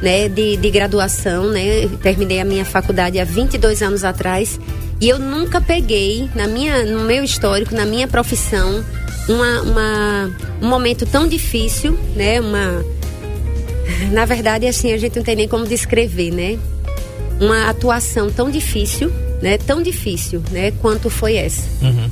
né, 0.03 0.29
de, 0.29 0.57
de 0.57 0.71
graduação, 0.71 1.49
né, 1.51 1.89
terminei 2.03 2.41
a 2.41 2.45
minha 2.45 2.65
faculdade 2.65 3.19
há 3.19 3.25
22 3.25 3.83
anos 3.83 4.05
atrás, 4.05 4.61
e 5.01 5.09
eu 5.09 5.19
nunca 5.19 5.61
peguei, 5.61 6.29
na 6.37 6.47
minha, 6.47 6.85
no 6.85 7.01
meu 7.05 7.25
histórico, 7.25 7.75
na 7.75 7.85
minha 7.85 8.07
profissão, 8.07 8.85
uma, 9.29 9.63
uma- 9.63 10.31
um 10.63 10.69
momento 10.69 11.05
tão 11.05 11.27
difícil, 11.27 11.99
né, 12.15 12.41
uma 12.41 12.85
na 14.13 14.25
verdade, 14.25 14.67
assim, 14.67 14.93
a 14.93 14.99
gente 14.99 15.17
não 15.17 15.25
tem 15.25 15.35
nem 15.35 15.49
como 15.49 15.67
descrever, 15.67 16.31
né? 16.31 16.59
Uma 17.41 17.69
atuação 17.71 18.31
tão 18.31 18.51
difícil, 18.51 19.11
né? 19.43 19.59
Tão 19.59 19.83
difícil, 19.83 20.43
né? 20.51 20.71
Quanto 20.81 21.09
foi 21.11 21.37
essa. 21.37 21.63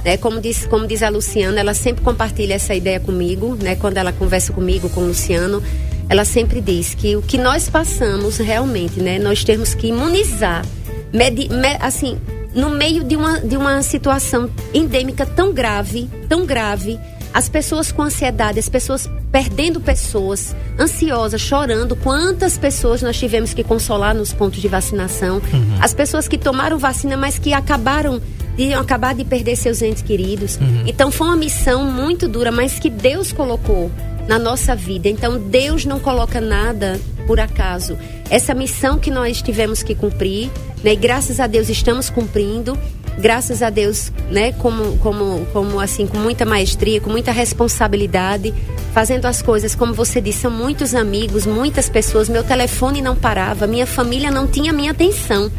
Né? 0.05 0.17
Como, 0.17 0.41
diz, 0.41 0.67
como 0.67 0.87
diz 0.87 1.03
a 1.03 1.09
Luciana, 1.09 1.61
ela 1.61 1.75
sempre 1.75 2.03
compartilha 2.05 2.55
essa 2.55 2.75
ideia 2.75 3.01
comigo, 3.01 3.57
né? 3.61 3.75
Quando 3.77 3.97
ela 3.97 4.13
conversa 4.13 4.53
comigo, 4.53 4.89
com 4.91 5.01
o 5.03 5.07
Luciano, 5.09 5.63
ela 6.09 6.25
sempre 6.25 6.61
diz 6.61 6.95
que 6.95 7.17
o 7.17 7.23
que 7.23 7.37
nós 7.39 7.69
passamos 7.69 8.37
realmente, 8.39 9.01
né? 9.01 9.19
Nós 9.19 9.43
temos 9.45 9.75
que 9.75 9.89
imunizar, 9.89 10.65
medi- 11.13 11.49
me- 11.49 11.77
assim, 11.81 12.17
no 12.55 12.71
meio 12.71 13.03
de 13.05 13.17
uma, 13.17 13.41
de 13.41 13.57
uma 13.57 13.83
situação 13.83 14.49
endêmica 14.73 15.27
tão 15.27 15.53
grave, 15.53 16.09
tão 16.29 16.47
grave, 16.47 16.99
as 17.37 17.51
pessoas 17.51 17.93
com 17.93 18.01
ansiedade, 18.01 18.59
as 18.59 18.67
pessoas 18.67 19.11
perdendo 19.31 19.79
pessoas, 19.79 20.57
ansiosas, 20.81 21.39
chorando. 21.39 21.95
Quantas 21.95 22.57
pessoas 22.57 23.03
nós 23.03 23.19
tivemos 23.19 23.53
que 23.53 23.63
consolar 23.63 24.15
nos 24.15 24.33
pontos 24.33 24.59
de 24.59 24.69
vacinação? 24.69 25.43
As 25.79 25.93
pessoas 25.93 26.27
que 26.27 26.39
tomaram 26.39 26.79
vacina, 26.79 27.15
mas 27.15 27.39
que 27.39 27.53
acabaram 27.53 28.23
de 28.57 28.73
acabar 28.73 29.15
de 29.15 29.23
perder 29.23 29.55
seus 29.55 29.83
entes 29.83 30.03
queridos. 30.03 30.59
Então 30.87 31.11
foi 31.11 31.27
uma 31.27 31.37
missão 31.37 31.85
muito 31.85 32.27
dura, 32.27 32.51
mas 32.51 32.79
que 32.79 32.89
Deus 32.89 33.33
colocou 33.33 33.91
na 34.27 34.39
nossa 34.39 34.75
vida. 34.75 35.07
Então 35.07 35.39
Deus 35.39 35.85
não 35.85 36.01
coloca 36.01 36.41
nada 36.41 36.99
por 37.27 37.39
acaso. 37.39 37.99
Essa 38.31 38.55
missão 38.55 38.99
que 38.99 39.11
nós 39.11 39.43
tivemos 39.43 39.83
que 39.83 39.95
cumprir, 39.95 40.51
né? 40.83 40.95
E 40.95 40.97
graças 40.97 41.39
a 41.39 41.47
Deus 41.47 41.69
estamos 41.69 42.09
cumprindo. 42.09 42.79
Graças 43.19 43.63
a 43.63 43.71
Deus, 43.71 44.13
né, 44.31 44.53
como, 44.53 44.99
como, 44.99 45.47
como 45.53 45.81
assim, 45.81 46.07
com 46.07 46.19
muita 46.19 46.45
maestria, 46.45 47.01
com 47.01 47.09
muita 47.09 47.33
responsabilidade, 47.33 48.53
fazendo 48.93 49.25
as 49.25 49.41
coisas, 49.41 49.75
como 49.75 49.95
você 49.95 50.21
disse, 50.21 50.41
são 50.41 50.51
muitos 50.51 50.95
amigos, 50.95 51.47
muitas 51.47 51.89
pessoas, 51.89 52.29
meu 52.29 52.45
telefone 52.45 53.01
não 53.01 53.17
parava, 53.17 53.67
minha 53.67 53.87
família 53.87 54.31
não 54.31 54.47
tinha 54.47 54.73
minha 54.73 54.91
atenção. 54.91 55.51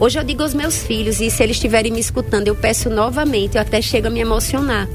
Hoje 0.00 0.18
eu 0.18 0.24
digo 0.24 0.42
aos 0.42 0.54
meus 0.54 0.82
filhos, 0.82 1.20
e 1.20 1.30
se 1.30 1.42
eles 1.42 1.56
estiverem 1.56 1.92
me 1.92 2.00
escutando, 2.00 2.48
eu 2.48 2.54
peço 2.54 2.88
novamente, 2.88 3.56
eu 3.56 3.62
até 3.62 3.82
chego 3.82 4.06
a 4.08 4.10
me 4.10 4.20
emocionar. 4.20 4.88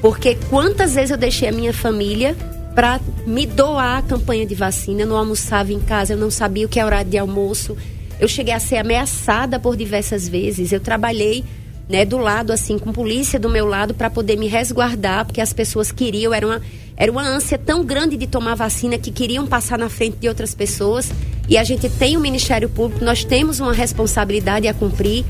Porque 0.00 0.36
quantas 0.50 0.94
vezes 0.94 1.10
eu 1.10 1.16
deixei 1.16 1.48
a 1.48 1.52
minha 1.52 1.72
família 1.72 2.34
para 2.74 3.00
me 3.26 3.46
doar 3.46 3.98
a 3.98 4.02
campanha 4.02 4.44
de 4.44 4.54
vacina, 4.54 5.02
eu 5.02 5.06
não 5.06 5.16
almoçava 5.16 5.72
em 5.72 5.78
casa, 5.78 6.14
eu 6.14 6.18
não 6.18 6.30
sabia 6.30 6.66
o 6.66 6.68
que 6.68 6.80
é 6.80 6.84
horário 6.84 7.10
de 7.10 7.16
almoço. 7.16 7.76
Eu 8.18 8.28
cheguei 8.28 8.54
a 8.54 8.60
ser 8.60 8.76
ameaçada 8.76 9.58
por 9.58 9.76
diversas 9.76 10.28
vezes. 10.28 10.72
Eu 10.72 10.80
trabalhei 10.80 11.44
né, 11.88 12.04
do 12.04 12.16
lado, 12.16 12.52
assim, 12.52 12.78
com 12.78 12.92
polícia 12.92 13.38
do 13.38 13.48
meu 13.48 13.66
lado 13.66 13.94
para 13.94 14.08
poder 14.08 14.36
me 14.36 14.48
resguardar, 14.48 15.24
porque 15.24 15.40
as 15.40 15.52
pessoas 15.52 15.92
queriam, 15.92 16.32
era 16.32 16.46
uma, 16.46 16.62
era 16.96 17.10
uma 17.10 17.22
ânsia 17.22 17.58
tão 17.58 17.84
grande 17.84 18.16
de 18.16 18.26
tomar 18.26 18.54
vacina 18.54 18.96
que 18.98 19.10
queriam 19.10 19.46
passar 19.46 19.78
na 19.78 19.88
frente 19.88 20.16
de 20.16 20.28
outras 20.28 20.54
pessoas. 20.54 21.10
E 21.48 21.58
a 21.58 21.64
gente 21.64 21.88
tem 21.90 22.16
o 22.16 22.20
Ministério 22.20 22.68
Público, 22.68 23.04
nós 23.04 23.24
temos 23.24 23.60
uma 23.60 23.72
responsabilidade 23.72 24.66
a 24.66 24.72
cumprir 24.72 25.24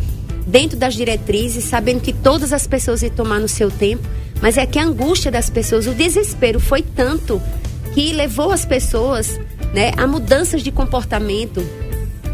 dentro 0.47 0.77
das 0.77 0.95
diretrizes, 0.95 1.65
sabendo 1.65 2.01
que 2.01 2.13
todas 2.13 2.53
as 2.53 2.67
pessoas 2.67 3.03
iam 3.03 3.11
tomar 3.11 3.41
no 3.41 3.49
seu 3.49 3.71
tempo, 3.71 4.07
mas 4.41 4.57
é 4.59 4.67
que 4.67 4.79
a 4.79 4.85
angústia 4.85 5.31
das 5.31 5.49
pessoas, 5.51 5.87
o 5.87 5.95
desespero 5.95 6.61
foi 6.61 6.83
tanto 6.83 7.41
que 7.95 8.13
levou 8.13 8.51
as 8.51 8.65
pessoas 8.65 9.41
né, 9.73 9.93
a 9.97 10.07
mudanças 10.07 10.63
de 10.63 10.71
comportamento. 10.71 11.65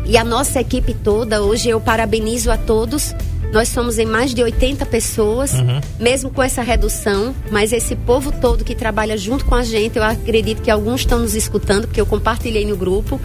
E 0.06 0.16
a 0.16 0.24
nossa 0.24 0.60
equipe 0.60 0.94
toda, 0.94 1.42
hoje 1.42 1.68
eu 1.68 1.80
parabenizo 1.80 2.50
a 2.50 2.56
todos. 2.56 3.14
Nós 3.52 3.68
somos 3.68 3.98
em 3.98 4.06
mais 4.06 4.32
de 4.32 4.42
80 4.42 4.86
pessoas, 4.86 5.52
mesmo 5.98 6.30
com 6.30 6.42
essa 6.42 6.62
redução, 6.62 7.34
mas 7.50 7.72
esse 7.72 7.96
povo 7.96 8.30
todo 8.30 8.64
que 8.64 8.76
trabalha 8.76 9.16
junto 9.16 9.44
com 9.44 9.56
a 9.56 9.62
gente, 9.62 9.96
eu 9.96 10.04
acredito 10.04 10.62
que 10.62 10.70
alguns 10.70 11.00
estão 11.00 11.18
nos 11.18 11.34
escutando, 11.34 11.86
porque 11.86 12.00
eu 12.00 12.06
compartilhei 12.06 12.64
no 12.64 12.76
grupo. 12.76 13.20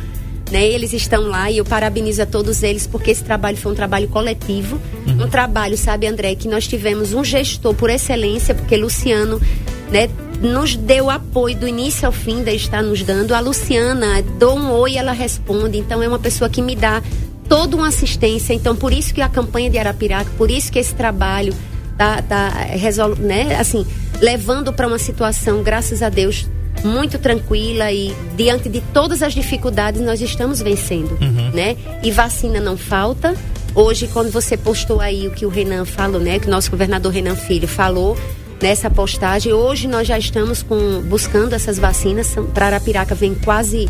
Né, 0.52 0.64
eles 0.64 0.94
estão 0.94 1.24
lá 1.24 1.50
e 1.50 1.58
eu 1.58 1.66
parabenizo 1.66 2.22
a 2.22 2.26
todos 2.26 2.62
eles 2.62 2.86
porque 2.86 3.10
esse 3.10 3.24
trabalho 3.24 3.58
foi 3.58 3.72
um 3.72 3.76
trabalho 3.76 4.08
coletivo, 4.08 4.80
um 5.08 5.28
trabalho, 5.28 5.76
sabe, 5.76 6.06
André, 6.06 6.36
que 6.36 6.48
nós 6.48 6.68
tivemos 6.68 7.14
um 7.16 7.24
gestor 7.24 7.74
por 7.74 7.90
excelência, 7.90 8.54
porque 8.54 8.78
Luciano, 8.78 9.42
né, 9.90 10.08
nos 10.46 10.76
deu 10.76 11.10
apoio 11.10 11.56
do 11.58 11.68
início 11.68 12.06
ao 12.06 12.12
fim 12.12 12.44
de 12.44 12.56
estar 12.56 12.82
nos 12.82 13.04
dando. 13.04 13.34
A 13.34 13.40
Luciana 13.40 14.22
dou 14.40 14.58
um 14.58 14.72
oi, 14.72 14.96
ela 14.96 15.12
responde. 15.12 15.78
Então 15.78 16.02
é 16.02 16.08
uma 16.08 16.20
pessoa 16.20 16.50
que 16.50 16.62
me 16.62 16.76
dá 16.76 17.02
toda 17.50 17.76
uma 17.76 17.88
assistência. 17.88 18.54
Então 18.54 18.76
por 18.76 18.94
isso 18.94 19.14
que 19.14 19.22
a 19.22 19.30
campanha 19.30 19.70
de 19.70 19.78
Arapiraca, 19.78 20.30
por 20.38 20.50
isso 20.50 20.72
que 20.72 20.80
esse 20.80 20.94
trabalho 20.94 21.54
tá, 21.98 22.22
tá 22.22 22.50
resol, 22.50 23.16
né, 23.16 23.56
assim, 23.56 23.86
levando 24.22 24.72
para 24.72 24.88
uma 24.88 25.00
situação, 25.00 25.64
graças 25.64 26.02
a 26.02 26.10
Deus, 26.10 26.48
muito 26.84 27.18
tranquila 27.18 27.92
e 27.92 28.14
diante 28.36 28.70
de 28.70 28.82
todas 28.82 29.24
as 29.24 29.34
dificuldades 29.34 30.02
nós 30.02 30.22
estamos 30.22 30.62
vencendo, 30.62 31.18
né? 31.54 31.76
E 32.04 32.12
vacina 32.12 32.60
não 32.60 32.78
falta. 32.78 33.34
Hoje, 33.74 34.08
quando 34.08 34.32
você 34.32 34.56
postou 34.56 35.02
aí 35.02 35.28
o 35.28 35.32
que 35.32 35.46
o 35.46 35.50
Renan 35.50 35.84
falou, 35.84 36.20
né? 36.20 36.38
Que 36.38 36.48
o 36.48 36.52
nosso 36.52 36.70
governador 36.70 37.12
Renan 37.12 37.36
Filho 37.36 37.68
falou 37.68 38.18
nessa 38.62 38.90
postagem, 38.90 39.54
hoje 39.54 39.88
nós 39.88 40.08
já 40.08 40.18
estamos 40.18 40.64
com, 40.64 41.02
buscando 41.02 41.54
essas 41.54 41.78
vacinas. 41.78 42.36
Para 42.54 42.68
Arapiraca 42.68 43.16
vem 43.16 43.36
quase 43.36 43.88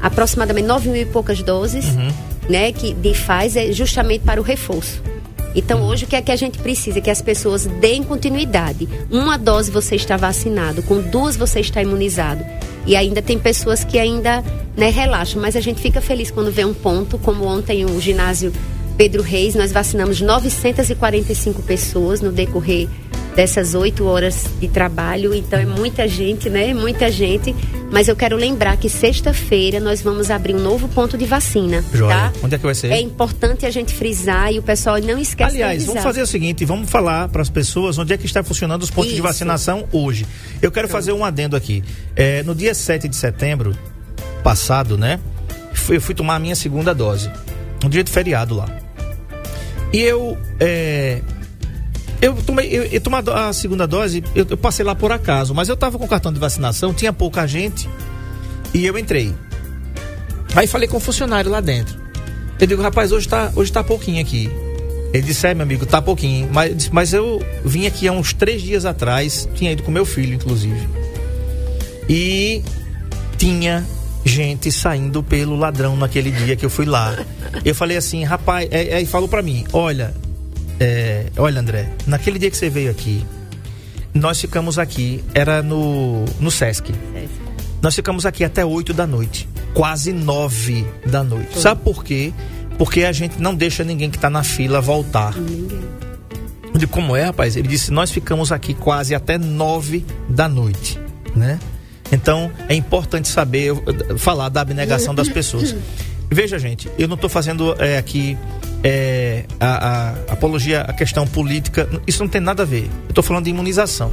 aproximadamente 0.00 0.66
9 0.66 0.88
mil 0.88 1.02
e 1.02 1.06
poucas 1.06 1.42
doses, 1.42 1.86
né? 2.48 2.72
Que 2.72 2.92
de 2.94 3.12
Pfizer 3.12 3.72
justamente 3.72 4.22
para 4.22 4.40
o 4.40 4.44
reforço. 4.44 5.02
Então, 5.54 5.82
hoje, 5.82 6.04
o 6.04 6.08
que 6.08 6.16
é 6.16 6.22
que 6.22 6.32
a 6.32 6.36
gente 6.36 6.58
precisa? 6.58 7.00
Que 7.00 7.10
as 7.10 7.22
pessoas 7.22 7.64
deem 7.64 8.02
continuidade. 8.02 8.88
Uma 9.08 9.38
dose 9.38 9.70
você 9.70 9.94
está 9.94 10.16
vacinado, 10.16 10.82
com 10.82 11.00
duas 11.00 11.36
você 11.36 11.60
está 11.60 11.80
imunizado. 11.80 12.44
E 12.86 12.96
ainda 12.96 13.22
tem 13.22 13.38
pessoas 13.38 13.84
que 13.84 13.98
ainda 13.98 14.42
né, 14.76 14.90
relaxam, 14.90 15.40
mas 15.40 15.54
a 15.54 15.60
gente 15.60 15.80
fica 15.80 16.00
feliz 16.00 16.30
quando 16.30 16.50
vê 16.50 16.64
um 16.64 16.74
ponto, 16.74 17.18
como 17.18 17.44
ontem 17.44 17.84
o 17.84 18.00
ginásio 18.00 18.52
Pedro 18.96 19.22
Reis, 19.22 19.54
nós 19.54 19.72
vacinamos 19.72 20.20
945 20.20 21.62
pessoas 21.62 22.20
no 22.20 22.30
decorrer 22.30 22.88
dessas 23.34 23.74
oito 23.74 24.04
horas 24.04 24.46
de 24.60 24.68
trabalho. 24.68 25.34
Então 25.34 25.58
é 25.58 25.66
muita 25.66 26.06
gente, 26.06 26.48
né? 26.48 26.72
Muita 26.72 27.10
gente. 27.10 27.54
Mas 27.90 28.08
eu 28.08 28.16
quero 28.16 28.36
lembrar 28.36 28.76
que 28.76 28.88
sexta-feira 28.88 29.78
nós 29.80 30.00
vamos 30.00 30.30
abrir 30.30 30.54
um 30.54 30.60
novo 30.60 30.88
ponto 30.88 31.16
de 31.18 31.26
vacina. 31.26 31.84
Joia. 31.92 32.14
Tá? 32.14 32.32
Onde 32.42 32.54
é 32.54 32.58
que 32.58 32.64
vai 32.64 32.74
ser? 32.74 32.90
É 32.90 33.00
importante 33.00 33.66
a 33.66 33.70
gente 33.70 33.92
frisar 33.92 34.52
e 34.52 34.58
o 34.58 34.62
pessoal 34.62 34.98
não 35.00 35.18
esquece 35.18 35.56
Aliás, 35.56 35.80
de 35.80 35.86
vamos 35.86 36.02
fazer 36.02 36.22
o 36.22 36.26
seguinte, 36.26 36.64
vamos 36.64 36.90
falar 36.90 37.28
para 37.28 37.42
as 37.42 37.50
pessoas 37.50 37.98
onde 37.98 38.12
é 38.12 38.16
que 38.16 38.26
está 38.26 38.42
funcionando 38.42 38.82
os 38.82 38.90
pontos 38.90 39.10
de 39.10 39.16
Isso. 39.16 39.22
vacinação 39.22 39.86
hoje. 39.92 40.26
Eu 40.62 40.72
quero 40.72 40.88
fazer 40.88 41.12
um 41.12 41.24
adendo 41.24 41.56
aqui. 41.56 41.82
É, 42.16 42.42
no 42.42 42.54
dia 42.54 42.74
7 42.74 43.08
de 43.08 43.16
setembro 43.16 43.76
passado, 44.42 44.96
né? 44.96 45.20
Eu 45.88 46.00
fui 46.00 46.14
tomar 46.14 46.36
a 46.36 46.38
minha 46.38 46.54
segunda 46.54 46.94
dose. 46.94 47.30
Um 47.84 47.88
dia 47.88 48.02
de 48.02 48.10
feriado 48.10 48.54
lá. 48.54 48.66
E 49.92 50.00
eu. 50.00 50.36
é, 50.58 51.20
eu 52.24 52.34
tomei, 52.42 52.68
eu, 52.70 52.84
eu 52.84 53.00
tomei 53.02 53.20
a 53.34 53.52
segunda 53.52 53.86
dose, 53.86 54.24
eu, 54.34 54.46
eu 54.48 54.56
passei 54.56 54.82
lá 54.82 54.94
por 54.94 55.12
acaso, 55.12 55.54
mas 55.54 55.68
eu 55.68 55.76
tava 55.76 55.98
com 55.98 56.08
cartão 56.08 56.32
de 56.32 56.38
vacinação, 56.40 56.94
tinha 56.94 57.12
pouca 57.12 57.46
gente 57.46 57.86
e 58.72 58.86
eu 58.86 58.96
entrei. 58.96 59.34
Aí 60.56 60.66
falei 60.66 60.88
com 60.88 60.96
o 60.96 61.00
funcionário 61.00 61.50
lá 61.50 61.60
dentro. 61.60 61.98
Eu 62.58 62.66
digo, 62.66 62.80
rapaz, 62.80 63.12
hoje 63.12 63.28
tá, 63.28 63.52
hoje 63.54 63.70
tá 63.70 63.84
pouquinho 63.84 64.22
aqui. 64.22 64.50
Ele 65.12 65.22
disse, 65.22 65.46
é, 65.46 65.52
meu 65.52 65.64
amigo, 65.64 65.84
tá 65.84 66.00
pouquinho. 66.00 66.48
Mas, 66.50 66.88
mas 66.88 67.12
eu 67.12 67.44
vim 67.62 67.86
aqui 67.86 68.08
há 68.08 68.12
uns 68.12 68.32
três 68.32 68.62
dias 68.62 68.86
atrás, 68.86 69.46
tinha 69.54 69.72
ido 69.72 69.82
com 69.82 69.90
meu 69.90 70.06
filho, 70.06 70.32
inclusive. 70.34 70.88
E 72.08 72.62
tinha 73.36 73.84
gente 74.24 74.72
saindo 74.72 75.22
pelo 75.22 75.56
ladrão 75.56 75.94
naquele 75.94 76.30
dia 76.30 76.56
que 76.56 76.64
eu 76.64 76.70
fui 76.70 76.86
lá. 76.86 77.14
Eu 77.64 77.74
falei 77.74 77.96
assim, 77.98 78.24
rapaz, 78.24 78.66
é- 78.70 78.94
aí 78.94 79.04
falou 79.06 79.28
pra 79.28 79.42
mim, 79.42 79.66
olha, 79.72 80.14
é, 80.80 81.26
olha 81.36 81.60
André, 81.60 81.88
naquele 82.06 82.38
dia 82.38 82.50
que 82.50 82.56
você 82.56 82.68
veio 82.68 82.90
aqui, 82.90 83.24
nós 84.12 84.40
ficamos 84.40 84.78
aqui, 84.78 85.24
era 85.34 85.62
no, 85.62 86.24
no 86.38 86.50
Sesc. 86.50 86.92
Nós 87.82 87.94
ficamos 87.94 88.24
aqui 88.24 88.44
até 88.44 88.64
8 88.64 88.94
da 88.94 89.06
noite. 89.06 89.48
Quase 89.74 90.12
9 90.12 90.86
da 91.04 91.22
noite. 91.22 91.58
Sabe 91.58 91.82
por 91.82 92.04
quê? 92.04 92.32
Porque 92.78 93.04
a 93.04 93.12
gente 93.12 93.40
não 93.40 93.54
deixa 93.54 93.84
ninguém 93.84 94.10
que 94.10 94.18
tá 94.18 94.30
na 94.30 94.42
fila 94.42 94.80
voltar. 94.80 95.34
Eu 96.72 96.78
digo, 96.78 96.90
como 96.90 97.14
é, 97.14 97.24
rapaz? 97.24 97.56
Ele 97.56 97.68
disse, 97.68 97.90
nós 97.90 98.10
ficamos 98.10 98.50
aqui 98.52 98.72
quase 98.72 99.14
até 99.14 99.36
9 99.36 100.04
da 100.28 100.48
noite, 100.48 100.98
né? 101.34 101.58
Então, 102.10 102.50
é 102.68 102.74
importante 102.74 103.28
saber, 103.28 103.72
falar 104.16 104.48
da 104.48 104.60
abnegação 104.60 105.14
das 105.14 105.28
pessoas. 105.28 105.74
Veja, 106.30 106.58
gente, 106.58 106.90
eu 106.98 107.06
não 107.06 107.14
estou 107.14 107.30
fazendo 107.30 107.74
eh, 107.78 107.96
aqui 107.98 108.36
eh, 108.82 109.44
a, 109.60 110.10
a 110.28 110.32
apologia 110.32 110.80
à 110.82 110.92
questão 110.92 111.26
política. 111.26 111.88
Isso 112.06 112.22
não 112.22 112.28
tem 112.28 112.40
nada 112.40 112.62
a 112.62 112.66
ver. 112.66 112.84
Eu 113.04 113.10
estou 113.10 113.22
falando 113.22 113.44
de 113.44 113.50
imunização. 113.50 114.10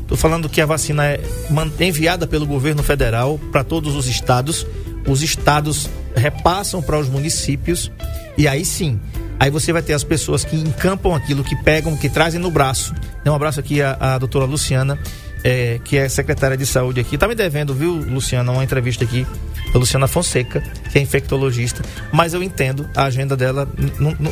Estou 0.00 0.16
falando 0.18 0.48
que 0.48 0.60
a 0.60 0.66
vacina 0.66 1.06
é 1.06 1.20
man- 1.50 1.70
enviada 1.80 2.26
pelo 2.26 2.46
governo 2.46 2.82
federal 2.82 3.38
para 3.50 3.64
todos 3.64 3.96
os 3.96 4.06
estados. 4.06 4.66
Os 5.06 5.22
estados 5.22 5.88
repassam 6.14 6.82
para 6.82 6.98
os 6.98 7.08
municípios. 7.08 7.90
E 8.36 8.46
aí 8.46 8.64
sim, 8.64 9.00
aí 9.40 9.50
você 9.50 9.72
vai 9.72 9.82
ter 9.82 9.94
as 9.94 10.04
pessoas 10.04 10.44
que 10.44 10.56
encampam 10.56 11.14
aquilo, 11.14 11.42
que 11.42 11.56
pegam, 11.56 11.96
que 11.96 12.08
trazem 12.08 12.38
no 12.40 12.50
braço. 12.50 12.94
Um 13.24 13.34
abraço 13.34 13.60
aqui 13.60 13.80
à, 13.80 13.96
à 13.98 14.18
doutora 14.18 14.44
Luciana, 14.44 14.98
eh, 15.44 15.80
que 15.84 15.96
é 15.96 16.08
secretária 16.08 16.56
de 16.56 16.66
saúde 16.66 17.00
aqui. 17.00 17.18
Tá 17.18 17.26
me 17.28 17.34
devendo, 17.34 17.74
viu, 17.74 17.94
Luciana, 17.94 18.52
uma 18.52 18.64
entrevista 18.64 19.04
aqui 19.04 19.26
da 19.72 19.78
Luciana 19.78 20.06
Fonseca, 20.06 20.62
que 20.90 20.98
é 20.98 21.02
infectologista. 21.02 21.82
Mas 22.12 22.34
eu 22.34 22.42
entendo 22.42 22.88
a 22.94 23.04
agenda 23.04 23.36
dela 23.36 23.68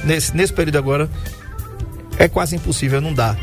nesse, 0.05 0.37
nesse 0.37 0.53
período 0.53 0.79
agora 0.79 1.09
é 2.19 2.29
quase 2.29 2.57
impossível, 2.57 3.01
não 3.01 3.15
dá. 3.15 3.37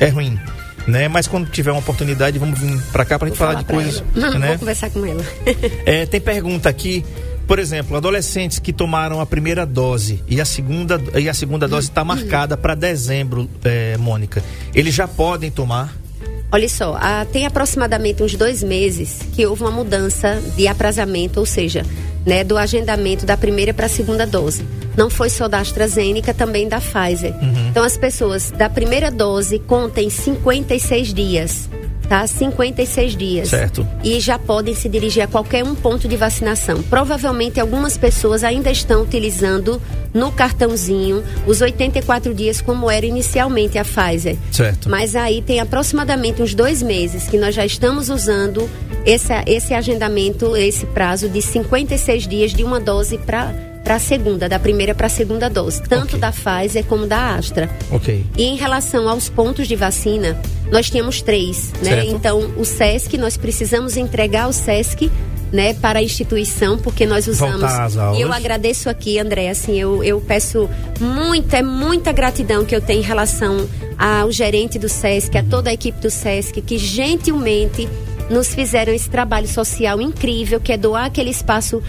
É 0.00 0.08
ruim. 0.08 0.38
Né? 0.86 1.08
Mas 1.08 1.26
quando 1.26 1.48
tiver 1.50 1.70
uma 1.70 1.80
oportunidade, 1.80 2.38
vamos 2.38 2.58
vir 2.58 2.80
pra 2.92 3.04
cá 3.04 3.18
pra 3.18 3.28
gente 3.28 3.38
Vou 3.38 3.46
falar 3.46 3.60
de 3.60 3.64
coisas. 3.64 4.02
ela. 4.16 4.30
Né? 4.38 4.48
Vou 4.48 4.58
conversar 4.60 4.90
com 4.90 5.04
ela. 5.04 5.24
É, 5.86 6.06
tem 6.06 6.20
pergunta 6.20 6.68
aqui, 6.68 7.04
por 7.46 7.58
exemplo, 7.58 7.96
adolescentes 7.96 8.58
que 8.58 8.72
tomaram 8.72 9.20
a 9.20 9.26
primeira 9.26 9.64
dose 9.66 10.22
e 10.28 10.40
a 10.40 10.44
segunda, 10.44 11.00
e 11.18 11.28
a 11.28 11.34
segunda 11.34 11.68
dose 11.68 11.88
está 11.88 12.04
marcada 12.04 12.56
para 12.56 12.74
dezembro, 12.74 13.48
é, 13.62 13.96
Mônica. 13.98 14.42
Eles 14.74 14.94
já 14.94 15.06
podem 15.06 15.50
tomar? 15.50 15.94
Olha 16.54 16.68
só, 16.68 16.96
há- 17.00 17.24
tem 17.32 17.46
aproximadamente 17.46 18.22
uns 18.22 18.36
dois 18.36 18.62
meses 18.62 19.18
que 19.32 19.44
houve 19.44 19.62
uma 19.62 19.72
mudança 19.72 20.40
de 20.56 20.68
aprazamento, 20.68 21.40
ou 21.40 21.44
seja, 21.46 21.84
né, 22.24 22.44
do 22.44 22.56
agendamento 22.56 23.26
da 23.26 23.36
primeira 23.36 23.74
para 23.74 23.86
a 23.86 23.88
segunda 23.88 24.24
dose. 24.24 24.64
Não 24.96 25.10
foi 25.10 25.28
só 25.30 25.48
da 25.48 25.58
AstraZeneca, 25.58 26.32
também 26.32 26.68
da 26.68 26.80
Pfizer. 26.80 27.34
Então, 27.68 27.82
as 27.82 27.96
pessoas 27.96 28.52
da 28.52 28.70
primeira 28.70 29.10
dose 29.10 29.58
contem 29.58 30.08
56 30.08 31.12
dias, 31.12 31.68
tá? 32.14 32.26
56 32.28 33.16
dias. 33.16 33.48
Certo. 33.48 33.86
E 34.04 34.20
já 34.20 34.38
podem 34.38 34.72
se 34.72 34.88
dirigir 34.88 35.24
a 35.24 35.26
qualquer 35.26 35.64
um 35.64 35.74
ponto 35.74 36.06
de 36.06 36.16
vacinação. 36.16 36.80
Provavelmente 36.84 37.58
algumas 37.58 37.98
pessoas 37.98 38.44
ainda 38.44 38.70
estão 38.70 39.02
utilizando 39.02 39.82
no 40.12 40.30
cartãozinho 40.30 41.24
os 41.44 41.60
84 41.60 42.32
dias 42.32 42.60
como 42.60 42.88
era 42.88 43.04
inicialmente 43.04 43.78
a 43.78 43.84
Pfizer. 43.84 44.36
Certo. 44.52 44.88
Mas 44.88 45.16
aí 45.16 45.42
tem 45.42 45.58
aproximadamente 45.58 46.40
uns 46.40 46.54
dois 46.54 46.82
meses 46.82 47.26
que 47.26 47.36
nós 47.36 47.52
já 47.52 47.66
estamos 47.66 48.08
usando 48.08 48.70
esse, 49.04 49.32
esse 49.46 49.74
agendamento, 49.74 50.56
esse 50.56 50.86
prazo 50.86 51.28
de 51.28 51.42
56 51.42 52.28
dias 52.28 52.54
de 52.54 52.62
uma 52.62 52.78
dose 52.78 53.18
para 53.18 53.73
para 53.84 53.96
a 53.96 53.98
segunda, 53.98 54.48
da 54.48 54.58
primeira 54.58 54.94
para 54.94 55.06
a 55.06 55.10
segunda 55.10 55.48
dose, 55.50 55.82
tanto 55.82 56.16
Ok. 56.16 56.18
da 56.18 56.32
Pfizer 56.32 56.84
como 56.86 57.06
da 57.06 57.34
Astra. 57.36 57.70
Ok. 57.90 58.24
E 58.36 58.42
em 58.42 58.56
relação 58.56 59.08
aos 59.08 59.28
pontos 59.28 59.68
de 59.68 59.76
vacina, 59.76 60.40
nós 60.72 60.88
tínhamos 60.88 61.20
três, 61.20 61.70
né? 61.82 61.90
Certo. 61.90 62.10
Então, 62.10 62.52
o 62.56 62.64
SESC, 62.64 63.18
nós 63.18 63.36
precisamos 63.36 63.96
entregar 63.98 64.48
o 64.48 64.52
SESC, 64.52 65.10
né, 65.52 65.74
para 65.74 66.00
a 66.00 66.02
instituição, 66.02 66.76
porque 66.78 67.06
nós 67.06 67.28
usamos. 67.28 67.62
E 68.16 68.20
eu 68.22 68.32
agradeço 68.32 68.90
aqui, 68.90 69.20
André, 69.20 69.50
assim, 69.50 69.78
eu, 69.78 70.02
eu 70.02 70.20
peço 70.20 70.68
muita, 70.98 71.58
é 71.58 71.62
muita 71.62 72.10
gratidão 72.10 72.64
que 72.64 72.74
eu 72.74 72.80
tenho 72.80 73.00
em 73.00 73.04
relação 73.04 73.68
ao 73.96 74.32
gerente 74.32 74.80
do 74.80 74.88
SESC, 74.88 75.38
a 75.38 75.44
toda 75.44 75.70
a 75.70 75.72
equipe 75.72 76.00
do 76.00 76.10
SESC, 76.10 76.60
que 76.60 76.76
gentilmente 76.76 77.88
nos 78.28 78.52
fizeram 78.52 78.92
esse 78.92 79.08
trabalho 79.08 79.46
social 79.46 80.00
incrível, 80.00 80.58
que 80.58 80.72
é 80.72 80.76
doar 80.76 81.04
aquele 81.04 81.30
espaço 81.30 81.80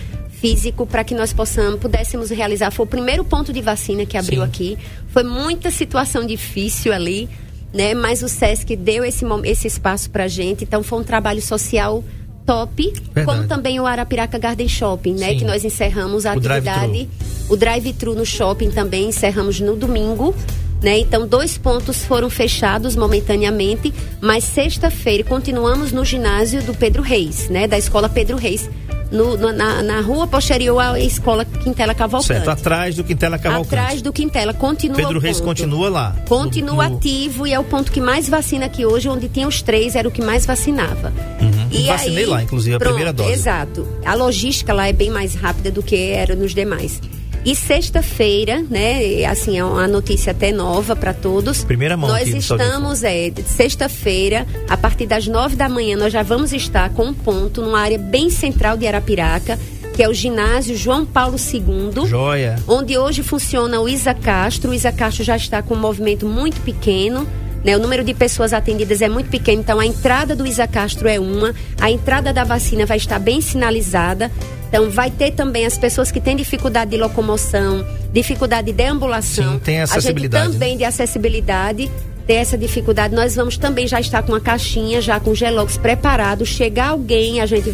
físico 0.45 0.85
para 0.85 1.03
que 1.03 1.15
nós 1.15 1.33
possamos, 1.33 1.79
pudéssemos 1.79 2.29
realizar. 2.29 2.69
Foi 2.69 2.85
o 2.85 2.89
primeiro 2.89 3.23
ponto 3.23 3.51
de 3.51 3.61
vacina 3.61 4.05
que 4.05 4.17
abriu 4.17 4.41
Sim. 4.41 4.47
aqui. 4.47 4.77
Foi 5.07 5.23
muita 5.23 5.71
situação 5.71 6.25
difícil 6.25 6.93
ali, 6.93 7.27
né? 7.73 7.95
Mas 7.95 8.21
o 8.21 8.29
SESC 8.29 8.75
deu 8.75 9.03
esse, 9.03 9.25
esse 9.45 9.67
espaço 9.67 10.09
pra 10.09 10.27
gente. 10.27 10.63
Então 10.63 10.83
foi 10.83 10.99
um 10.99 11.03
trabalho 11.03 11.41
social 11.41 12.03
top, 12.45 12.93
Verdade. 13.13 13.25
como 13.25 13.47
também 13.47 13.79
o 13.79 13.87
Arapiraca 13.87 14.37
Garden 14.37 14.67
Shopping, 14.67 15.15
né? 15.15 15.29
Sim. 15.29 15.39
Que 15.39 15.45
nós 15.45 15.65
encerramos 15.65 16.27
a 16.27 16.35
O 16.35 16.37
atividade. 16.37 17.09
O 17.49 17.57
drive-thru 17.57 18.13
no 18.13 18.25
shopping 18.25 18.69
também 18.69 19.09
encerramos 19.09 19.59
no 19.59 19.75
domingo. 19.75 20.35
Né? 20.83 20.99
Então, 20.99 21.25
dois 21.25 21.57
pontos 21.57 22.05
foram 22.05 22.29
fechados 22.29 22.95
momentaneamente, 22.95 23.91
mas 24.21 24.43
sexta-feira 24.43 25.23
continuamos 25.23 25.91
no 25.91 26.05
ginásio 26.05 26.61
do 26.61 26.75
Pedro 26.75 27.01
Reis, 27.01 27.49
né? 27.49 27.65
Da 27.65 27.75
escola 27.75 28.07
Pedro 28.07 28.37
Reis, 28.37 28.69
no- 29.11 29.37
no- 29.37 29.51
na, 29.51 29.81
na 29.83 30.01
rua 30.01 30.27
posterior 30.27 30.79
à 30.79 30.99
escola 30.99 31.45
Quintela 31.45 31.93
Cavalcante. 31.93 32.27
Certo. 32.33 32.49
Atrás 32.49 32.95
do 32.95 33.03
Quintela 33.03 33.37
Cavalcante. 33.37 33.75
Atrás 33.75 34.01
do 34.01 34.11
Quintela, 34.13 34.53
continua 34.53 34.97
Pedro 34.97 35.19
Reis 35.19 35.39
continua 35.39 35.89
lá. 35.89 36.15
Continua 36.27 36.89
No- 36.89 36.97
ativo 36.97 37.45
e 37.47 37.53
é 37.53 37.59
o 37.59 37.63
ponto 37.63 37.91
que 37.91 38.01
mais 38.01 38.27
vacina 38.27 38.65
aqui 38.65 38.85
hoje, 38.85 39.07
onde 39.09 39.27
tinha 39.29 39.47
os 39.47 39.61
três, 39.61 39.95
era 39.95 40.07
o 40.07 40.11
que 40.11 40.21
mais 40.21 40.45
vacinava. 40.45 41.13
Uhum. 41.41 41.85
Vacinei 41.87 42.25
lá, 42.25 42.41
inclusive, 42.43 42.75
a 42.75 42.79
primeira 42.79 43.11
dose. 43.13 43.31
Exato. 43.33 43.87
A 44.05 44.13
logística 44.13 44.73
lá 44.73 44.87
é 44.87 44.93
bem 44.93 45.09
mais 45.09 45.35
rápida 45.35 45.69
do 45.71 45.83
que 45.83 45.95
era 46.11 46.35
nos 46.35 46.53
demais. 46.53 46.99
E 47.45 47.55
sexta-feira, 47.55 48.65
né? 48.67 49.23
Assim, 49.25 49.59
é 49.59 49.63
uma 49.63 49.87
notícia 49.87 50.31
até 50.31 50.51
nova 50.51 50.95
para 50.95 51.13
todos. 51.13 51.63
Primeira 51.63 51.95
mão 51.95 52.09
Nós 52.09 52.27
estamos, 52.27 53.03
é, 53.03 53.31
sexta-feira, 53.45 54.47
a 54.67 54.75
partir 54.75 55.05
das 55.05 55.27
nove 55.27 55.55
da 55.55 55.69
manhã, 55.69 55.95
nós 55.95 56.11
já 56.11 56.23
vamos 56.23 56.51
estar 56.51 56.89
com 56.89 57.05
um 57.05 57.13
ponto 57.13 57.61
numa 57.61 57.79
área 57.79 57.99
bem 57.99 58.31
central 58.31 58.75
de 58.75 58.87
Arapiraca, 58.87 59.59
que 59.95 60.01
é 60.01 60.09
o 60.09 60.13
ginásio 60.13 60.75
João 60.75 61.05
Paulo 61.05 61.37
II 61.37 62.07
Joia. 62.07 62.55
onde 62.67 62.97
hoje 62.97 63.21
funciona 63.21 63.79
o 63.79 63.87
Isa 63.87 64.15
Castro. 64.15 64.71
O 64.71 64.73
Isa 64.73 64.91
Castro 64.91 65.23
já 65.23 65.37
está 65.37 65.61
com 65.61 65.75
um 65.75 65.79
movimento 65.79 66.25
muito 66.25 66.59
pequeno. 66.61 67.27
Né? 67.63 67.77
O 67.77 67.79
número 67.79 68.03
de 68.03 68.13
pessoas 68.13 68.53
atendidas 68.53 69.01
é 69.01 69.09
muito 69.09 69.29
pequeno, 69.29 69.59
então 69.61 69.79
a 69.79 69.85
entrada 69.85 70.35
do 70.35 70.45
Isa 70.45 70.67
Castro 70.67 71.07
é 71.07 71.19
uma, 71.19 71.53
a 71.81 71.89
entrada 71.89 72.31
da 72.31 72.43
vacina 72.43 72.85
vai 72.85 72.97
estar 72.97 73.17
bem 73.17 73.41
sinalizada. 73.41 74.31
Então 74.75 74.89
vai 74.89 75.09
ter 75.09 75.31
também 75.31 75.65
as 75.65 75.77
pessoas 75.77 76.11
que 76.11 76.19
têm 76.19 76.35
dificuldade 76.35 76.91
de 76.91 76.97
locomoção, 76.97 77.87
dificuldade 78.11 78.67
de 78.67 78.73
deambulação. 78.73 79.53
Sim, 79.53 79.59
tem 79.59 79.81
acessibilidade, 79.81 80.35
A 80.35 80.45
gente 80.47 80.53
também 80.53 80.77
de 80.77 80.83
acessibilidade 80.83 81.91
tem 82.27 82.37
essa 82.39 82.57
dificuldade. 82.57 83.15
Nós 83.15 83.37
vamos 83.37 83.57
também 83.57 83.87
já 83.87 84.01
estar 84.01 84.21
com 84.21 84.33
uma 84.33 84.41
caixinha, 84.41 84.99
já 84.99 85.17
com 85.17 85.33
gelox 85.33 85.77
preparado. 85.77 86.45
Chegar 86.45 86.89
alguém, 86.89 87.39
a 87.39 87.45
gente 87.45 87.73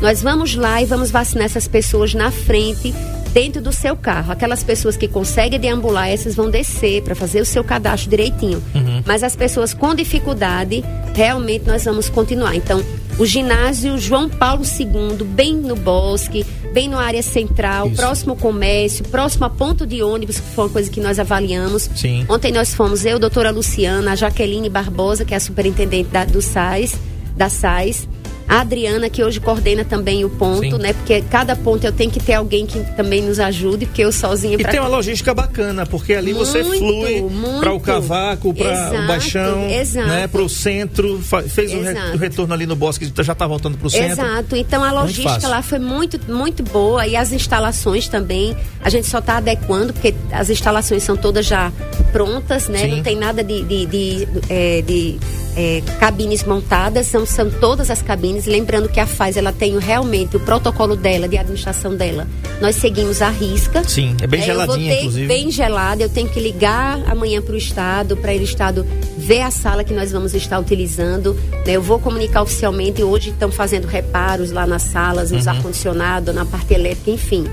nós 0.00 0.22
vamos 0.22 0.56
lá 0.56 0.82
e 0.82 0.86
vamos 0.86 1.12
vacinar 1.12 1.44
essas 1.44 1.68
pessoas 1.68 2.14
na 2.14 2.32
frente 2.32 2.92
dentro 3.32 3.62
do 3.62 3.70
seu 3.70 3.94
carro. 3.94 4.32
Aquelas 4.32 4.64
pessoas 4.64 4.96
que 4.96 5.06
conseguem 5.06 5.60
deambular, 5.60 6.08
essas 6.08 6.34
vão 6.34 6.50
descer 6.50 7.02
para 7.02 7.14
fazer 7.14 7.40
o 7.40 7.44
seu 7.44 7.62
cadastro 7.62 8.10
direitinho. 8.10 8.60
Mas 9.06 9.22
as 9.22 9.36
pessoas 9.36 9.72
com 9.72 9.94
dificuldade, 9.94 10.82
realmente 11.14 11.64
nós 11.68 11.84
vamos 11.84 12.08
continuar. 12.08 12.56
Então, 12.56 12.82
o 13.18 13.26
ginásio 13.26 13.98
João 13.98 14.28
Paulo 14.28 14.62
II, 14.64 15.24
bem 15.26 15.54
no 15.54 15.76
bosque, 15.76 16.44
bem 16.72 16.88
na 16.88 17.00
área 17.00 17.22
central, 17.22 17.88
Isso. 17.88 17.96
próximo 17.96 18.32
ao 18.32 18.36
comércio, 18.36 19.04
próximo 19.04 19.44
a 19.44 19.50
ponto 19.50 19.86
de 19.86 20.02
ônibus, 20.02 20.38
que 20.38 20.46
foi 20.54 20.64
uma 20.64 20.70
coisa 20.70 20.90
que 20.90 21.00
nós 21.00 21.18
avaliamos. 21.18 21.90
Sim. 21.94 22.24
Ontem 22.28 22.52
nós 22.52 22.74
fomos 22.74 23.04
eu, 23.04 23.18
doutora 23.18 23.50
Luciana, 23.50 24.12
a 24.12 24.16
Jaqueline 24.16 24.68
Barbosa, 24.68 25.24
que 25.24 25.34
é 25.34 25.36
a 25.36 25.40
superintendente 25.40 26.10
da, 26.10 26.24
do 26.24 26.40
SAIS, 26.40 26.94
da 27.36 27.48
SAIS, 27.48 28.08
a 28.50 28.62
Adriana, 28.62 29.08
que 29.08 29.22
hoje 29.22 29.38
coordena 29.38 29.84
também 29.84 30.24
o 30.24 30.28
ponto, 30.28 30.60
Sim. 30.76 30.82
né? 30.82 30.92
Porque 30.92 31.22
cada 31.30 31.54
ponto 31.54 31.84
eu 31.86 31.92
tenho 31.92 32.10
que 32.10 32.18
ter 32.18 32.32
alguém 32.34 32.66
que 32.66 32.80
também 32.96 33.22
nos 33.22 33.38
ajude, 33.38 33.86
porque 33.86 34.02
eu 34.04 34.10
sozinha 34.10 34.56
E 34.56 34.58
pra 34.62 34.72
tem 34.72 34.80
uma 34.80 34.88
logística 34.88 35.32
bacana, 35.32 35.86
porque 35.86 36.14
ali 36.14 36.32
você 36.32 36.60
Muito, 36.64 36.78
flui 36.80 37.20
muito. 37.20 37.60
para 37.60 37.72
o 37.72 37.78
cavaco, 37.78 38.52
para 38.52 38.90
o 39.04 39.06
baixão, 39.06 39.70
exato. 39.70 40.08
né, 40.08 40.26
para 40.26 40.42
o 40.42 40.48
centro, 40.48 41.20
fez 41.48 41.72
o, 41.72 41.80
re- 41.80 41.94
o 42.14 42.16
retorno 42.16 42.52
ali 42.52 42.66
no 42.66 42.74
bosque, 42.74 43.08
já 43.22 43.32
está 43.34 43.46
voltando 43.46 43.78
para 43.78 43.86
o 43.86 43.90
centro. 43.90 44.10
Exato. 44.24 44.56
Então 44.56 44.82
a 44.82 44.90
logística 44.90 45.46
lá 45.46 45.62
foi 45.62 45.78
muito, 45.78 46.18
muito 46.28 46.64
boa 46.64 47.06
e 47.06 47.14
as 47.14 47.30
instalações 47.32 48.08
também. 48.08 48.56
A 48.82 48.90
gente 48.90 49.06
só 49.06 49.20
está 49.20 49.36
adequando, 49.36 49.92
porque 49.92 50.12
as 50.32 50.50
instalações 50.50 51.04
são 51.04 51.16
todas 51.16 51.46
já 51.46 51.70
prontas, 52.10 52.68
né? 52.68 52.80
Sim. 52.80 52.96
Não 52.96 53.02
tem 53.04 53.16
nada 53.16 53.44
de, 53.44 53.62
de, 53.62 53.86
de, 53.86 54.28
é, 54.48 54.82
de, 54.82 55.18
é, 55.56 55.82
cabines 55.98 56.44
montadas, 56.44 57.06
são, 57.06 57.24
são 57.26 57.50
todas 57.50 57.90
as 57.90 58.00
cabines. 58.02 58.46
Lembrando 58.46 58.88
que 58.88 59.00
a 59.00 59.06
FAS 59.06 59.36
ela 59.36 59.52
tem 59.52 59.78
realmente 59.78 60.36
o 60.36 60.40
protocolo 60.40 60.96
dela, 60.96 61.28
de 61.28 61.36
administração 61.38 61.94
dela. 61.96 62.26
Nós 62.60 62.76
seguimos 62.76 63.22
a 63.22 63.28
risca. 63.30 63.82
Sim, 63.84 64.16
é 64.20 64.26
bem 64.26 64.40
É, 64.40 64.50
eu 64.50 64.54
vou 64.54 64.64
geladinha, 64.64 64.94
inclusive. 64.98 65.26
Bem 65.26 65.50
gelada, 65.50 66.02
eu 66.02 66.08
tenho 66.08 66.28
que 66.28 66.38
ligar 66.40 67.00
amanhã 67.10 67.40
para 67.40 67.54
o 67.54 67.56
Estado, 67.56 68.16
para 68.16 68.32
ele 68.34 68.44
Estado 68.44 68.86
ver 69.16 69.42
a 69.42 69.50
sala 69.50 69.82
que 69.84 69.92
nós 69.94 70.12
vamos 70.12 70.34
estar 70.34 70.58
utilizando. 70.58 71.34
né? 71.66 71.72
Eu 71.76 71.82
vou 71.82 71.98
comunicar 71.98 72.42
oficialmente, 72.42 73.02
hoje 73.02 73.30
estão 73.30 73.50
fazendo 73.50 73.86
reparos 73.86 74.50
lá 74.50 74.66
nas 74.66 74.82
salas, 74.82 75.30
Uhum. 75.30 75.36
nos 75.38 75.48
ar-condicionado, 75.48 76.32
na 76.32 76.44
parte 76.44 76.74
elétrica, 76.74 77.10
enfim. 77.10 77.44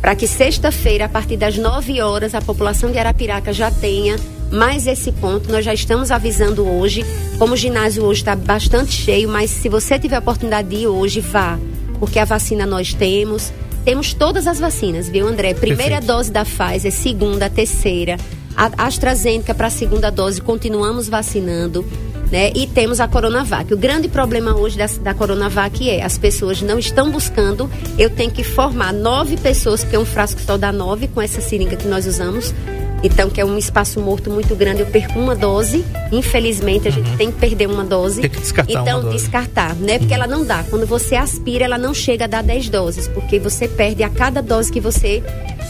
Para 0.00 0.14
que 0.14 0.26
sexta-feira, 0.26 1.04
a 1.06 1.08
partir 1.08 1.36
das 1.36 1.56
9 1.56 2.00
horas, 2.00 2.34
a 2.34 2.40
população 2.40 2.90
de 2.90 2.98
Arapiraca 2.98 3.52
já 3.52 3.70
tenha 3.70 4.16
mais 4.50 4.86
esse 4.86 5.12
ponto. 5.12 5.50
Nós 5.50 5.64
já 5.64 5.72
estamos 5.72 6.10
avisando 6.10 6.66
hoje. 6.66 7.04
Como 7.38 7.54
o 7.54 7.56
ginásio 7.56 8.04
hoje 8.04 8.20
está 8.20 8.34
bastante 8.34 8.92
cheio, 8.92 9.28
mas 9.28 9.50
se 9.50 9.68
você 9.68 9.98
tiver 9.98 10.16
a 10.16 10.20
oportunidade 10.20 10.68
de 10.68 10.76
ir 10.76 10.86
hoje, 10.86 11.20
vá. 11.20 11.58
Porque 11.98 12.18
a 12.18 12.24
vacina 12.24 12.66
nós 12.66 12.92
temos. 12.92 13.52
Temos 13.84 14.12
todas 14.12 14.46
as 14.46 14.60
vacinas, 14.60 15.08
viu, 15.08 15.26
André? 15.26 15.54
Primeira 15.54 15.96
Perfeito. 15.96 16.06
dose 16.06 16.30
da 16.30 16.44
Pfizer, 16.44 16.92
segunda, 16.92 17.48
terceira. 17.48 18.18
A 18.56 18.86
AstraZeneca 18.86 19.54
para 19.54 19.68
a 19.68 19.70
segunda 19.70 20.10
dose, 20.10 20.40
continuamos 20.40 21.08
vacinando. 21.08 21.84
Né? 22.30 22.52
E 22.54 22.66
temos 22.66 23.00
a 23.00 23.08
Coronavac. 23.08 23.72
O 23.72 23.76
grande 23.76 24.06
problema 24.06 24.54
hoje 24.54 24.78
da, 24.78 24.86
da 24.86 25.14
Coronavac 25.14 25.88
é 25.88 26.02
as 26.04 26.16
pessoas 26.16 26.62
não 26.62 26.78
estão 26.78 27.10
buscando. 27.10 27.68
Eu 27.98 28.10
tenho 28.10 28.30
que 28.30 28.44
formar 28.44 28.92
nove 28.92 29.36
pessoas, 29.36 29.82
porque 29.82 29.98
um 29.98 30.04
frasco 30.04 30.40
só 30.40 30.56
dá 30.56 30.70
nove 30.70 31.08
com 31.08 31.20
essa 31.20 31.40
seringa 31.40 31.74
que 31.74 31.88
nós 31.88 32.06
usamos. 32.06 32.54
Então, 33.02 33.30
que 33.30 33.40
é 33.40 33.44
um 33.44 33.56
espaço 33.56 33.98
morto 34.00 34.30
muito 34.30 34.54
grande, 34.54 34.80
eu 34.80 34.86
perco 34.86 35.18
uma 35.18 35.34
dose. 35.34 35.84
Infelizmente, 36.12 36.86
a 36.86 36.90
gente 36.90 37.10
tem 37.16 37.30
que 37.32 37.38
perder 37.38 37.66
uma 37.66 37.82
dose. 37.84 38.16
Uhum. 38.16 38.22
Tem 38.22 38.30
que 38.30 38.40
descartar 38.40 38.72
então, 38.72 38.98
uma 38.98 39.02
dose. 39.10 39.16
descartar, 39.16 39.74
né? 39.76 39.98
Porque 39.98 40.12
ela 40.12 40.26
não 40.26 40.44
dá. 40.44 40.62
Quando 40.68 40.86
você 40.86 41.16
aspira, 41.16 41.64
ela 41.64 41.78
não 41.78 41.94
chega 41.94 42.24
a 42.24 42.28
dar 42.28 42.42
10 42.42 42.68
doses, 42.68 43.08
porque 43.08 43.38
você 43.38 43.66
perde 43.66 44.02
a 44.02 44.10
cada 44.10 44.42
dose 44.42 44.70
que 44.70 44.80
você 44.80 45.22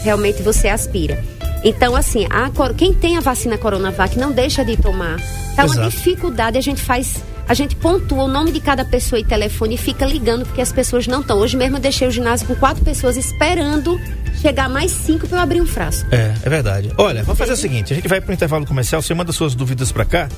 realmente 0.03 0.41
você 0.41 0.67
aspira. 0.67 1.23
Então, 1.63 1.95
assim, 1.95 2.25
a, 2.29 2.49
cor- 2.49 2.73
quem 2.73 2.93
tem 2.93 3.17
a 3.17 3.21
vacina 3.21 3.57
Coronavac 3.57 4.17
não 4.17 4.31
deixa 4.31 4.65
de 4.65 4.75
tomar. 4.75 5.17
Tá 5.55 5.63
uma 5.65 5.73
Exato. 5.75 5.89
dificuldade, 5.89 6.57
a 6.57 6.61
gente 6.61 6.81
faz. 6.81 7.23
A 7.51 7.53
gente 7.53 7.75
pontua 7.75 8.23
o 8.23 8.27
nome 8.29 8.49
de 8.49 8.61
cada 8.61 8.85
pessoa 8.85 9.19
e 9.19 9.25
telefone 9.25 9.75
e 9.75 9.77
fica 9.77 10.05
ligando 10.05 10.45
porque 10.45 10.61
as 10.61 10.71
pessoas 10.71 11.05
não 11.05 11.19
estão. 11.19 11.37
Hoje 11.37 11.57
mesmo 11.57 11.75
eu 11.75 11.81
deixei 11.81 12.07
o 12.07 12.11
ginásio 12.11 12.47
com 12.47 12.55
quatro 12.55 12.81
pessoas 12.81 13.17
esperando 13.17 13.99
chegar 14.41 14.69
mais 14.69 14.89
cinco 14.89 15.27
para 15.27 15.39
eu 15.39 15.41
abrir 15.41 15.61
um 15.61 15.65
frasco. 15.65 16.07
É, 16.15 16.33
é 16.43 16.49
verdade. 16.49 16.93
Olha, 16.97 17.23
vamos 17.23 17.37
fazer 17.37 17.51
o 17.51 17.57
seguinte: 17.57 17.91
a 17.91 17.95
gente 17.97 18.07
vai 18.07 18.21
pro 18.21 18.33
intervalo 18.33 18.65
comercial, 18.65 19.01
você 19.01 19.13
manda 19.13 19.33
suas 19.33 19.53
dúvidas 19.53 19.91
pra 19.91 20.05
cá. 20.05 20.29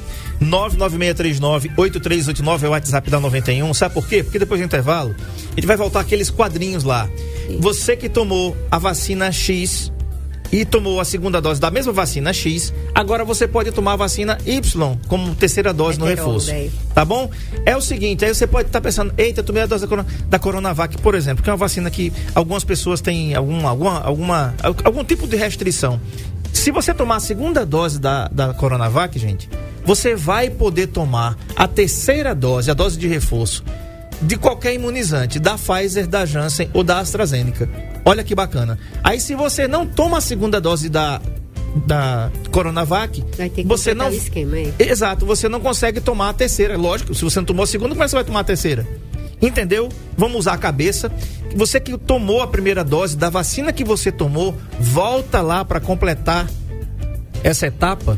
99639-8389 0.41 2.63
é 2.63 2.67
o 2.67 2.71
WhatsApp 2.71 3.11
da 3.11 3.19
91. 3.19 3.71
Sabe 3.75 3.93
por 3.93 4.07
quê? 4.07 4.23
Porque 4.23 4.39
depois 4.39 4.59
do 4.59 4.65
intervalo, 4.65 5.15
a 5.51 5.55
gente 5.55 5.67
vai 5.67 5.77
voltar 5.77 5.99
aqueles 5.99 6.31
quadrinhos 6.31 6.83
lá. 6.83 7.07
Você 7.59 7.95
que 7.95 8.09
tomou 8.09 8.57
a 8.71 8.79
vacina 8.79 9.31
X 9.31 9.92
e 10.53 10.63
tomou 10.63 10.99
a 10.99 11.05
segunda 11.05 11.41
dose 11.41 11.59
da 11.59 11.71
mesma 11.71 11.91
vacina 11.91 12.31
X, 12.31 12.71
agora 12.93 13.25
você 13.25 13.47
pode 13.47 13.71
tomar 13.71 13.93
a 13.93 13.95
vacina 13.95 14.37
Y 14.45 14.97
como 15.07 15.33
terceira 15.33 15.73
dose 15.73 15.97
no 15.99 16.07
Heterol, 16.07 16.27
reforço. 16.27 16.51
velho. 16.51 16.71
Tá 16.93 17.03
bom? 17.03 17.27
É 17.65 17.75
o 17.75 17.81
seguinte, 17.81 18.23
aí 18.23 18.35
você 18.35 18.45
pode 18.45 18.69
estar 18.69 18.79
pensando, 18.79 19.11
eita, 19.17 19.39
eu 19.39 19.43
tomei 19.43 19.63
a 19.63 19.65
dose 19.65 19.81
da, 19.81 19.87
corona, 19.87 20.07
da 20.29 20.37
Coronavac, 20.37 20.95
por 20.99 21.15
exemplo, 21.15 21.43
que 21.43 21.49
é 21.49 21.53
uma 21.53 21.57
vacina 21.57 21.89
que 21.89 22.13
algumas 22.35 22.63
pessoas 22.63 23.01
têm 23.01 23.33
algum, 23.33 23.67
alguma, 23.67 23.99
alguma, 24.01 24.53
algum 24.83 25.03
tipo 25.03 25.25
de 25.25 25.35
restrição. 25.35 25.99
Se 26.53 26.69
você 26.69 26.93
tomar 26.93 27.15
a 27.15 27.19
segunda 27.19 27.65
dose 27.65 27.99
da, 27.99 28.27
da 28.27 28.53
Coronavac, 28.53 29.17
gente, 29.17 29.49
você 29.83 30.15
vai 30.15 30.51
poder 30.51 30.85
tomar 30.85 31.35
a 31.55 31.67
terceira 31.67 32.35
dose, 32.35 32.69
a 32.69 32.75
dose 32.75 32.95
de 32.99 33.07
reforço, 33.07 33.63
de 34.21 34.37
qualquer 34.37 34.75
imunizante, 34.75 35.39
da 35.39 35.57
Pfizer, 35.57 36.05
da 36.05 36.27
Janssen 36.27 36.69
ou 36.75 36.83
da 36.83 36.99
AstraZeneca. 36.99 37.67
Olha 38.05 38.23
que 38.23 38.35
bacana. 38.35 38.77
Aí 39.03 39.19
se 39.19 39.35
você 39.35 39.67
não 39.67 39.85
toma 39.85 40.17
a 40.17 40.21
segunda 40.21 40.59
dose 40.59 40.89
da, 40.89 41.21
da 41.85 42.31
Coronavac, 42.51 43.23
Vai 43.37 43.49
ter 43.49 43.63
que 43.63 43.67
você 43.67 43.93
não 43.93 44.09
o 44.09 44.13
esquema 44.13 44.55
aí. 44.55 44.73
Exato, 44.77 45.25
você 45.25 45.47
não 45.47 45.59
consegue 45.59 46.01
tomar 46.01 46.29
a 46.29 46.33
terceira. 46.33 46.77
Lógico, 46.77 47.15
se 47.15 47.23
você 47.23 47.39
não 47.39 47.45
tomou 47.45 47.63
a 47.63 47.67
segunda, 47.67 47.89
como 47.89 48.03
é 48.03 48.05
que 48.05 48.09
você 48.09 48.15
vai 48.15 48.25
tomar 48.25 48.41
a 48.41 48.43
terceira? 48.43 48.87
Entendeu? 49.41 49.89
Vamos 50.17 50.37
usar 50.37 50.53
a 50.53 50.57
cabeça. 50.57 51.11
Você 51.55 51.79
que 51.79 51.97
tomou 51.97 52.41
a 52.41 52.47
primeira 52.47 52.83
dose 52.83 53.17
da 53.17 53.29
vacina 53.29 53.73
que 53.73 53.83
você 53.83 54.11
tomou, 54.11 54.55
volta 54.79 55.41
lá 55.41 55.65
para 55.65 55.79
completar 55.79 56.49
essa 57.43 57.67
etapa. 57.67 58.17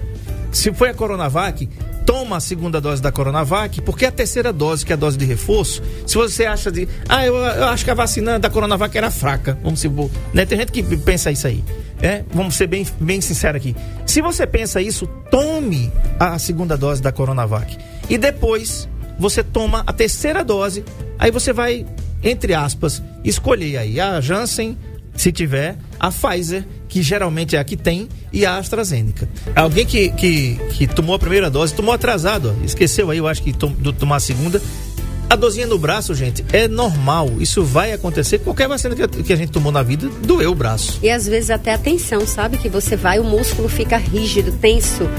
Se 0.52 0.72
foi 0.74 0.90
a 0.90 0.94
Coronavac, 0.94 1.68
toma 2.06 2.38
a 2.38 2.40
segunda 2.40 2.80
dose 2.80 3.02
da 3.02 3.12
Coronavac, 3.12 3.82
porque 3.82 4.06
a 4.06 4.12
terceira 4.12 4.54
dose, 4.54 4.86
que 4.86 4.92
é 4.92 4.96
a 4.96 4.98
dose 4.98 5.18
de 5.18 5.26
reforço, 5.26 5.82
se 6.06 6.16
você 6.16 6.46
acha 6.46 6.72
de. 6.72 6.88
Ah, 7.10 7.26
eu, 7.26 7.36
eu 7.36 7.66
acho 7.66 7.84
que 7.84 7.92
a 7.92 7.96
vacina 7.96 8.38
da 8.40 8.50
Coronavac 8.50 8.96
era 8.98 9.10
fraca. 9.10 9.58
Vamos 9.64 9.84
bo- 9.86 10.12
Né? 10.34 10.46
Tem 10.46 10.58
gente 10.60 10.72
que 10.72 10.84
pensa 10.98 11.32
isso 11.32 11.48
aí. 11.48 11.64
É? 12.02 12.24
Vamos 12.34 12.56
ser 12.56 12.68
bem, 12.68 12.86
bem 13.00 13.22
sinceros 13.22 13.58
aqui. 13.58 13.76
Se 14.06 14.22
você 14.22 14.46
pensa 14.46 14.82
isso, 14.82 15.08
tome 15.32 15.92
a 16.20 16.38
segunda 16.38 16.78
dose 16.78 17.02
da 17.02 17.12
Coronavac. 17.12 17.78
E 18.10 18.18
depois 18.18 18.88
você 19.18 19.42
toma 19.44 19.84
a 19.88 19.94
terceira 19.94 20.44
dose. 20.44 20.84
Aí 21.18 21.32
você 21.32 21.52
vai, 21.54 21.86
entre 22.22 22.54
aspas, 22.54 23.02
escolher 23.24 23.78
aí 23.78 24.00
a 24.00 24.20
Janssen, 24.22 24.78
se 25.16 25.32
tiver, 25.32 25.78
a 26.00 26.12
Pfizer, 26.12 26.66
que 26.88 27.02
geralmente 27.02 27.56
é 27.56 27.60
a 27.60 27.64
que 27.64 27.78
tem, 27.78 28.08
e 28.32 28.46
a 28.46 28.58
AstraZeneca. 28.58 29.28
Alguém 29.56 29.86
que, 29.86 30.10
que, 30.12 30.60
que 30.72 30.88
tomou 30.88 31.16
a 31.16 31.20
primeira 31.20 31.50
dose, 31.50 31.74
tomou 31.74 31.94
atrasado, 31.94 32.56
ó, 32.56 32.66
esqueceu 32.66 33.10
aí, 33.10 33.18
eu 33.18 33.28
acho 33.28 33.42
que 33.42 33.54
tom, 33.54 33.72
do 33.72 33.94
tomar 33.94 34.18
a 34.18 34.20
segunda. 34.20 34.62
A 35.28 35.36
dosinha 35.36 35.66
no 35.66 35.80
braço, 35.80 36.14
gente, 36.14 36.46
é 36.54 36.68
normal. 36.68 37.32
Isso 37.40 37.64
vai 37.64 37.92
acontecer. 37.92 38.40
Qualquer 38.40 38.68
vacina 38.68 38.96
que, 38.96 39.34
a 39.34 39.36
gente 39.36 39.52
tomou 39.52 39.72
na 39.72 39.82
vida, 39.82 40.08
doeu 40.22 40.52
o 40.52 40.56
braço. 40.56 41.00
E 41.02 41.10
às 41.10 41.26
vezes 41.26 41.50
até 41.50 41.74
a 41.74 41.78
tensão, 41.78 42.28
sabe? 42.28 42.58
Que 42.58 42.70
você 42.70 42.96
vai, 42.96 43.20
o 43.20 43.24
músculo 43.24 43.68
fica 43.68 43.98
rígido, 43.98 44.52
tenso. 44.52 45.10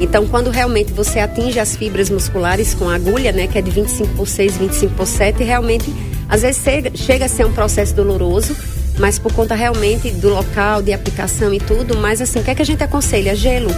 Então, 0.00 0.26
quando 0.26 0.50
realmente 0.50 0.92
você 0.92 1.18
atinge 1.20 1.58
as 1.58 1.76
fibras 1.76 2.10
musculares 2.10 2.74
com 2.74 2.90
a 2.90 2.96
agulha, 2.96 3.32
né, 3.32 3.46
que 3.46 3.56
é 3.56 3.62
de 3.62 3.70
25 3.70 4.14
por 4.14 4.28
6, 4.28 4.56
25 4.58 4.94
por 4.94 5.06
7, 5.06 5.42
realmente, 5.42 5.86
às 6.28 6.42
vezes 6.42 6.62
chega 6.96 7.24
a 7.24 7.28
ser 7.28 7.46
um 7.46 7.52
processo 7.52 7.94
doloroso, 7.94 8.54
mas 8.98 9.18
por 9.18 9.32
conta 9.32 9.54
realmente 9.54 10.10
do 10.10 10.28
local, 10.28 10.82
de 10.82 10.92
aplicação 10.92 11.52
e 11.52 11.58
tudo. 11.58 11.96
Mas 11.96 12.20
assim, 12.20 12.40
o 12.40 12.44
que 12.44 12.50
é 12.50 12.54
que 12.54 12.62
a 12.62 12.66
gente 12.66 12.82
aconselha? 12.82 13.34
Gelo. 13.34 13.70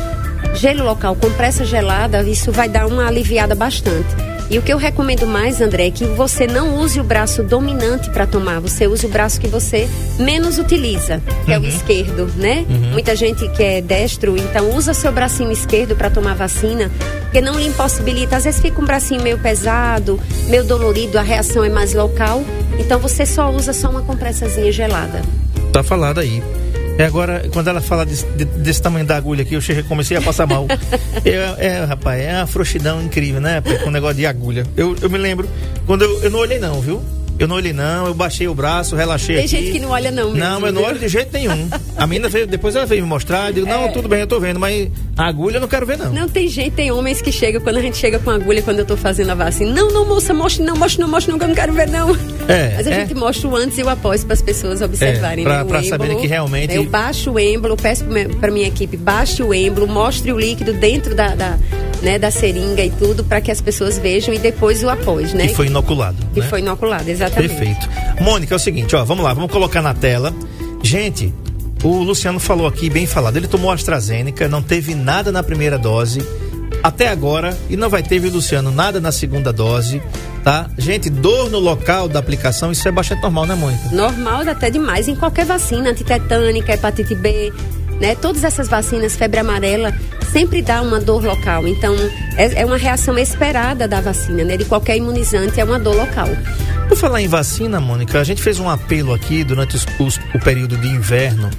Gelo 0.55 0.85
local, 0.85 1.15
compressa 1.17 1.65
gelada, 1.65 2.23
isso 2.23 2.51
vai 2.53 2.69
dar 2.69 2.87
uma 2.87 3.07
aliviada 3.07 3.55
bastante. 3.55 4.26
E 4.49 4.59
o 4.59 4.63
que 4.63 4.73
eu 4.73 4.77
recomendo 4.77 5.27
mais, 5.27 5.61
André, 5.61 5.89
é 5.89 5.91
que 5.91 6.05
você 6.05 6.47
não 6.47 6.79
use 6.79 7.01
o 7.01 7.05
braço 7.05 7.43
dominante 7.43 8.11
para 8.11 8.27
tomar, 8.27 8.61
você 8.61 8.87
use 8.87 9.05
o 9.05 9.09
braço 9.09 9.41
que 9.41 9.49
você 9.49 9.89
menos 10.19 10.59
utiliza, 10.59 11.21
que 11.45 11.53
é 11.53 11.59
o 11.59 11.65
esquerdo, 11.65 12.31
né? 12.37 12.65
Muita 12.93 13.17
gente 13.17 13.49
que 13.49 13.63
é 13.63 13.81
destro, 13.81 14.37
então 14.37 14.71
usa 14.77 14.95
seu 14.95 15.11
bracinho 15.11 15.51
esquerdo 15.51 15.97
para 15.97 16.11
tomar 16.11 16.35
vacina, 16.35 16.91
porque 17.23 17.41
não 17.41 17.59
lhe 17.59 17.67
impossibilita. 17.67 18.37
Às 18.37 18.45
vezes 18.45 18.61
fica 18.61 18.81
um 18.81 18.85
bracinho 18.85 19.21
meio 19.23 19.39
pesado, 19.39 20.21
meio 20.49 20.65
dolorido, 20.65 21.19
a 21.19 21.23
reação 21.23 21.65
é 21.65 21.69
mais 21.69 21.93
local, 21.93 22.45
então 22.79 23.01
você 23.01 23.27
só 23.27 23.51
usa 23.51 23.73
só 23.73 23.91
uma 23.91 24.03
compressazinha 24.03 24.71
gelada. 24.71 25.23
Tá 25.73 25.83
falado 25.83 26.21
aí. 26.21 26.43
É 26.99 27.05
agora, 27.05 27.47
quando 27.53 27.69
ela 27.69 27.81
fala 27.81 28.07
desse, 28.07 28.25
de- 28.29 28.45
desse 28.47 28.81
tamanho 28.81 29.05
da 29.05 29.17
agulha 29.17 29.43
aqui, 29.43 29.55
eu 29.55 29.61
cheguei, 29.61 29.83
comecei 29.83 30.17
a 30.17 30.23
passar 30.23 30.47
mal. 30.47 30.67
é, 31.25 31.67
é, 31.67 31.85
rapaz, 31.85 32.21
é 32.23 32.35
uma 32.39 32.47
frouxidão 32.47 33.03
incrível, 33.03 33.41
né? 33.41 33.61
Com 33.83 33.89
o 33.89 33.93
negócio 33.93 34.17
de 34.17 34.25
agulha. 34.27 34.65
Eu, 34.77 34.97
eu 35.03 35.11
me 35.11 35.19
lembro, 35.19 35.49
quando 35.87 36.03
eu, 36.03 36.23
eu 36.23 36.31
não 36.31 36.39
olhei 36.39 36.59
não, 36.59 36.81
viu? 36.81 37.03
Eu 37.39 37.47
não 37.47 37.57
olhei, 37.57 37.73
não, 37.73 38.07
eu 38.07 38.15
baixei 38.15 38.49
o 38.49 38.55
braço, 38.55 38.97
relaxei 38.97 39.37
Tem 39.37 39.45
aqui. 39.45 39.57
gente 39.57 39.73
que 39.73 39.79
não 39.79 39.91
olha 39.91 40.11
não 40.11 40.31
mesmo, 40.33 40.39
Não, 40.39 40.67
eu 40.67 40.73
não 40.73 40.83
olho 40.83 40.99
de 40.99 41.07
jeito 41.09 41.33
nenhum. 41.33 41.69
A 41.97 42.07
menina 42.07 42.29
veio, 42.29 42.47
depois 42.47 42.75
ela 42.75 42.87
veio 42.87 43.03
me 43.03 43.09
mostrar, 43.09 43.49
eu 43.49 43.53
digo, 43.55 43.67
não, 43.67 43.91
tudo 43.93 44.09
bem, 44.09 44.21
eu 44.21 44.27
tô 44.27 44.41
vendo, 44.41 44.59
mas 44.59 44.89
a 45.17 45.27
agulha 45.29 45.57
eu 45.57 45.61
não 45.61 45.69
quero 45.69 45.85
ver, 45.85 45.99
não. 45.99 46.07
É. 46.07 46.21
Não, 46.21 46.29
tem 46.29 46.49
gente, 46.49 46.73
tem 46.73 46.91
homens 46.91 47.21
que 47.21 47.31
chegam, 47.31 47.61
quando 47.61 47.77
a 47.77 47.81
gente 47.83 47.97
chega 47.97 48.19
com 48.19 48.31
agulha, 48.31 48.63
quando 48.63 48.79
eu 48.79 48.85
tô 48.87 48.97
fazendo 48.97 49.31
a 49.31 49.35
vacina. 49.35 49.71
Não, 49.73 49.91
não, 49.93 50.07
moça, 50.07 50.33
mostre 50.33 50.65
não, 50.65 50.77
mostre 50.77 51.01
não, 51.01 51.09
mostre 51.09 51.31
não, 51.33 51.39
que 51.39 51.45
eu 51.45 51.49
não 51.49 51.55
quero 51.55 51.73
ver, 51.73 51.89
não. 51.89 52.11
É, 52.49 52.75
Mas 52.77 52.87
a 52.87 52.91
é. 52.91 53.01
gente 53.01 53.15
mostra 53.15 53.49
o 53.49 53.57
antes 53.57 53.77
e 53.79 53.83
o 53.83 53.89
após 53.89 54.25
para 54.25 54.35
as 54.35 54.41
pessoas 54.43 54.81
observarem. 54.81 55.45
É, 55.45 55.49
pra- 55.49 55.59
né, 55.59 55.65
pra 55.65 55.79
êmbolo. 55.79 55.91
saberem 55.91 56.19
que 56.21 56.27
realmente- 56.27 56.75
Eu 56.75 56.85
baixo 56.85 57.33
o 57.33 57.39
êmbolo, 57.39 57.77
peço 57.77 58.05
para 58.41 58.51
minha 58.51 58.69
equipe, 58.69 58.97
baixe 58.97 59.43
o 59.43 59.53
êmbolo, 59.53 59.87
mostre 59.87 60.33
o 60.33 60.39
líquido 60.39 60.73
dentro 60.73 61.15
da, 61.15 61.35
da, 61.35 61.59
né, 62.03 62.19
da 62.19 62.31
seringa 62.31 62.85
e 62.85 62.91
tudo, 62.91 63.25
para 63.25 63.41
que 63.41 63.51
as 63.51 63.61
pessoas 63.61 63.99
vejam 63.99 64.35
e 64.35 64.39
depois 64.39 64.83
o 64.83 64.89
após, 64.89 65.33
né? 65.33 65.47
E 65.47 65.55
foi 65.55 65.67
inoculado. 65.67 66.17
Que 66.33 66.41
né? 66.41 66.47
foi 66.47 66.61
inoculado, 66.61 67.09
exatamente. 67.09 67.55
Perfeito. 67.55 67.89
Mônica, 68.21 68.55
é 68.55 68.57
o 68.57 68.59
seguinte, 68.59 68.95
ó, 68.95 69.05
vamos 69.05 69.25
lá, 69.25 69.33
vamos 69.35 69.51
colocar 69.51 69.83
na 69.83 69.95
tela. 69.95 70.35
Gente, 70.83 71.33
o 71.83 72.03
Luciano 72.03 72.41
falou 72.41 72.67
aqui, 72.67 72.89
bem 72.89 73.07
falado, 73.07 73.37
ele 73.37 73.49
tomou 73.49 73.71
AstraZeneca, 73.71 74.49
não 74.49 74.63
teve 74.63 74.95
nada 74.95 75.31
na 75.31 75.43
primeira 75.43 75.79
dose, 75.79 76.21
até 76.83 77.09
agora, 77.09 77.57
e 77.69 77.77
não 77.77 77.89
vai 77.89 78.03
ter, 78.03 78.19
viu, 78.19 78.31
Luciano, 78.31 78.71
nada 78.71 79.01
na 79.01 79.11
segunda 79.11 79.53
dose, 79.53 80.01
tá? 80.45 80.71
Gente, 80.79 81.11
dor 81.11 81.51
no 81.51 81.59
local 81.59 82.09
da 82.09 82.19
aplicação, 82.19 82.71
isso 82.71 82.87
é 82.87 82.93
bastante 82.93 83.23
normal, 83.23 83.47
né, 83.47 83.55
Mônica? 83.55 83.89
Normal 83.91 84.43
até 84.49 84.71
demais 84.71 85.09
em 85.09 85.17
qualquer 85.17 85.45
vacina, 85.45 85.91
antitetânica, 85.91 86.73
hepatite 86.73 87.15
B, 87.15 87.53
né? 88.01 88.15
Todas 88.15 88.45
essas 88.45 88.69
vacinas, 88.69 89.17
febre 89.17 89.41
amarela, 89.41 89.93
sempre 90.33 90.63
dá 90.63 90.83
uma 90.83 91.01
dor 91.01 91.25
local. 91.25 91.67
Então, 91.67 91.95
é, 92.37 92.63
é 92.63 92.67
uma 92.67 92.77
reação 92.77 93.19
esperada 93.19 93.87
da 93.89 94.01
vacina, 94.01 94.45
né? 94.45 94.57
De 94.57 94.65
qualquer 94.65 94.97
imunizante, 94.97 95.61
é 95.61 95.65
uma 95.65 95.79
dor 95.79 95.97
local. 95.97 96.29
Por 96.89 96.97
falar 96.97 97.21
em 97.21 97.27
vacina, 97.29 97.81
Mônica, 97.81 98.21
a 98.21 98.25
gente 98.25 98.41
fez 98.43 98.61
um 98.61 98.69
apelo 98.71 99.13
aqui 99.13 99.43
durante 99.43 99.75
os- 99.77 99.87
os- 99.99 100.21
o 100.35 100.39
período 100.39 100.77
de 100.77 100.87
inverno 100.89 101.51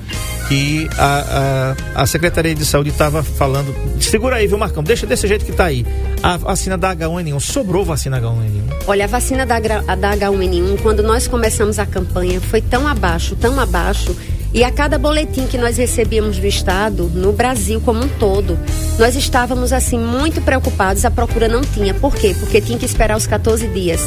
que 0.47 0.87
a, 0.97 1.75
a, 1.95 2.03
a 2.03 2.07
Secretaria 2.07 2.55
de 2.55 2.63
Saúde 2.63 2.91
estava 2.91 3.21
falando. 3.21 3.75
Segura 3.99 4.37
aí, 4.37 4.47
viu, 4.47 4.57
Marcão? 4.57 4.81
Deixa 4.81 5.05
desse 5.05 5.27
jeito 5.27 5.43
que 5.43 5.51
tá 5.51 5.65
aí. 5.65 5.85
A 6.23 6.37
vacina 6.37 6.77
da 6.77 6.95
H1N1, 6.95 7.41
sobrou 7.41 7.83
vacina 7.83 8.21
H1N1. 8.21 8.83
Olha, 8.87 9.03
a 9.03 9.07
vacina 9.09 9.45
da, 9.45 9.59
da 9.59 10.15
H1N1, 10.15 10.79
quando 10.81 11.03
nós 11.03 11.27
começamos 11.27 11.77
a 11.77 11.85
campanha, 11.85 12.39
foi 12.39 12.61
tão 12.61 12.87
abaixo, 12.87 13.35
tão 13.35 13.59
abaixo. 13.59 14.15
E 14.57 14.63
a 14.63 14.71
cada 14.71 14.97
boletim 14.97 15.45
que 15.45 15.55
nós 15.55 15.77
recebíamos 15.77 16.39
do 16.39 16.47
Estado, 16.47 17.03
no 17.13 17.31
Brasil 17.31 17.79
como 17.79 18.03
um 18.03 18.07
todo, 18.07 18.57
nós 18.97 19.15
estávamos 19.15 19.71
assim 19.71 19.99
muito 19.99 20.41
preocupados. 20.41 21.05
A 21.05 21.11
procura 21.11 21.47
não 21.47 21.61
tinha. 21.61 21.93
Por 21.93 22.15
quê? 22.15 22.35
Porque 22.39 22.59
tinha 22.59 22.79
que 22.79 22.83
esperar 22.85 23.15
os 23.15 23.27
14 23.27 23.67
dias 23.67 24.01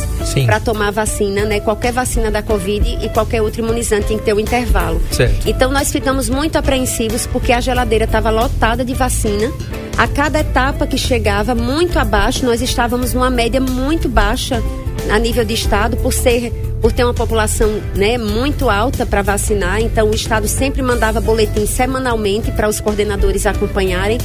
para 0.44 0.58
tomar 0.58 0.88
a 0.88 0.90
vacina, 0.90 1.44
né? 1.44 1.60
Qualquer 1.60 1.92
vacina 1.92 2.32
da 2.32 2.42
Covid 2.42 2.98
e 3.00 3.08
qualquer 3.10 3.40
outro 3.42 3.62
imunizante 3.62 4.08
tem 4.08 4.18
que 4.18 4.24
ter 4.24 4.34
um 4.34 4.40
intervalo. 4.40 5.00
Certo. 5.12 5.48
Então 5.48 5.70
nós 5.70 5.92
ficamos 5.92 6.28
muito 6.28 6.56
apreensivos 6.56 7.28
porque 7.28 7.52
a 7.52 7.60
geladeira 7.60 8.06
estava 8.06 8.28
lotada 8.28 8.84
de 8.84 8.92
vacina. 8.92 9.52
A 9.96 10.08
cada 10.08 10.40
etapa 10.40 10.86
que 10.86 10.96
chegava 10.96 11.54
muito 11.54 11.98
abaixo, 11.98 12.44
nós 12.44 12.62
estávamos 12.62 13.12
numa 13.12 13.30
média 13.30 13.60
muito 13.60 14.08
baixa 14.08 14.62
a 15.10 15.18
nível 15.18 15.44
de 15.44 15.54
estado 15.54 15.96
por 15.96 16.12
ser 16.12 16.52
por 16.80 16.92
ter 16.92 17.04
uma 17.04 17.14
população 17.14 17.80
né, 17.94 18.16
muito 18.16 18.70
alta 18.70 19.04
para 19.04 19.22
vacinar, 19.22 19.80
então 19.80 20.08
o 20.08 20.14
Estado 20.14 20.48
sempre 20.48 20.82
mandava 20.82 21.20
boletim 21.20 21.66
semanalmente 21.66 22.50
para 22.52 22.68
os 22.68 22.80
coordenadores 22.80 23.46
acompanharem. 23.46 24.18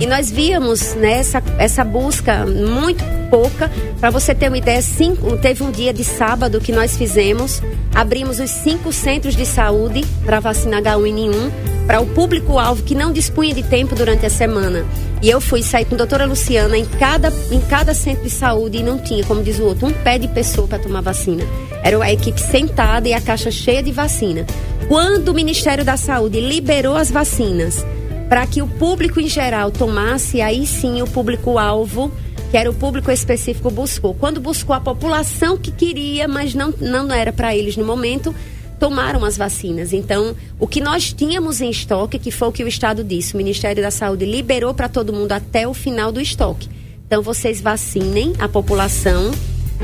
E 0.00 0.06
nós 0.06 0.30
víamos 0.30 0.94
né, 0.96 1.20
essa, 1.20 1.42
essa 1.58 1.84
busca 1.84 2.44
muito 2.46 3.04
pouca. 3.30 3.70
Para 4.00 4.10
você 4.10 4.34
ter 4.34 4.48
uma 4.48 4.58
ideia, 4.58 4.82
cinco, 4.82 5.36
teve 5.36 5.62
um 5.62 5.70
dia 5.70 5.92
de 5.92 6.02
sábado 6.02 6.60
que 6.60 6.72
nós 6.72 6.96
fizemos, 6.96 7.62
abrimos 7.94 8.40
os 8.40 8.50
cinco 8.50 8.92
centros 8.92 9.36
de 9.36 9.46
saúde 9.46 10.04
para 10.24 10.40
vacinar 10.40 10.82
H1N1 10.82 11.79
para 11.90 12.00
o 12.00 12.06
público-alvo 12.06 12.84
que 12.84 12.94
não 12.94 13.12
dispunha 13.12 13.52
de 13.52 13.64
tempo 13.64 13.96
durante 13.96 14.24
a 14.24 14.30
semana. 14.30 14.86
E 15.20 15.28
eu 15.28 15.40
fui 15.40 15.60
sair 15.60 15.84
com 15.84 15.96
a 15.96 15.98
doutora 15.98 16.24
Luciana 16.24 16.78
em 16.78 16.84
cada, 16.84 17.32
em 17.50 17.60
cada 17.62 17.92
centro 17.94 18.22
de 18.22 18.30
saúde 18.30 18.78
e 18.78 18.82
não 18.84 18.96
tinha, 18.96 19.24
como 19.24 19.42
diz 19.42 19.58
o 19.58 19.64
outro, 19.64 19.88
um 19.88 19.92
pé 19.92 20.16
de 20.16 20.28
pessoa 20.28 20.68
para 20.68 20.78
tomar 20.78 21.00
vacina. 21.00 21.42
Era 21.82 22.00
a 22.00 22.12
equipe 22.12 22.40
sentada 22.40 23.08
e 23.08 23.12
a 23.12 23.20
caixa 23.20 23.50
cheia 23.50 23.82
de 23.82 23.90
vacina. 23.90 24.46
Quando 24.86 25.30
o 25.30 25.34
Ministério 25.34 25.84
da 25.84 25.96
Saúde 25.96 26.40
liberou 26.40 26.94
as 26.94 27.10
vacinas 27.10 27.84
para 28.28 28.46
que 28.46 28.62
o 28.62 28.68
público 28.68 29.18
em 29.18 29.26
geral 29.26 29.72
tomasse, 29.72 30.40
aí 30.40 30.68
sim 30.68 31.02
o 31.02 31.08
público-alvo, 31.08 32.12
que 32.52 32.56
era 32.56 32.70
o 32.70 32.74
público 32.74 33.10
específico, 33.10 33.68
buscou. 33.68 34.14
Quando 34.14 34.40
buscou 34.40 34.76
a 34.76 34.80
população 34.80 35.58
que 35.58 35.72
queria, 35.72 36.28
mas 36.28 36.54
não, 36.54 36.72
não 36.80 37.12
era 37.12 37.32
para 37.32 37.56
eles 37.56 37.76
no 37.76 37.84
momento, 37.84 38.32
tomaram 38.80 39.24
as 39.24 39.36
vacinas. 39.36 39.92
Então, 39.92 40.34
o 40.58 40.66
que 40.66 40.80
nós 40.80 41.12
tínhamos 41.12 41.60
em 41.60 41.70
estoque, 41.70 42.18
que 42.18 42.30
foi 42.30 42.48
o 42.48 42.52
que 42.52 42.64
o 42.64 42.68
Estado 42.68 43.04
disse, 43.04 43.34
o 43.34 43.36
Ministério 43.36 43.82
da 43.82 43.90
Saúde 43.90 44.24
liberou 44.24 44.72
para 44.72 44.88
todo 44.88 45.12
mundo 45.12 45.32
até 45.32 45.68
o 45.68 45.74
final 45.74 46.10
do 46.10 46.20
estoque. 46.20 46.68
Então, 47.06 47.22
vocês 47.22 47.60
vacinem 47.60 48.32
a 48.38 48.48
população, 48.48 49.30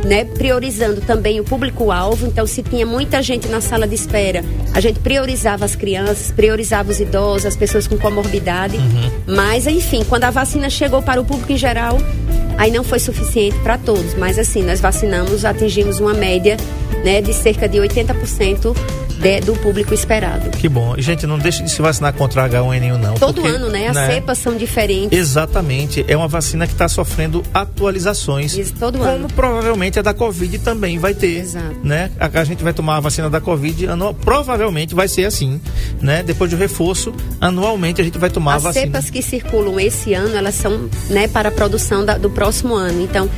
né, 0.05 0.25
priorizando 0.25 1.01
também 1.01 1.41
o 1.41 1.45
público-alvo. 1.45 2.27
Então, 2.27 2.47
se 2.47 2.63
tinha 2.63 2.87
muita 2.87 3.23
gente 3.23 3.49
na 3.49 3.61
sala 3.61 3.87
de 3.87 3.95
espera, 3.95 4.45
a 4.73 4.81
gente 4.81 5.01
priorizava 5.01 5.65
as 5.65 5.75
crianças, 5.75 6.31
priorizava 6.31 6.91
os 6.91 7.01
idosos, 7.01 7.47
as 7.47 7.57
pessoas 7.57 7.87
com 7.87 7.97
comorbidade. 7.97 8.77
Mas, 9.27 9.67
enfim, 9.67 10.05
quando 10.09 10.25
a 10.25 10.31
vacina 10.31 10.69
chegou 10.71 11.03
para 11.03 11.21
o 11.21 11.25
público 11.25 11.53
em 11.53 11.57
geral, 11.57 11.99
aí 12.59 12.71
não 12.71 12.85
foi 12.85 12.99
suficiente 12.99 13.59
para 13.61 13.79
todos. 13.79 14.15
Mas, 14.15 14.39
assim, 14.39 14.63
nós 14.63 14.81
vacinamos, 14.81 15.45
atingimos 15.45 16.01
uma 16.01 16.15
média 16.15 16.57
né, 17.05 17.21
de 17.21 17.33
cerca 17.33 17.69
de 17.69 17.79
80% 17.79 18.77
de- 19.19 19.41
do 19.41 19.55
público 19.55 19.93
esperado. 19.95 20.51
Que 20.51 20.69
bom. 20.69 20.95
E, 20.97 21.03
Gente, 21.03 21.27
não 21.27 21.39
deixe 21.39 21.63
de 21.63 21.71
se 21.71 21.81
vacinar 21.81 22.13
contra 22.15 22.43
a 22.45 22.49
H1N1, 22.49 22.99
não. 22.99 23.15
Todo 23.15 23.41
porque, 23.41 23.49
ano, 23.57 23.69
né? 23.69 23.89
As 23.89 23.97
cepas 24.13 24.39
são 24.39 24.57
diferentes. 24.57 25.17
Exatamente. 25.19 26.05
É 26.09 26.17
uma 26.17 26.29
vacina 26.29 26.67
que 26.67 26.73
está 26.73 26.89
sofrendo 26.89 27.43
atualizações. 27.55 28.57
Isso, 28.57 28.75
todo 28.75 28.99
como 28.99 29.11
ano. 29.11 29.29
provavelmente 29.35 29.99
a 29.99 30.03
da 30.03 30.13
Covid 30.15 30.59
também 30.59 30.99
vai 30.99 31.15
ter. 31.15 31.39
Exato. 31.41 31.77
Né? 31.83 32.11
A, 32.19 32.41
a 32.41 32.45
gente 32.45 32.63
vai 32.63 32.73
tomar 32.73 32.97
a 32.97 33.01
vacina 33.01 33.31
da 33.31 33.41
Covid, 33.41 33.87
anual, 33.89 34.13
provavelmente 34.15 34.95
vai 34.95 35.09
ser 35.09 35.25
assim. 35.25 35.61
Né? 36.01 36.23
Depois 36.23 36.51
do 36.51 36.57
reforço, 36.57 37.13
anualmente 37.41 38.01
a 38.01 38.05
gente 38.05 38.19
vai 38.19 38.31
tomar 38.31 38.55
As 38.57 38.65
a 38.65 38.69
vacina. 38.69 38.87
cepas 38.87 39.11
que 39.11 39.23
circulam 39.23 39.79
esse 39.81 40.15
ano, 40.15 40.37
elas 40.37 40.55
são 40.55 40.89
né, 41.09 41.29
para 41.29 41.49
a 41.49 41.53
produção 41.53 42.05
da- 42.05 42.19
do 42.19 42.29
próximo 42.31 42.75
ano. 42.75 43.03
Então, 43.03 43.29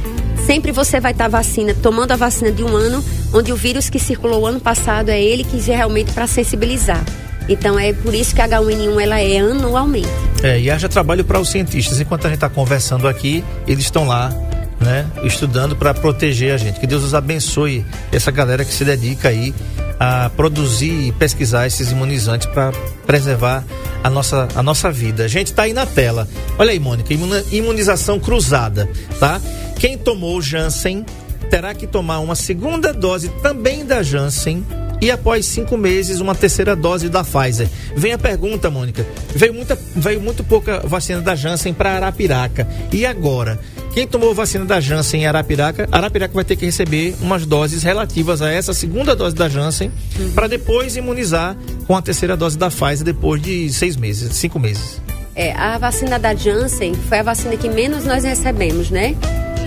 sempre 0.49 0.73
você 0.73 0.99
vai 0.99 1.13
estar 1.13 1.29
vacina, 1.29 1.75
tomando 1.75 2.13
a 2.13 2.17
vacina 2.17 2.51
de 2.51 2.65
um 2.65 2.75
ano, 2.75 3.05
onde 3.35 3.53
o 3.53 3.57
vírus 3.57 3.91
que 3.91 3.99
circulou 3.99 4.41
o 4.41 4.47
ano 4.47 4.59
passado 4.59 5.11
é 5.11 5.23
ele 5.23 5.45
que 5.45 5.59
é 5.71 5.77
realmente 5.77 6.11
para 6.13 6.27
sensibilizar. 6.27 7.05
Então, 7.51 7.79
é 7.79 7.93
por 7.93 8.15
isso 8.15 8.35
que 8.35 8.41
a 8.41 8.49
H1N1 8.49 8.99
ela 8.99 9.21
é 9.21 9.41
anualmente. 9.41 10.09
É, 10.43 10.59
e 10.59 10.71
haja 10.71 10.89
trabalho 10.89 11.23
para 11.23 11.39
os 11.39 11.51
cientistas. 11.51 12.01
Enquanto 12.01 12.25
a 12.25 12.29
gente 12.29 12.39
está 12.39 12.49
conversando 12.49 13.07
aqui, 13.07 13.45
eles 13.67 13.85
estão 13.85 14.07
lá, 14.07 14.33
né, 14.81 15.05
estudando 15.23 15.77
para 15.77 15.93
proteger 15.93 16.55
a 16.55 16.57
gente. 16.57 16.81
Que 16.81 16.87
Deus 16.87 17.05
os 17.05 17.15
abençoe, 17.15 17.85
essa 18.11 18.31
galera 18.31 18.65
que 18.65 18.73
se 18.73 18.87
dedica 18.87 19.29
aí 19.29 19.55
a 20.01 20.31
produzir 20.31 21.09
e 21.09 21.13
pesquisar 21.13 21.67
esses 21.67 21.93
imunizantes 21.93 22.47
para 22.47 22.73
preservar 23.09 23.65
a 24.05 24.11
nossa, 24.11 24.47
a 24.55 24.63
nossa 24.63 24.93
vida. 24.93 25.27
Gente, 25.27 25.55
tá 25.55 25.63
aí 25.63 25.73
na 25.73 25.87
tela. 25.87 26.29
Olha 26.59 26.73
aí, 26.73 26.79
Mônica, 26.79 27.09
imunização 27.51 28.21
cruzada, 28.21 28.87
tá? 29.19 29.41
Quem 29.79 29.97
tomou 29.97 30.43
Janssen 30.43 31.07
terá 31.49 31.73
que 31.73 31.87
tomar 31.87 32.19
uma 32.19 32.35
segunda 32.35 32.93
dose 32.93 33.31
também 33.43 33.87
da 33.87 34.03
Janssen 34.03 34.63
e 35.01 35.11
após 35.11 35.47
cinco 35.47 35.79
meses 35.79 36.21
uma 36.21 36.35
terceira 36.35 36.77
dose 36.77 37.09
da 37.09 37.25
Pfizer. 37.25 37.67
Vem 37.97 38.13
a 38.13 38.19
pergunta, 38.19 38.69
Mônica. 38.69 39.07
Veio, 39.35 39.55
muita, 39.55 39.79
veio 39.97 40.21
muito 40.21 40.45
pouca 40.45 40.81
vacina 40.81 41.23
da 41.23 41.35
Janssen 41.35 41.73
para 41.73 41.93
Arapiraca. 41.93 42.69
E 42.93 43.07
agora? 43.07 43.59
Quem 43.95 44.07
tomou 44.07 44.35
vacina 44.35 44.65
da 44.65 44.81
Janssen 44.81 45.23
em 45.23 45.27
Arapiraca, 45.27 45.89
Arapiraca 45.91 46.35
vai 46.35 46.45
ter 46.45 46.57
que 46.57 46.67
receber 46.67 47.17
umas 47.21 47.47
doses 47.47 47.83
relativas 47.83 48.43
a 48.43 48.53
essa 48.53 48.75
segunda 48.75 49.17
dose 49.17 49.35
da 49.35 49.49
Janssen 49.49 49.91
para 50.35 50.47
depois 50.47 50.95
imunizar 50.97 51.57
com 51.89 51.97
a 51.97 52.03
terceira 52.03 52.37
dose 52.37 52.57
da 52.57 52.71
Pfizer 52.71 53.05
depois 53.05 53.43
de 53.43 53.69
seis 53.73 53.97
meses, 53.97 54.37
cinco 54.37 54.61
meses. 54.61 55.01
É, 55.35 55.53
a 55.55 55.77
vacina 55.79 56.19
da 56.19 56.35
Janssen 56.35 56.95
foi 56.95 57.19
a 57.19 57.23
vacina 57.23 57.57
que 57.57 57.69
menos 57.69 58.05
nós 58.05 58.25
recebemos, 58.25 58.91
né? 58.91 59.17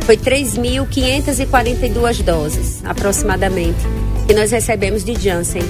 Foi 0.05 0.17
3.542 0.17 2.23
doses, 2.23 2.81
aproximadamente, 2.85 3.77
que 4.27 4.33
nós 4.33 4.51
recebemos 4.51 5.03
de 5.03 5.13
Janssen. 5.19 5.61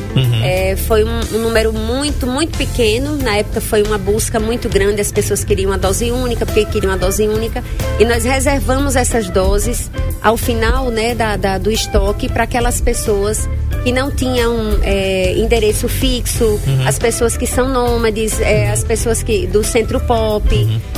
É, 0.44 0.76
foi 0.76 1.04
um, 1.04 1.20
um 1.36 1.40
número 1.44 1.72
muito, 1.74 2.26
muito 2.26 2.58
pequeno. 2.58 3.16
Na 3.18 3.36
época 3.38 3.62
foi 3.62 3.84
uma 3.84 3.98
busca 3.98 4.40
muito 4.40 4.70
grande. 4.70 5.02
As 5.02 5.12
pessoas 5.12 5.44
queriam 5.44 5.72
a 5.72 5.78
dose 5.78 6.12
única, 6.12 6.46
porque 6.46 6.66
queriam 6.66 6.94
a 6.94 6.98
dose 6.98 7.28
única. 7.28 7.64
E 8.00 8.06
nós 8.06 8.24
reservamos 8.24 8.96
essas 8.96 9.30
doses 9.30 9.92
ao 10.22 10.38
final 10.38 10.90
né, 10.90 11.14
da, 11.14 11.36
da- 11.38 11.58
do 11.58 11.72
estoque 11.72 12.28
para 12.30 12.44
aquelas 12.46 12.80
pessoas 12.82 13.48
que 13.84 13.92
não 13.92 14.12
tinham 14.12 14.80
é, 14.84 15.34
endereço 15.38 15.88
fixo, 15.88 16.60
as 16.86 17.00
pessoas 17.00 17.36
que 17.36 17.48
são 17.48 17.68
nômades, 17.68 18.40
é, 18.40 18.70
as 18.70 18.84
pessoas 18.84 19.24
que 19.24 19.48
do 19.48 19.64
centro 19.64 20.00
pop, 20.02 20.46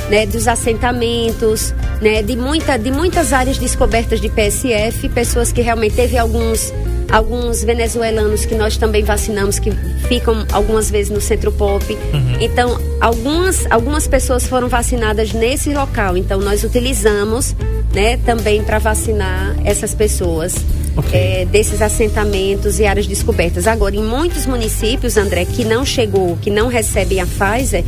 né, 0.10 0.26
dos 0.26 0.48
assentamentos, 0.48 1.74
né, 2.02 2.22
de, 2.22 2.36
muita, 2.36 2.78
de 2.78 2.92
muitas 2.92 3.34
áreas 3.34 3.58
descobertas 3.58 4.20
de 4.20 4.30
PSF, 4.30 5.10
pessoas 5.10 5.52
que 5.52 5.62
realmente 5.62 5.96
teve 5.96 6.18
alguns 6.18 6.74
alguns 7.12 7.64
venezuelanos 7.64 8.44
que 8.44 8.56
nós 8.56 8.76
também 8.76 9.04
vacinamos, 9.04 9.60
que 9.60 9.70
ficam 10.08 10.48
algumas 10.52 10.90
vezes 10.90 11.12
no 11.12 11.22
Centro 11.22 11.52
Pop. 11.52 11.86
Uhum. 11.94 12.38
Então, 12.42 12.82
algumas, 13.00 13.70
algumas 13.70 14.08
pessoas 14.08 14.48
foram 14.48 14.68
vacinadas 14.68 15.32
nesse 15.32 15.72
local. 15.72 16.18
Então, 16.18 16.40
nós 16.40 16.64
utilizamos 16.64 17.56
né, 17.94 18.18
também 18.18 18.64
para 18.64 18.80
vacinar 18.80 19.56
essas 19.64 19.94
pessoas. 19.94 20.56
Ok. 20.96 21.12
é, 21.14 21.46
desses 21.46 21.82
assentamentos 21.82 22.80
e 22.80 22.86
áreas 22.86 23.08
descobertas. 23.08 23.68
Agora, 23.68 23.96
em 23.96 24.04
muitos 24.04 24.46
municípios, 24.46 25.18
André, 25.18 25.46
que 25.46 25.66
não 25.66 25.86
chegou, 25.86 26.38
que 26.38 26.50
não 26.50 26.68
recebem 26.68 27.20
a 27.20 27.26
Pfizer, 27.26 27.84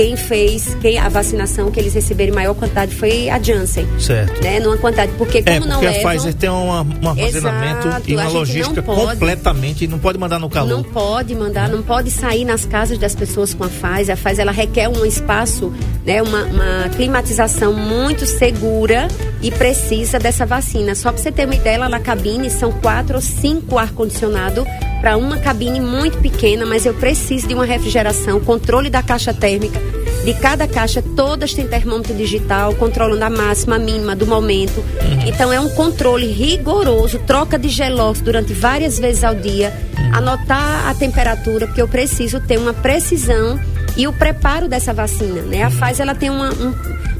quem 0.00 0.16
fez, 0.16 0.74
quem 0.80 0.98
a 0.98 1.10
vacinação 1.10 1.70
que 1.70 1.78
eles 1.78 1.92
receberam 1.92 2.32
em 2.32 2.34
maior 2.34 2.54
quantidade 2.54 2.94
foi 2.94 3.28
a 3.28 3.38
Janssen. 3.38 3.86
Certo. 3.98 4.42
Né, 4.42 4.58
numa 4.58 4.78
quantidade, 4.78 5.12
porque 5.18 5.42
como 5.42 5.54
É, 5.54 5.60
não 5.60 5.68
porque 5.68 5.86
a 5.86 5.90
levam, 5.90 6.10
Pfizer 6.10 6.34
tem 6.34 6.48
um 6.48 6.72
armazenamento 6.72 7.88
Exato, 7.88 8.10
e 8.10 8.14
uma 8.14 8.24
não 8.24 8.32
logística 8.32 8.82
pode. 8.82 8.98
completamente, 8.98 9.86
não 9.86 9.98
pode 9.98 10.16
mandar 10.16 10.38
no 10.38 10.48
calor. 10.48 10.70
Não 10.70 10.82
pode 10.82 11.34
mandar, 11.34 11.68
não 11.68 11.82
pode 11.82 12.10
sair 12.10 12.46
nas 12.46 12.64
casas 12.64 12.96
das 12.96 13.14
pessoas 13.14 13.52
com 13.52 13.62
a 13.62 13.68
Pfizer. 13.68 14.14
A 14.14 14.16
Pfizer 14.16 14.40
ela 14.40 14.52
requer 14.52 14.88
um 14.88 15.04
espaço, 15.04 15.70
né, 16.06 16.22
uma, 16.22 16.44
uma 16.44 16.88
climatização 16.96 17.74
muito 17.74 18.24
segura 18.24 19.06
e 19.42 19.50
precisa 19.50 20.18
dessa 20.18 20.46
vacina. 20.46 20.94
Só 20.94 21.12
para 21.12 21.20
você 21.20 21.30
ter 21.30 21.44
uma 21.44 21.54
ideia, 21.56 21.78
lá 21.78 21.90
na 21.90 22.00
cabine 22.00 22.48
são 22.48 22.72
quatro 22.72 23.16
ou 23.16 23.20
cinco 23.20 23.76
ar-condicionado 23.76 24.64
para 25.00 25.16
uma 25.16 25.38
cabine 25.38 25.80
muito 25.80 26.18
pequena, 26.18 26.66
mas 26.66 26.84
eu 26.84 26.94
preciso 26.94 27.48
de 27.48 27.54
uma 27.54 27.64
refrigeração, 27.64 28.38
controle 28.40 28.90
da 28.90 29.02
caixa 29.02 29.32
térmica. 29.32 29.80
De 30.24 30.34
cada 30.34 30.68
caixa, 30.68 31.02
todas 31.16 31.54
têm 31.54 31.66
termômetro 31.66 32.14
digital, 32.14 32.74
controlando 32.74 33.24
a 33.24 33.30
máxima, 33.30 33.76
a 33.76 33.78
mínima 33.78 34.14
do 34.14 34.26
momento. 34.26 34.84
Então 35.26 35.50
é 35.50 35.58
um 35.58 35.70
controle 35.70 36.26
rigoroso, 36.26 37.18
troca 37.20 37.58
de 37.58 37.70
gelóx 37.70 38.20
durante 38.20 38.52
várias 38.52 38.98
vezes 38.98 39.24
ao 39.24 39.34
dia, 39.34 39.72
anotar 40.12 40.88
a 40.88 40.94
temperatura, 40.94 41.66
porque 41.66 41.80
eu 41.80 41.88
preciso 41.88 42.38
ter 42.40 42.58
uma 42.58 42.74
precisão 42.74 43.58
e 43.96 44.06
o 44.06 44.12
preparo 44.12 44.68
dessa 44.68 44.92
vacina, 44.92 45.42
né? 45.42 45.62
A 45.62 45.70
Pfizer 45.70 46.00
ela 46.02 46.14
tem 46.14 46.30
uma, 46.30 46.50
um- 46.50 46.74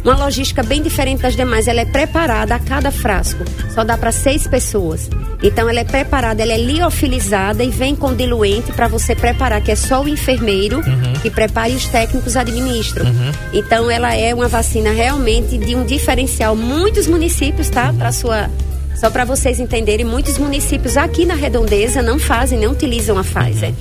uma 0.05 0.17
logística 0.17 0.63
bem 0.63 0.81
diferente 0.83 1.21
das 1.23 1.37
demais. 1.37 1.69
Ela 1.69 1.81
é 1.83 1.85
preparada 1.85 2.55
a 2.55 2.59
cada 2.59 2.91
frasco. 2.91 3.45
Só 3.75 3.85
dá 3.85 3.99
para 3.99 4.11
seis 4.13 4.47
pessoas. 4.47 5.09
Então 5.43 5.69
ela 5.69 5.81
é 5.81 5.85
preparada, 5.85 6.43
ela 6.43 6.53
é 6.53 6.59
liofilizada 6.59 7.63
e 7.65 7.71
vem 7.71 7.95
com 7.97 8.15
diluente 8.15 8.73
para 8.73 8.89
você 8.89 9.15
preparar, 9.15 9.61
que 9.63 9.71
é 9.71 9.77
só 9.77 10.03
o 10.03 10.09
enfermeiro 10.09 10.81
que 11.23 11.31
prepara 11.31 11.69
e 11.71 11.77
os 11.77 11.87
técnicos 11.87 12.37
administram. 12.37 13.05
Então 13.53 13.91
ela 13.91 14.15
é 14.15 14.35
uma 14.35 14.49
vacina 14.49 14.91
realmente 14.91 15.57
de 15.59 15.75
um 15.75 15.85
diferencial. 15.85 16.55
Muitos 16.57 17.07
municípios, 17.07 17.69
tá? 17.69 17.93
Para 17.97 18.13
sua 18.13 18.49
só 18.95 19.09
para 19.09 19.25
vocês 19.25 19.59
entenderem, 19.59 20.05
muitos 20.05 20.37
municípios 20.37 20.95
aqui 20.99 21.25
na 21.25 21.33
Redondeza 21.35 22.03
não 22.03 22.19
fazem, 22.19 22.59
não 22.59 22.73
utilizam 22.73 23.17
a 23.17 23.25
Pfizer. 23.25 23.73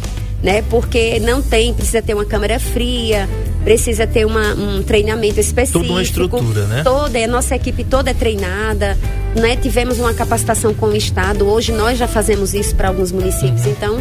Né? 0.42 0.62
Porque 0.70 1.20
não 1.20 1.42
tem, 1.42 1.74
precisa 1.74 2.02
ter 2.02 2.14
uma 2.14 2.24
câmera 2.24 2.60
fria, 2.60 3.28
precisa 3.64 4.08
ter 4.08 4.26
uma- 4.26 4.54
um 4.54 4.82
treinamento 4.82 5.38
específico. 5.40 5.80
Toda 5.82 5.92
uma 5.94 6.02
estrutura, 6.02 6.66
né? 6.66 6.82
Toda, 6.84 7.20
a 7.20 7.28
nossa 7.28 7.56
equipe 7.58 7.84
toda 7.84 8.12
é 8.12 8.14
treinada, 8.14 8.98
né? 9.36 9.58
Tivemos 9.58 10.00
uma 10.00 10.14
capacitação 10.14 10.74
com 10.74 10.88
o 10.88 10.96
Estado, 10.96 11.46
hoje 11.46 11.74
nós 11.74 11.98
já 11.98 12.08
fazemos 12.08 12.54
isso 12.54 12.74
para 12.74 12.88
alguns 12.88 13.12
municípios, 13.12 13.66
Uhum. 13.66 13.72
então 13.72 13.98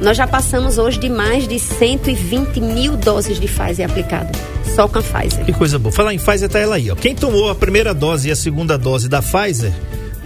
nós 0.00 0.16
já 0.16 0.26
passamos 0.26 0.78
hoje 0.78 1.00
de 1.00 1.08
mais 1.08 1.48
de 1.48 1.58
120 1.58 2.60
mil 2.60 2.96
doses 2.96 3.40
de 3.40 3.48
Pfizer 3.48 3.84
aplicado, 3.90 4.30
só 4.76 4.86
com 4.86 5.00
a 5.00 5.02
Pfizer. 5.02 5.44
Que 5.44 5.52
coisa 5.52 5.80
boa. 5.80 5.92
Falar 5.92 6.14
em 6.14 6.18
Pfizer, 6.18 6.48
tá 6.48 6.60
ela 6.60 6.76
aí, 6.76 6.90
ó. 6.92 6.94
Quem 6.94 7.12
tomou 7.14 7.50
a 7.50 7.56
primeira 7.56 7.92
dose 7.92 8.28
e 8.28 8.30
a 8.30 8.36
segunda 8.36 8.78
dose 8.78 9.08
da 9.08 9.20
Pfizer 9.20 9.72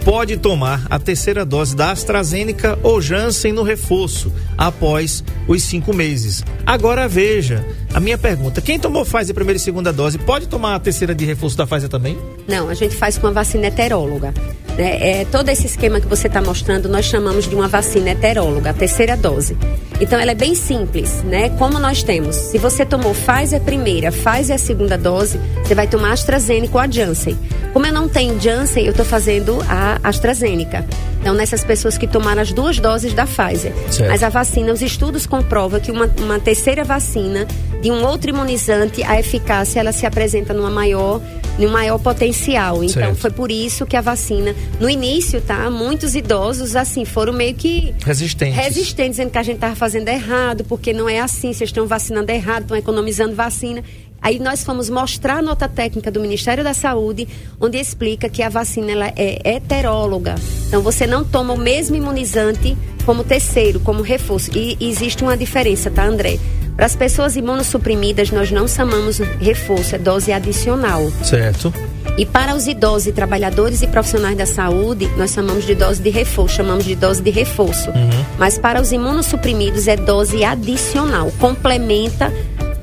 pode 0.07 0.37
tomar 0.37 0.87
a 0.89 0.97
terceira 0.97 1.43
dose 1.43 1.75
da 1.75 1.91
AstraZeneca 1.91 2.79
ou 2.81 3.01
Janssen 3.01 3.51
no 3.51 3.61
reforço 3.61 4.31
após 4.57 5.21
os 5.49 5.61
cinco 5.63 5.93
meses. 5.93 6.45
Agora 6.65 7.09
veja, 7.09 7.67
a 7.93 7.99
minha 7.99 8.17
pergunta: 8.17 8.61
quem 8.61 8.79
tomou 8.79 9.03
Pfizer 9.03 9.35
primeira 9.35 9.57
e 9.57 9.59
segunda 9.59 9.91
dose 9.91 10.17
pode 10.17 10.47
tomar 10.47 10.75
a 10.75 10.79
terceira 10.79 11.13
de 11.13 11.25
reforço 11.25 11.57
da 11.57 11.67
Pfizer 11.67 11.89
também? 11.89 12.17
Não, 12.47 12.69
a 12.69 12.73
gente 12.73 12.95
faz 12.95 13.17
com 13.17 13.27
a 13.27 13.31
vacina 13.31 13.67
heteróloga. 13.67 14.33
Né? 14.77 15.21
É, 15.21 15.25
todo 15.25 15.49
esse 15.49 15.65
esquema 15.65 15.99
que 15.99 16.07
você 16.07 16.27
está 16.27 16.41
mostrando, 16.41 16.87
nós 16.87 17.05
chamamos 17.05 17.47
de 17.47 17.55
uma 17.55 17.67
vacina 17.67 18.11
heteróloga, 18.11 18.69
a 18.69 18.73
terceira 18.73 19.17
dose. 19.17 19.57
Então, 19.99 20.19
ela 20.19 20.31
é 20.31 20.35
bem 20.35 20.53
simples, 20.53 21.23
né? 21.23 21.49
Como 21.57 21.79
nós 21.79 22.03
temos, 22.03 22.35
se 22.35 22.59
você 22.59 22.85
tomou 22.85 23.15
Pfizer 23.15 23.59
primeira, 23.61 24.11
Pfizer 24.11 24.55
a 24.55 24.59
segunda 24.59 24.95
dose, 24.95 25.39
você 25.63 25.73
vai 25.73 25.87
tomar 25.87 26.11
AstraZeneca 26.11 26.75
ou 26.75 26.79
a 26.79 26.87
Janssen. 26.87 27.37
Como 27.73 27.85
eu 27.85 27.91
não 27.91 28.07
tenho 28.07 28.39
Janssen, 28.39 28.85
eu 28.85 28.91
estou 28.91 29.05
fazendo 29.05 29.57
a 29.67 29.99
AstraZeneca. 30.03 30.85
Então, 31.19 31.33
nessas 31.33 31.63
pessoas 31.63 31.97
que 31.97 32.05
tomaram 32.05 32.41
as 32.41 32.53
duas 32.53 32.79
doses 32.79 33.13
da 33.13 33.25
Pfizer. 33.25 33.73
Certo. 33.89 34.09
Mas 34.09 34.21
a 34.21 34.29
vacina, 34.29 34.71
os 34.71 34.83
estudos 34.83 35.25
comprovam 35.25 35.79
que 35.79 35.91
uma, 35.91 36.09
uma 36.19 36.39
terceira 36.39 36.83
vacina 36.83 37.47
de 37.81 37.91
um 37.91 38.05
outro 38.05 38.29
imunizante, 38.29 39.03
a 39.03 39.19
eficácia 39.19 39.79
ela 39.79 39.91
se 39.91 40.05
apresenta 40.05 40.53
numa 40.53 40.69
maior, 40.69 41.19
num 41.57 41.69
maior 41.69 41.97
potencial. 41.97 42.83
Então, 42.83 42.93
Certo. 43.03 43.15
foi 43.17 43.31
por 43.31 43.51
isso 43.51 43.85
que 43.85 43.95
a 43.95 44.01
vacina, 44.01 44.55
no 44.79 44.89
início, 44.89 45.41
tá? 45.41 45.69
Muitos 45.69 46.15
idosos, 46.15 46.75
assim, 46.75 47.05
foram 47.05 47.33
meio 47.33 47.53
que 47.55 47.93
Resistentes. 48.05 48.55
resistentes, 48.55 49.11
dizendo 49.17 49.31
que 49.31 49.37
a 49.37 49.43
gente 49.43 49.55
estava 49.55 49.75
fazendo 49.75 50.07
errado, 50.09 50.63
porque 50.65 50.93
não 50.93 51.07
é 51.09 51.19
assim, 51.19 51.53
vocês 51.53 51.69
estão 51.69 51.87
vacinando 51.87 52.31
errado, 52.31 52.63
estão 52.63 52.77
economizando 52.77 53.35
vacina. 53.35 53.83
Aí 54.19 54.39
nós 54.39 54.63
fomos 54.63 54.89
mostrar 54.89 55.37
a 55.37 55.41
nota 55.43 55.69
técnica 55.69 56.09
do 56.09 56.19
Ministério 56.19 56.63
da 56.63 56.73
Saúde, 56.73 57.27
onde 57.61 57.77
explica 57.77 58.27
que 58.27 58.41
a 58.41 58.49
vacina 58.49 58.91
ela 58.91 59.13
é 59.15 59.39
heteróloga. 59.55 60.35
Então 60.67 60.81
você 60.81 61.05
não 61.05 61.23
toma 61.23 61.53
o 61.53 61.57
mesmo 61.57 61.95
imunizante 61.95 62.75
como 63.05 63.23
terceiro, 63.23 63.79
como 63.79 64.01
reforço. 64.01 64.49
E 64.57 64.75
existe 64.81 65.21
uma 65.23 65.37
diferença, 65.37 65.91
tá, 65.91 66.03
André? 66.03 66.39
Para 66.77 66.85
as 66.85 66.95
pessoas 66.95 67.35
imunossuprimidas, 67.35 68.29
nós 68.29 68.51
não 68.51 68.67
chamamos 68.67 69.17
reforço, 69.17 69.95
é 69.95 69.97
dose 69.97 70.31
adicional. 70.31 71.11
Certo. 71.23 71.73
E 72.15 72.23
para 72.23 72.55
os 72.55 72.67
idosos 72.67 73.07
e 73.07 73.11
trabalhadores 73.11 73.81
e 73.81 73.87
profissionais 73.87 74.37
da 74.37 74.45
saúde, 74.45 75.09
nós 75.17 75.31
chamamos 75.31 75.65
de 75.65 75.73
dose 75.73 75.99
de 75.99 76.11
reforço, 76.11 76.57
chamamos 76.57 76.85
de 76.85 76.95
dose 76.95 77.19
de 77.19 77.31
reforço. 77.31 77.89
Mas 78.37 78.59
para 78.59 78.79
os 78.79 78.91
imunossuprimidos 78.91 79.87
é 79.87 79.95
dose 79.95 80.43
adicional, 80.43 81.31
complementa 81.39 82.31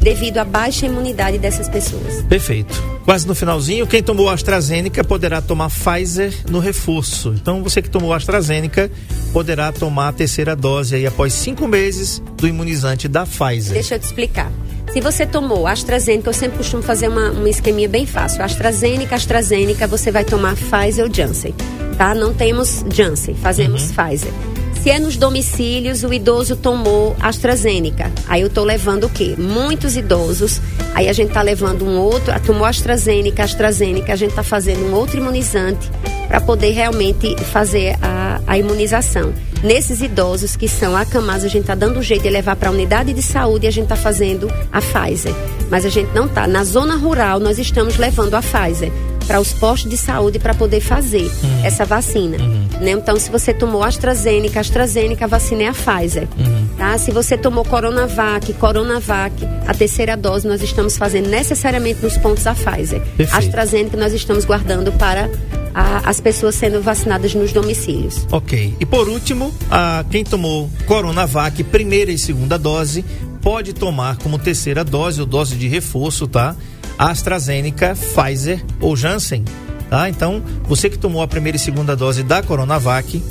devido 0.05 0.37
à 0.39 0.45
baixa 0.45 0.85
imunidade 0.85 1.39
dessas 1.39 1.67
pessoas. 1.67 2.23
Perfeito. 2.29 2.81
Quase 3.05 3.27
no 3.27 3.35
finalzinho, 3.35 3.87
quem 3.87 4.03
tomou 4.03 4.29
AstraZeneca 4.29 5.03
poderá 5.03 5.41
tomar 5.41 5.71
Pfizer 5.71 6.33
no 6.49 6.59
reforço. 6.59 7.35
Então, 7.35 7.63
você 7.63 7.81
que 7.81 7.89
tomou 7.89 8.13
AstraZeneca 8.13 8.91
poderá 9.33 9.73
tomar 9.73 10.09
a 10.09 10.13
terceira 10.13 10.55
dose 10.55 10.95
aí 10.95 11.07
após 11.07 11.33
cinco 11.33 11.67
meses 11.67 12.23
do 12.37 12.47
imunizante 12.47 13.09
da 13.09 13.25
Pfizer. 13.27 13.73
Deixa 13.73 13.95
eu 13.95 13.99
te 13.99 14.05
explicar. 14.05 14.53
Se 14.93 15.01
você 15.01 15.27
tomou 15.27 15.67
AstraZeneca, 15.67 16.29
eu 16.29 16.35
sempre 16.35 16.59
costumo 16.59 16.83
fazer 16.83 17.09
uma, 17.09 17.31
uma 17.31 17.49
esqueminha 17.49 17.89
bem 17.89 18.07
fácil. 18.07 18.43
AstraZeneca, 18.43 19.17
AstraZeneca, 19.17 19.87
você 19.87 20.13
vai 20.13 20.25
tomar 20.25 20.55
Pfizer 20.55 21.07
ou 21.07 21.13
Janssen, 21.13 21.55
tá? 21.97 22.15
Não 22.15 22.35
temos 22.35 22.85
Janssen, 22.91 23.35
fazemos 23.35 23.91
Pfizer. 23.91 24.54
Se 24.85 24.91
é 24.91 24.99
nos 24.99 25.16
domicílios, 25.16 26.05
o 26.05 26.12
idoso 26.12 26.57
tomou 26.57 27.16
AstraZeneca. 27.18 28.12
Aí 28.28 28.43
eu 28.43 28.51
tô 28.51 28.62
levando 28.62 29.05
o 29.05 29.09
quê? 29.09 29.35
Muitos 29.39 29.97
idosos. 29.97 30.61
Aí 30.95 31.09
a 31.09 31.12
gente 31.14 31.32
tá 31.32 31.41
levando 31.41 31.87
um 31.87 31.99
outro, 31.99 32.39
tomou 32.41 32.66
AstraZeneca, 32.66 33.45
AstraZeneca, 33.45 34.12
a 34.12 34.16
gente 34.16 34.35
tá 34.35 34.43
fazendo 34.43 34.85
um 34.85 34.93
outro 34.93 35.16
imunizante 35.16 35.91
para 36.28 36.39
poder 36.39 36.72
realmente 36.72 37.35
fazer 37.45 37.97
a, 38.03 38.43
a 38.47 38.59
imunização. 38.59 39.32
Nesses 39.62 40.03
idosos 40.03 40.55
que 40.55 40.68
são 40.68 40.95
acamados, 40.95 41.45
a 41.45 41.49
gente 41.49 41.62
está 41.62 41.74
dando 41.74 41.99
um 41.99 42.03
jeito 42.03 42.24
de 42.24 42.28
levar 42.28 42.55
para 42.55 42.68
a 42.68 42.72
unidade 42.72 43.14
de 43.14 43.22
saúde 43.22 43.64
e 43.64 43.68
a 43.68 43.72
gente 43.72 43.85
está 43.85 43.97
fazendo 43.97 44.53
a 44.70 44.82
Pfizer. 44.82 45.32
Mas 45.70 45.87
a 45.87 45.89
gente 45.89 46.12
não 46.12 46.26
está. 46.26 46.47
Na 46.47 46.62
zona 46.62 46.95
rural, 46.95 47.41
nós 47.41 47.59
estamos 47.59 47.97
levando 47.97 48.35
a 48.35 48.43
Pfizer 48.43 48.93
para 49.27 49.41
os 49.41 49.53
postos 49.53 49.91
de 49.91 49.97
saúde 49.97 50.39
para 50.39 50.55
poder 50.55 50.81
fazer 50.81 51.31
essa 51.64 51.85
vacina. 51.85 52.37
Né? 52.81 52.91
Então, 52.93 53.18
se 53.18 53.31
você 53.31 53.53
tomou 53.55 53.83
AstraZeneca, 53.83 54.61
AstraZeneca, 54.61 55.25
a 55.25 55.29
vacina 55.29 55.62
é 55.64 55.68
a 55.68 55.72
Pfizer. 55.72 56.29
Tá? 56.77 56.99
Se 56.99 57.11
você 57.11 57.37
tomou 57.37 57.64
Coronavac, 57.64 58.53
Coronavac, 58.55 59.35
a 59.66 59.72
terceira 59.75 60.16
dose, 60.16 60.47
nós 60.47 60.62
estamos 60.62 60.97
fazendo 60.97 61.29
necessariamente 61.29 62.03
nos 62.03 62.16
pontos 62.18 62.47
a 62.47 62.55
Pfizer. 62.55 63.01
Perfeito. 63.16 63.35
AstraZeneca 63.37 63.97
nós 63.97 64.12
estamos 64.12 64.45
guardando 64.45 64.93
para 64.93 65.29
a- 65.75 66.03
as 66.09 66.20
pessoas 66.20 66.55
sendo 66.55 66.81
vacinadas 66.83 67.35
nos 67.35 67.53
domicílios. 67.53 68.27
Ok. 68.31 68.75
E 68.79 68.87
por 68.87 69.09
último, 69.09 69.53
a, 69.70 70.05
quem 70.11 70.25
tomou 70.25 70.70
Coronavac, 70.87 71.62
primeira 71.64 72.11
e 72.12 72.18
segunda 72.18 72.59
dose, 72.59 73.05
pode 73.41 73.72
tomar 73.72 74.16
como 74.18 74.39
terceira 74.39 74.83
dose 74.85 75.20
ou 75.20 75.27
dose 75.27 75.57
de 75.57 75.68
reforço, 75.68 76.27
tá? 76.27 76.55
AstraZeneca, 76.99 77.95
Pfizer 77.95 78.65
ou 78.81 78.97
Janssen, 78.97 79.45
tá? 79.91 80.09
Então, 80.09 80.43
você 80.65 80.89
que 80.89 80.99
tomou 80.99 81.23
a 81.23 81.29
primeira 81.29 81.57
e 81.57 81.61
segunda 81.61 81.97
dose 81.97 82.23
da 82.23 82.43
Coronavac, 82.43 83.23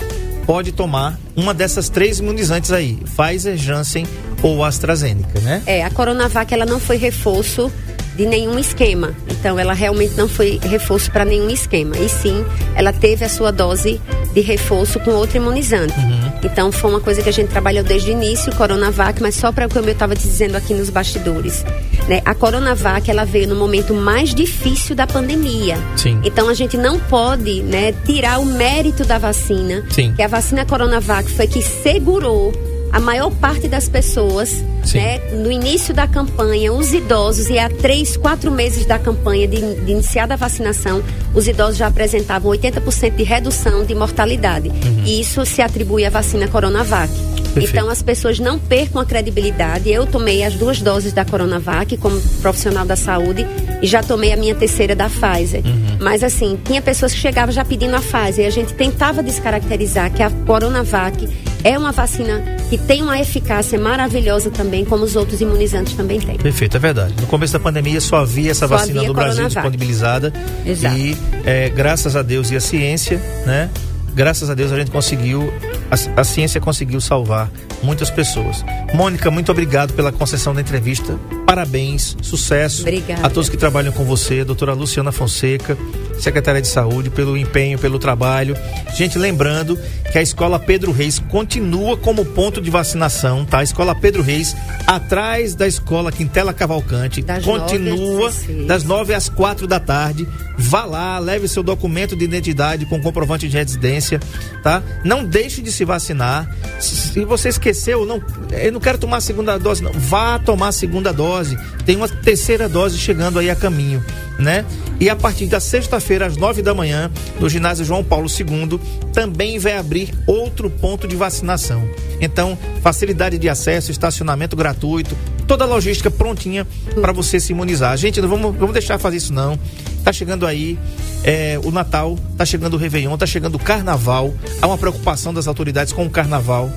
pode 0.45 0.71
tomar 0.71 1.17
uma 1.35 1.53
dessas 1.53 1.89
três 1.89 2.19
imunizantes 2.19 2.71
aí, 2.71 2.97
Pfizer, 3.15 3.57
Janssen 3.57 4.05
ou 4.41 4.63
AstraZeneca, 4.63 5.39
né? 5.39 5.63
É, 5.65 5.83
a 5.83 5.89
Coronavac 5.89 6.53
ela 6.53 6.65
não 6.65 6.79
foi 6.79 6.97
reforço 6.97 7.71
de 8.15 8.25
nenhum 8.25 8.57
esquema. 8.57 9.15
Então, 9.29 9.59
ela 9.59 9.73
realmente 9.73 10.15
não 10.15 10.27
foi 10.27 10.59
reforço 10.61 11.11
para 11.11 11.25
nenhum 11.25 11.49
esquema. 11.49 11.97
E 11.97 12.07
sim, 12.07 12.45
ela 12.75 12.93
teve 12.93 13.25
a 13.25 13.29
sua 13.29 13.51
dose 13.51 13.99
de 14.33 14.41
reforço 14.41 14.99
com 14.99 15.11
outro 15.11 15.37
imunizante. 15.37 15.97
Uhum. 15.99 16.31
Então, 16.43 16.71
foi 16.71 16.89
uma 16.89 16.99
coisa 16.99 17.21
que 17.21 17.29
a 17.29 17.33
gente 17.33 17.49
trabalhou 17.49 17.83
desde 17.83 18.11
o 18.11 18.13
início, 18.13 18.53
Coronavac, 18.55 19.21
mas 19.21 19.35
só 19.35 19.51
para 19.51 19.65
o 19.65 19.69
que 19.69 19.77
eu 19.77 19.87
estava 19.89 20.15
dizendo 20.15 20.55
aqui 20.55 20.73
nos 20.73 20.89
bastidores. 20.89 21.65
Né? 22.07 22.21
A 22.25 22.33
Coronavac, 22.33 23.09
ela 23.09 23.25
veio 23.25 23.47
no 23.47 23.55
momento 23.55 23.93
mais 23.93 24.33
difícil 24.33 24.95
da 24.95 25.07
pandemia. 25.07 25.77
Sim. 25.95 26.19
Então, 26.23 26.49
a 26.49 26.53
gente 26.53 26.77
não 26.77 26.99
pode 26.99 27.61
né, 27.63 27.93
tirar 28.05 28.39
o 28.39 28.45
mérito 28.45 29.05
da 29.05 29.17
vacina. 29.17 29.83
Sim. 29.89 30.13
Que 30.13 30.21
a 30.21 30.27
vacina 30.27 30.65
Coronavac 30.65 31.29
foi 31.31 31.47
que 31.47 31.61
segurou 31.61 32.53
a 32.93 32.99
maior 32.99 33.31
parte 33.31 33.67
das 33.67 33.89
pessoas, 33.89 34.63
né, 34.93 35.17
no 35.31 35.51
início 35.51 35.95
da 35.95 36.07
campanha, 36.07 36.71
os 36.71 36.93
idosos, 36.93 37.49
e 37.49 37.57
há 37.57 37.67
três, 37.67 38.15
quatro 38.15 38.51
meses 38.51 38.85
da 38.85 38.99
campanha 38.99 39.47
de, 39.47 39.59
de 39.81 39.91
iniciada 39.91 40.35
a 40.35 40.37
vacinação, 40.37 41.03
os 41.33 41.47
idosos 41.47 41.77
já 41.77 41.87
apresentavam 41.87 42.51
80% 42.51 43.15
de 43.15 43.23
redução 43.23 43.83
de 43.83 43.95
mortalidade. 43.95 44.69
Uhum. 44.69 45.03
E 45.05 45.19
isso 45.19 45.43
se 45.43 45.59
atribui 45.59 46.05
à 46.05 46.11
vacina 46.11 46.47
Coronavac. 46.47 47.11
Perfeito. 47.53 47.69
Então 47.71 47.89
as 47.89 48.03
pessoas 48.03 48.39
não 48.39 48.59
percam 48.59 49.01
a 49.01 49.05
credibilidade. 49.05 49.89
Eu 49.89 50.05
tomei 50.05 50.43
as 50.43 50.53
duas 50.53 50.79
doses 50.79 51.13
da 51.13 51.25
Coronavac 51.25 51.97
como 51.97 52.19
profissional 52.41 52.85
da 52.85 52.95
saúde 52.95 53.45
e 53.81 53.87
já 53.87 54.03
tomei 54.03 54.31
a 54.31 54.37
minha 54.37 54.53
terceira 54.53 54.95
da 54.95 55.09
Pfizer. 55.09 55.63
Uhum. 55.65 55.97
Mas 55.99 56.23
assim, 56.23 56.59
tinha 56.63 56.81
pessoas 56.81 57.11
que 57.11 57.19
chegavam 57.19 57.53
já 57.53 57.65
pedindo 57.65 57.95
a 57.95 58.01
Pfizer 58.01 58.45
e 58.45 58.47
a 58.47 58.51
gente 58.51 58.73
tentava 58.73 59.23
descaracterizar 59.23 60.11
que 60.11 60.21
a 60.21 60.29
Coronavac 60.45 61.27
é 61.63 61.77
uma 61.77 61.91
vacina 61.91 62.41
que 62.69 62.77
tem 62.77 63.01
uma 63.01 63.19
eficácia 63.19 63.79
maravilhosa 63.79 64.49
também, 64.49 64.83
como 64.83 65.03
os 65.03 65.15
outros 65.15 65.39
imunizantes 65.41 65.93
também 65.93 66.19
têm. 66.19 66.37
Perfeito, 66.37 66.77
é 66.77 66.79
verdade. 66.79 67.13
No 67.19 67.27
começo 67.27 67.53
da 67.53 67.59
pandemia 67.59 68.01
só 68.01 68.17
havia 68.17 68.51
essa 68.51 68.67
só 68.67 68.75
vacina 68.75 68.99
havia 68.99 69.07
no 69.07 69.13
Brasil 69.13 69.45
disponibilizada. 69.47 70.33
Exato. 70.65 70.97
E 70.97 71.17
é, 71.45 71.69
graças 71.69 72.15
a 72.15 72.21
Deus 72.21 72.51
e 72.51 72.55
a 72.55 72.61
ciência, 72.61 73.21
né? 73.45 73.69
Graças 74.13 74.49
a 74.49 74.53
Deus 74.53 74.71
a 74.71 74.77
gente 74.77 74.91
conseguiu 74.91 75.51
a, 75.89 76.21
a, 76.21 76.23
ciência 76.23 76.61
conseguiu 76.61 77.01
salvar 77.01 77.49
muitas 77.81 78.09
pessoas. 78.09 78.63
Mônica, 78.93 79.29
muito 79.31 79.51
obrigado 79.51 79.93
pela 79.93 80.11
concessão 80.11 80.53
da 80.53 80.61
entrevista. 80.61 81.17
Parabéns, 81.45 82.15
sucesso 82.21 82.81
Obrigada. 82.81 83.25
a 83.25 83.29
todos 83.29 83.49
que 83.49 83.57
trabalham 83.57 83.91
com 83.91 84.03
você, 84.03 84.43
doutora 84.43 84.73
Luciana 84.73 85.11
Fonseca, 85.11 85.77
secretária 86.23 86.61
de 86.61 86.67
Saúde, 86.67 87.09
pelo 87.09 87.37
empenho, 87.37 87.77
pelo 87.77 87.99
trabalho. 87.99 88.55
Gente, 88.95 89.17
lembrando 89.17 89.77
que 90.11 90.17
a 90.17 90.21
Escola 90.21 90.59
Pedro 90.59 90.91
Reis 90.91 91.19
continua 91.19 91.97
como 91.97 92.23
ponto 92.23 92.61
de 92.61 92.69
vacinação, 92.69 93.45
tá? 93.45 93.59
A 93.59 93.63
Escola 93.63 93.93
Pedro 93.93 94.21
Reis, 94.21 94.55
atrás 94.87 95.55
da 95.55 95.67
Escola 95.67 96.11
Quintela 96.11 96.53
Cavalcante, 96.53 97.21
das 97.21 97.43
continua 97.43 98.31
nove 98.31 98.65
das 98.65 98.83
9 98.83 99.13
às 99.13 99.29
4 99.29 99.67
da 99.67 99.79
tarde. 99.79 100.27
Vá 100.57 100.85
lá, 100.85 101.19
leve 101.19 101.47
seu 101.47 101.63
documento 101.63 102.15
de 102.15 102.23
identidade 102.23 102.85
com 102.85 103.01
comprovante 103.01 103.47
de 103.47 103.57
residência, 103.57 104.19
tá? 104.61 104.83
Não 105.03 105.25
deixe 105.25 105.61
de 105.61 105.71
se 105.71 105.83
vacinar. 105.83 106.49
Se 106.79 107.25
você 107.25 107.49
esqueceu, 107.49 108.05
não, 108.05 108.21
eu 108.51 108.71
não 108.71 108.79
quero 108.79 108.97
tomar 108.97 109.17
a 109.17 109.21
segunda 109.21 109.57
dose, 109.57 109.83
não. 109.83 109.91
Vá 109.93 110.39
tomar 110.39 110.69
a 110.69 110.71
segunda 110.71 111.11
dose. 111.11 111.57
Tem 111.85 111.95
uma 111.95 112.07
terceira 112.07 112.69
dose 112.69 112.97
chegando 112.97 113.39
aí 113.39 113.49
a 113.49 113.55
caminho, 113.55 114.03
né? 114.43 114.65
E 114.99 115.09
a 115.09 115.15
partir 115.15 115.47
da 115.47 115.59
sexta-feira, 115.59 116.25
às 116.27 116.37
nove 116.37 116.61
da 116.61 116.73
manhã, 116.73 117.09
no 117.39 117.49
ginásio 117.49 117.85
João 117.85 118.03
Paulo 118.03 118.27
II, 118.27 118.79
também 119.11 119.57
vai 119.57 119.77
abrir 119.77 120.13
outro 120.27 120.69
ponto 120.69 121.07
de 121.07 121.15
vacinação. 121.15 121.83
Então, 122.21 122.57
facilidade 122.81 123.37
de 123.37 123.49
acesso, 123.49 123.91
estacionamento 123.91 124.55
gratuito, 124.55 125.17
toda 125.47 125.63
a 125.63 125.67
logística 125.67 126.11
prontinha 126.11 126.65
para 127.01 127.11
você 127.11 127.39
se 127.39 127.51
imunizar. 127.51 127.97
Gente, 127.97 128.21
não 128.21 128.29
vamos, 128.29 128.55
vamos 128.55 128.73
deixar 128.73 128.97
fazer 128.99 129.17
isso 129.17 129.33
não. 129.33 129.57
Tá 130.03 130.11
chegando 130.11 130.45
aí 130.45 130.77
é, 131.23 131.59
o 131.63 131.71
Natal, 131.71 132.17
tá 132.37 132.45
chegando 132.45 132.75
o 132.75 132.77
Réveillon, 132.77 133.17
tá 133.17 133.25
chegando 133.25 133.55
o 133.55 133.59
Carnaval. 133.59 134.33
Há 134.61 134.67
uma 134.67 134.77
preocupação 134.77 135.33
das 135.33 135.47
autoridades 135.47 135.93
com 135.93 136.05
o 136.05 136.09
Carnaval. 136.09 136.69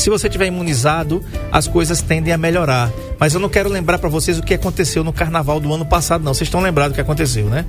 Se 0.00 0.08
você 0.08 0.30
tiver 0.30 0.46
imunizado, 0.46 1.22
as 1.52 1.68
coisas 1.68 2.00
tendem 2.00 2.32
a 2.32 2.38
melhorar. 2.38 2.90
Mas 3.18 3.34
eu 3.34 3.40
não 3.40 3.50
quero 3.50 3.68
lembrar 3.68 3.98
para 3.98 4.08
vocês 4.08 4.38
o 4.38 4.42
que 4.42 4.54
aconteceu 4.54 5.04
no 5.04 5.12
carnaval 5.12 5.60
do 5.60 5.70
ano 5.74 5.84
passado, 5.84 6.24
não. 6.24 6.32
Vocês 6.32 6.46
estão 6.46 6.62
lembrados 6.62 6.92
do 6.92 6.94
que 6.94 7.02
aconteceu, 7.02 7.44
né? 7.50 7.66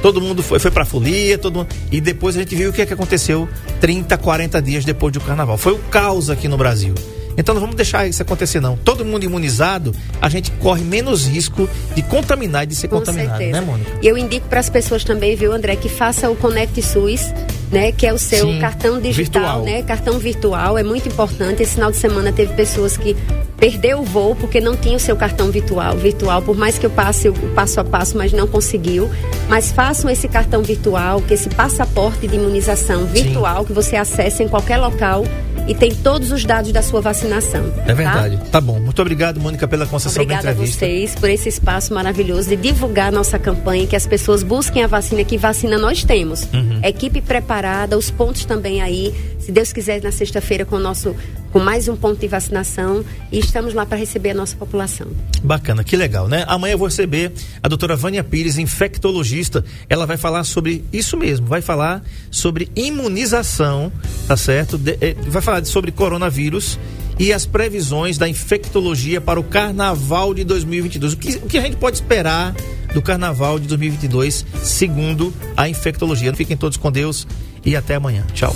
Todo 0.00 0.20
mundo 0.20 0.44
foi, 0.44 0.60
foi 0.60 0.70
pra 0.70 0.84
folia, 0.84 1.36
todo 1.36 1.56
mundo... 1.56 1.68
e 1.90 2.00
depois 2.00 2.36
a 2.36 2.38
gente 2.38 2.54
viu 2.54 2.70
o 2.70 2.72
que, 2.72 2.82
é 2.82 2.86
que 2.86 2.92
aconteceu 2.92 3.48
30, 3.80 4.16
40 4.16 4.62
dias 4.62 4.84
depois 4.84 5.12
do 5.12 5.20
carnaval. 5.20 5.58
Foi 5.58 5.72
o 5.72 5.78
caos 5.78 6.30
aqui 6.30 6.46
no 6.46 6.56
Brasil. 6.56 6.94
Então 7.36 7.52
não 7.52 7.60
vamos 7.60 7.74
deixar 7.74 8.06
isso 8.06 8.22
acontecer, 8.22 8.60
não. 8.60 8.76
Todo 8.76 9.04
mundo 9.04 9.24
imunizado, 9.24 9.92
a 10.20 10.28
gente 10.28 10.52
corre 10.52 10.84
menos 10.84 11.26
risco 11.26 11.68
de 11.96 12.02
contaminar 12.02 12.62
e 12.62 12.66
de 12.66 12.76
ser 12.76 12.86
Com 12.86 12.98
contaminado, 12.98 13.38
certeza. 13.38 13.60
né, 13.60 13.66
Mônica? 13.66 13.90
E 14.00 14.06
eu 14.06 14.16
indico 14.16 14.46
para 14.48 14.60
as 14.60 14.68
pessoas 14.68 15.02
também, 15.02 15.34
viu, 15.34 15.52
André, 15.52 15.74
que 15.74 15.88
faça 15.88 16.30
o 16.30 16.36
Connect 16.36 16.80
SUS, 16.80 17.32
né, 17.72 17.90
que 17.90 18.06
é 18.06 18.12
o 18.12 18.18
seu 18.18 18.46
Sim, 18.46 18.60
cartão 18.60 19.00
digital, 19.00 19.42
virtual. 19.42 19.62
né? 19.64 19.82
Cartão 19.82 20.18
virtual 20.18 20.76
é 20.76 20.82
muito 20.82 21.08
importante. 21.08 21.62
Esse 21.62 21.74
final 21.74 21.90
de 21.90 21.96
semana 21.96 22.30
teve 22.30 22.52
pessoas 22.52 22.98
que 22.98 23.16
perdeu 23.56 24.00
o 24.00 24.04
voo 24.04 24.36
porque 24.36 24.60
não 24.60 24.76
tinha 24.76 24.96
o 24.96 25.00
seu 25.00 25.16
cartão 25.16 25.50
virtual. 25.50 25.96
Virtual, 25.96 26.42
por 26.42 26.54
mais 26.56 26.78
que 26.78 26.84
eu 26.84 26.90
passe 26.90 27.30
o 27.30 27.32
passo 27.54 27.80
a 27.80 27.84
passo, 27.84 28.18
mas 28.18 28.30
não 28.32 28.46
conseguiu. 28.46 29.10
Mas 29.48 29.72
façam 29.72 30.10
esse 30.10 30.28
cartão 30.28 30.62
virtual, 30.62 31.22
que 31.22 31.32
esse 31.32 31.48
passaporte 31.48 32.28
de 32.28 32.36
imunização 32.36 33.06
virtual 33.06 33.64
que 33.64 33.72
você 33.72 33.96
acessa 33.96 34.42
em 34.42 34.48
qualquer 34.48 34.76
local 34.76 35.24
e 35.66 35.74
tem 35.74 35.94
todos 35.94 36.30
os 36.30 36.44
dados 36.44 36.72
da 36.72 36.82
sua 36.82 37.00
vacinação. 37.00 37.72
É 37.86 37.94
verdade. 37.94 38.36
Tá, 38.36 38.44
tá 38.52 38.60
bom. 38.60 38.80
Muito 38.80 39.00
obrigado, 39.00 39.40
Mônica, 39.40 39.66
pela 39.68 39.86
concessão 39.86 40.22
Obrigada 40.22 40.44
da 40.44 40.50
a 40.50 40.52
entrevista. 40.52 40.84
vocês 40.84 41.14
por 41.14 41.30
esse 41.30 41.48
espaço 41.48 41.94
maravilhoso 41.94 42.48
de 42.48 42.56
divulgar 42.56 43.08
a 43.08 43.10
nossa 43.10 43.38
campanha, 43.38 43.86
que 43.86 43.96
as 43.96 44.06
pessoas 44.06 44.42
busquem 44.42 44.82
a 44.82 44.86
vacina, 44.86 45.24
que 45.24 45.38
vacina 45.38 45.78
nós 45.78 46.04
temos. 46.04 46.44
Uhum. 46.52 46.80
Equipe 46.82 47.20
preparada, 47.20 47.96
os 47.96 48.10
pontos 48.10 48.44
também 48.44 48.82
aí. 48.82 49.14
Se 49.44 49.50
Deus 49.50 49.72
quiser, 49.72 50.00
na 50.00 50.12
sexta-feira, 50.12 50.64
com 50.64 50.76
o 50.76 50.78
nosso 50.78 51.16
com 51.50 51.58
mais 51.58 51.86
um 51.86 51.96
ponto 51.96 52.18
de 52.18 52.26
vacinação 52.28 53.04
e 53.30 53.38
estamos 53.38 53.74
lá 53.74 53.84
para 53.84 53.98
receber 53.98 54.30
a 54.30 54.34
nossa 54.34 54.56
população. 54.56 55.08
Bacana, 55.42 55.84
que 55.84 55.96
legal, 55.96 56.26
né? 56.26 56.44
Amanhã 56.48 56.72
eu 56.72 56.78
vou 56.78 56.86
receber 56.86 57.32
a 57.62 57.68
doutora 57.68 57.94
Vânia 57.94 58.24
Pires, 58.24 58.56
infectologista. 58.56 59.64
Ela 59.88 60.06
vai 60.06 60.16
falar 60.16 60.44
sobre 60.44 60.84
isso 60.92 61.16
mesmo, 61.16 61.46
vai 61.46 61.60
falar 61.60 62.02
sobre 62.30 62.70
imunização, 62.74 63.92
tá 64.26 64.36
certo? 64.36 64.78
De, 64.78 64.96
eh, 65.00 65.14
vai 65.26 65.42
falar 65.42 65.64
sobre 65.66 65.90
coronavírus 65.90 66.78
e 67.18 67.32
as 67.32 67.44
previsões 67.44 68.16
da 68.16 68.28
infectologia 68.28 69.20
para 69.20 69.38
o 69.38 69.44
carnaval 69.44 70.32
de 70.32 70.44
2022. 70.44 71.12
O 71.12 71.16
que, 71.16 71.36
o 71.36 71.46
que 71.48 71.58
a 71.58 71.62
gente 71.62 71.76
pode 71.76 71.96
esperar 71.96 72.54
do 72.94 73.02
carnaval 73.02 73.58
de 73.58 73.66
2022, 73.66 74.46
segundo 74.62 75.34
a 75.56 75.68
infectologia? 75.68 76.32
Fiquem 76.32 76.56
todos 76.56 76.78
com 76.78 76.90
Deus 76.90 77.26
e 77.64 77.76
até 77.76 77.96
amanhã. 77.96 78.24
Tchau. 78.32 78.54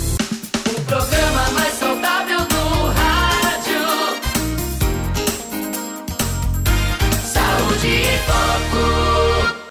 O 0.87 0.89
programa 0.89 1.66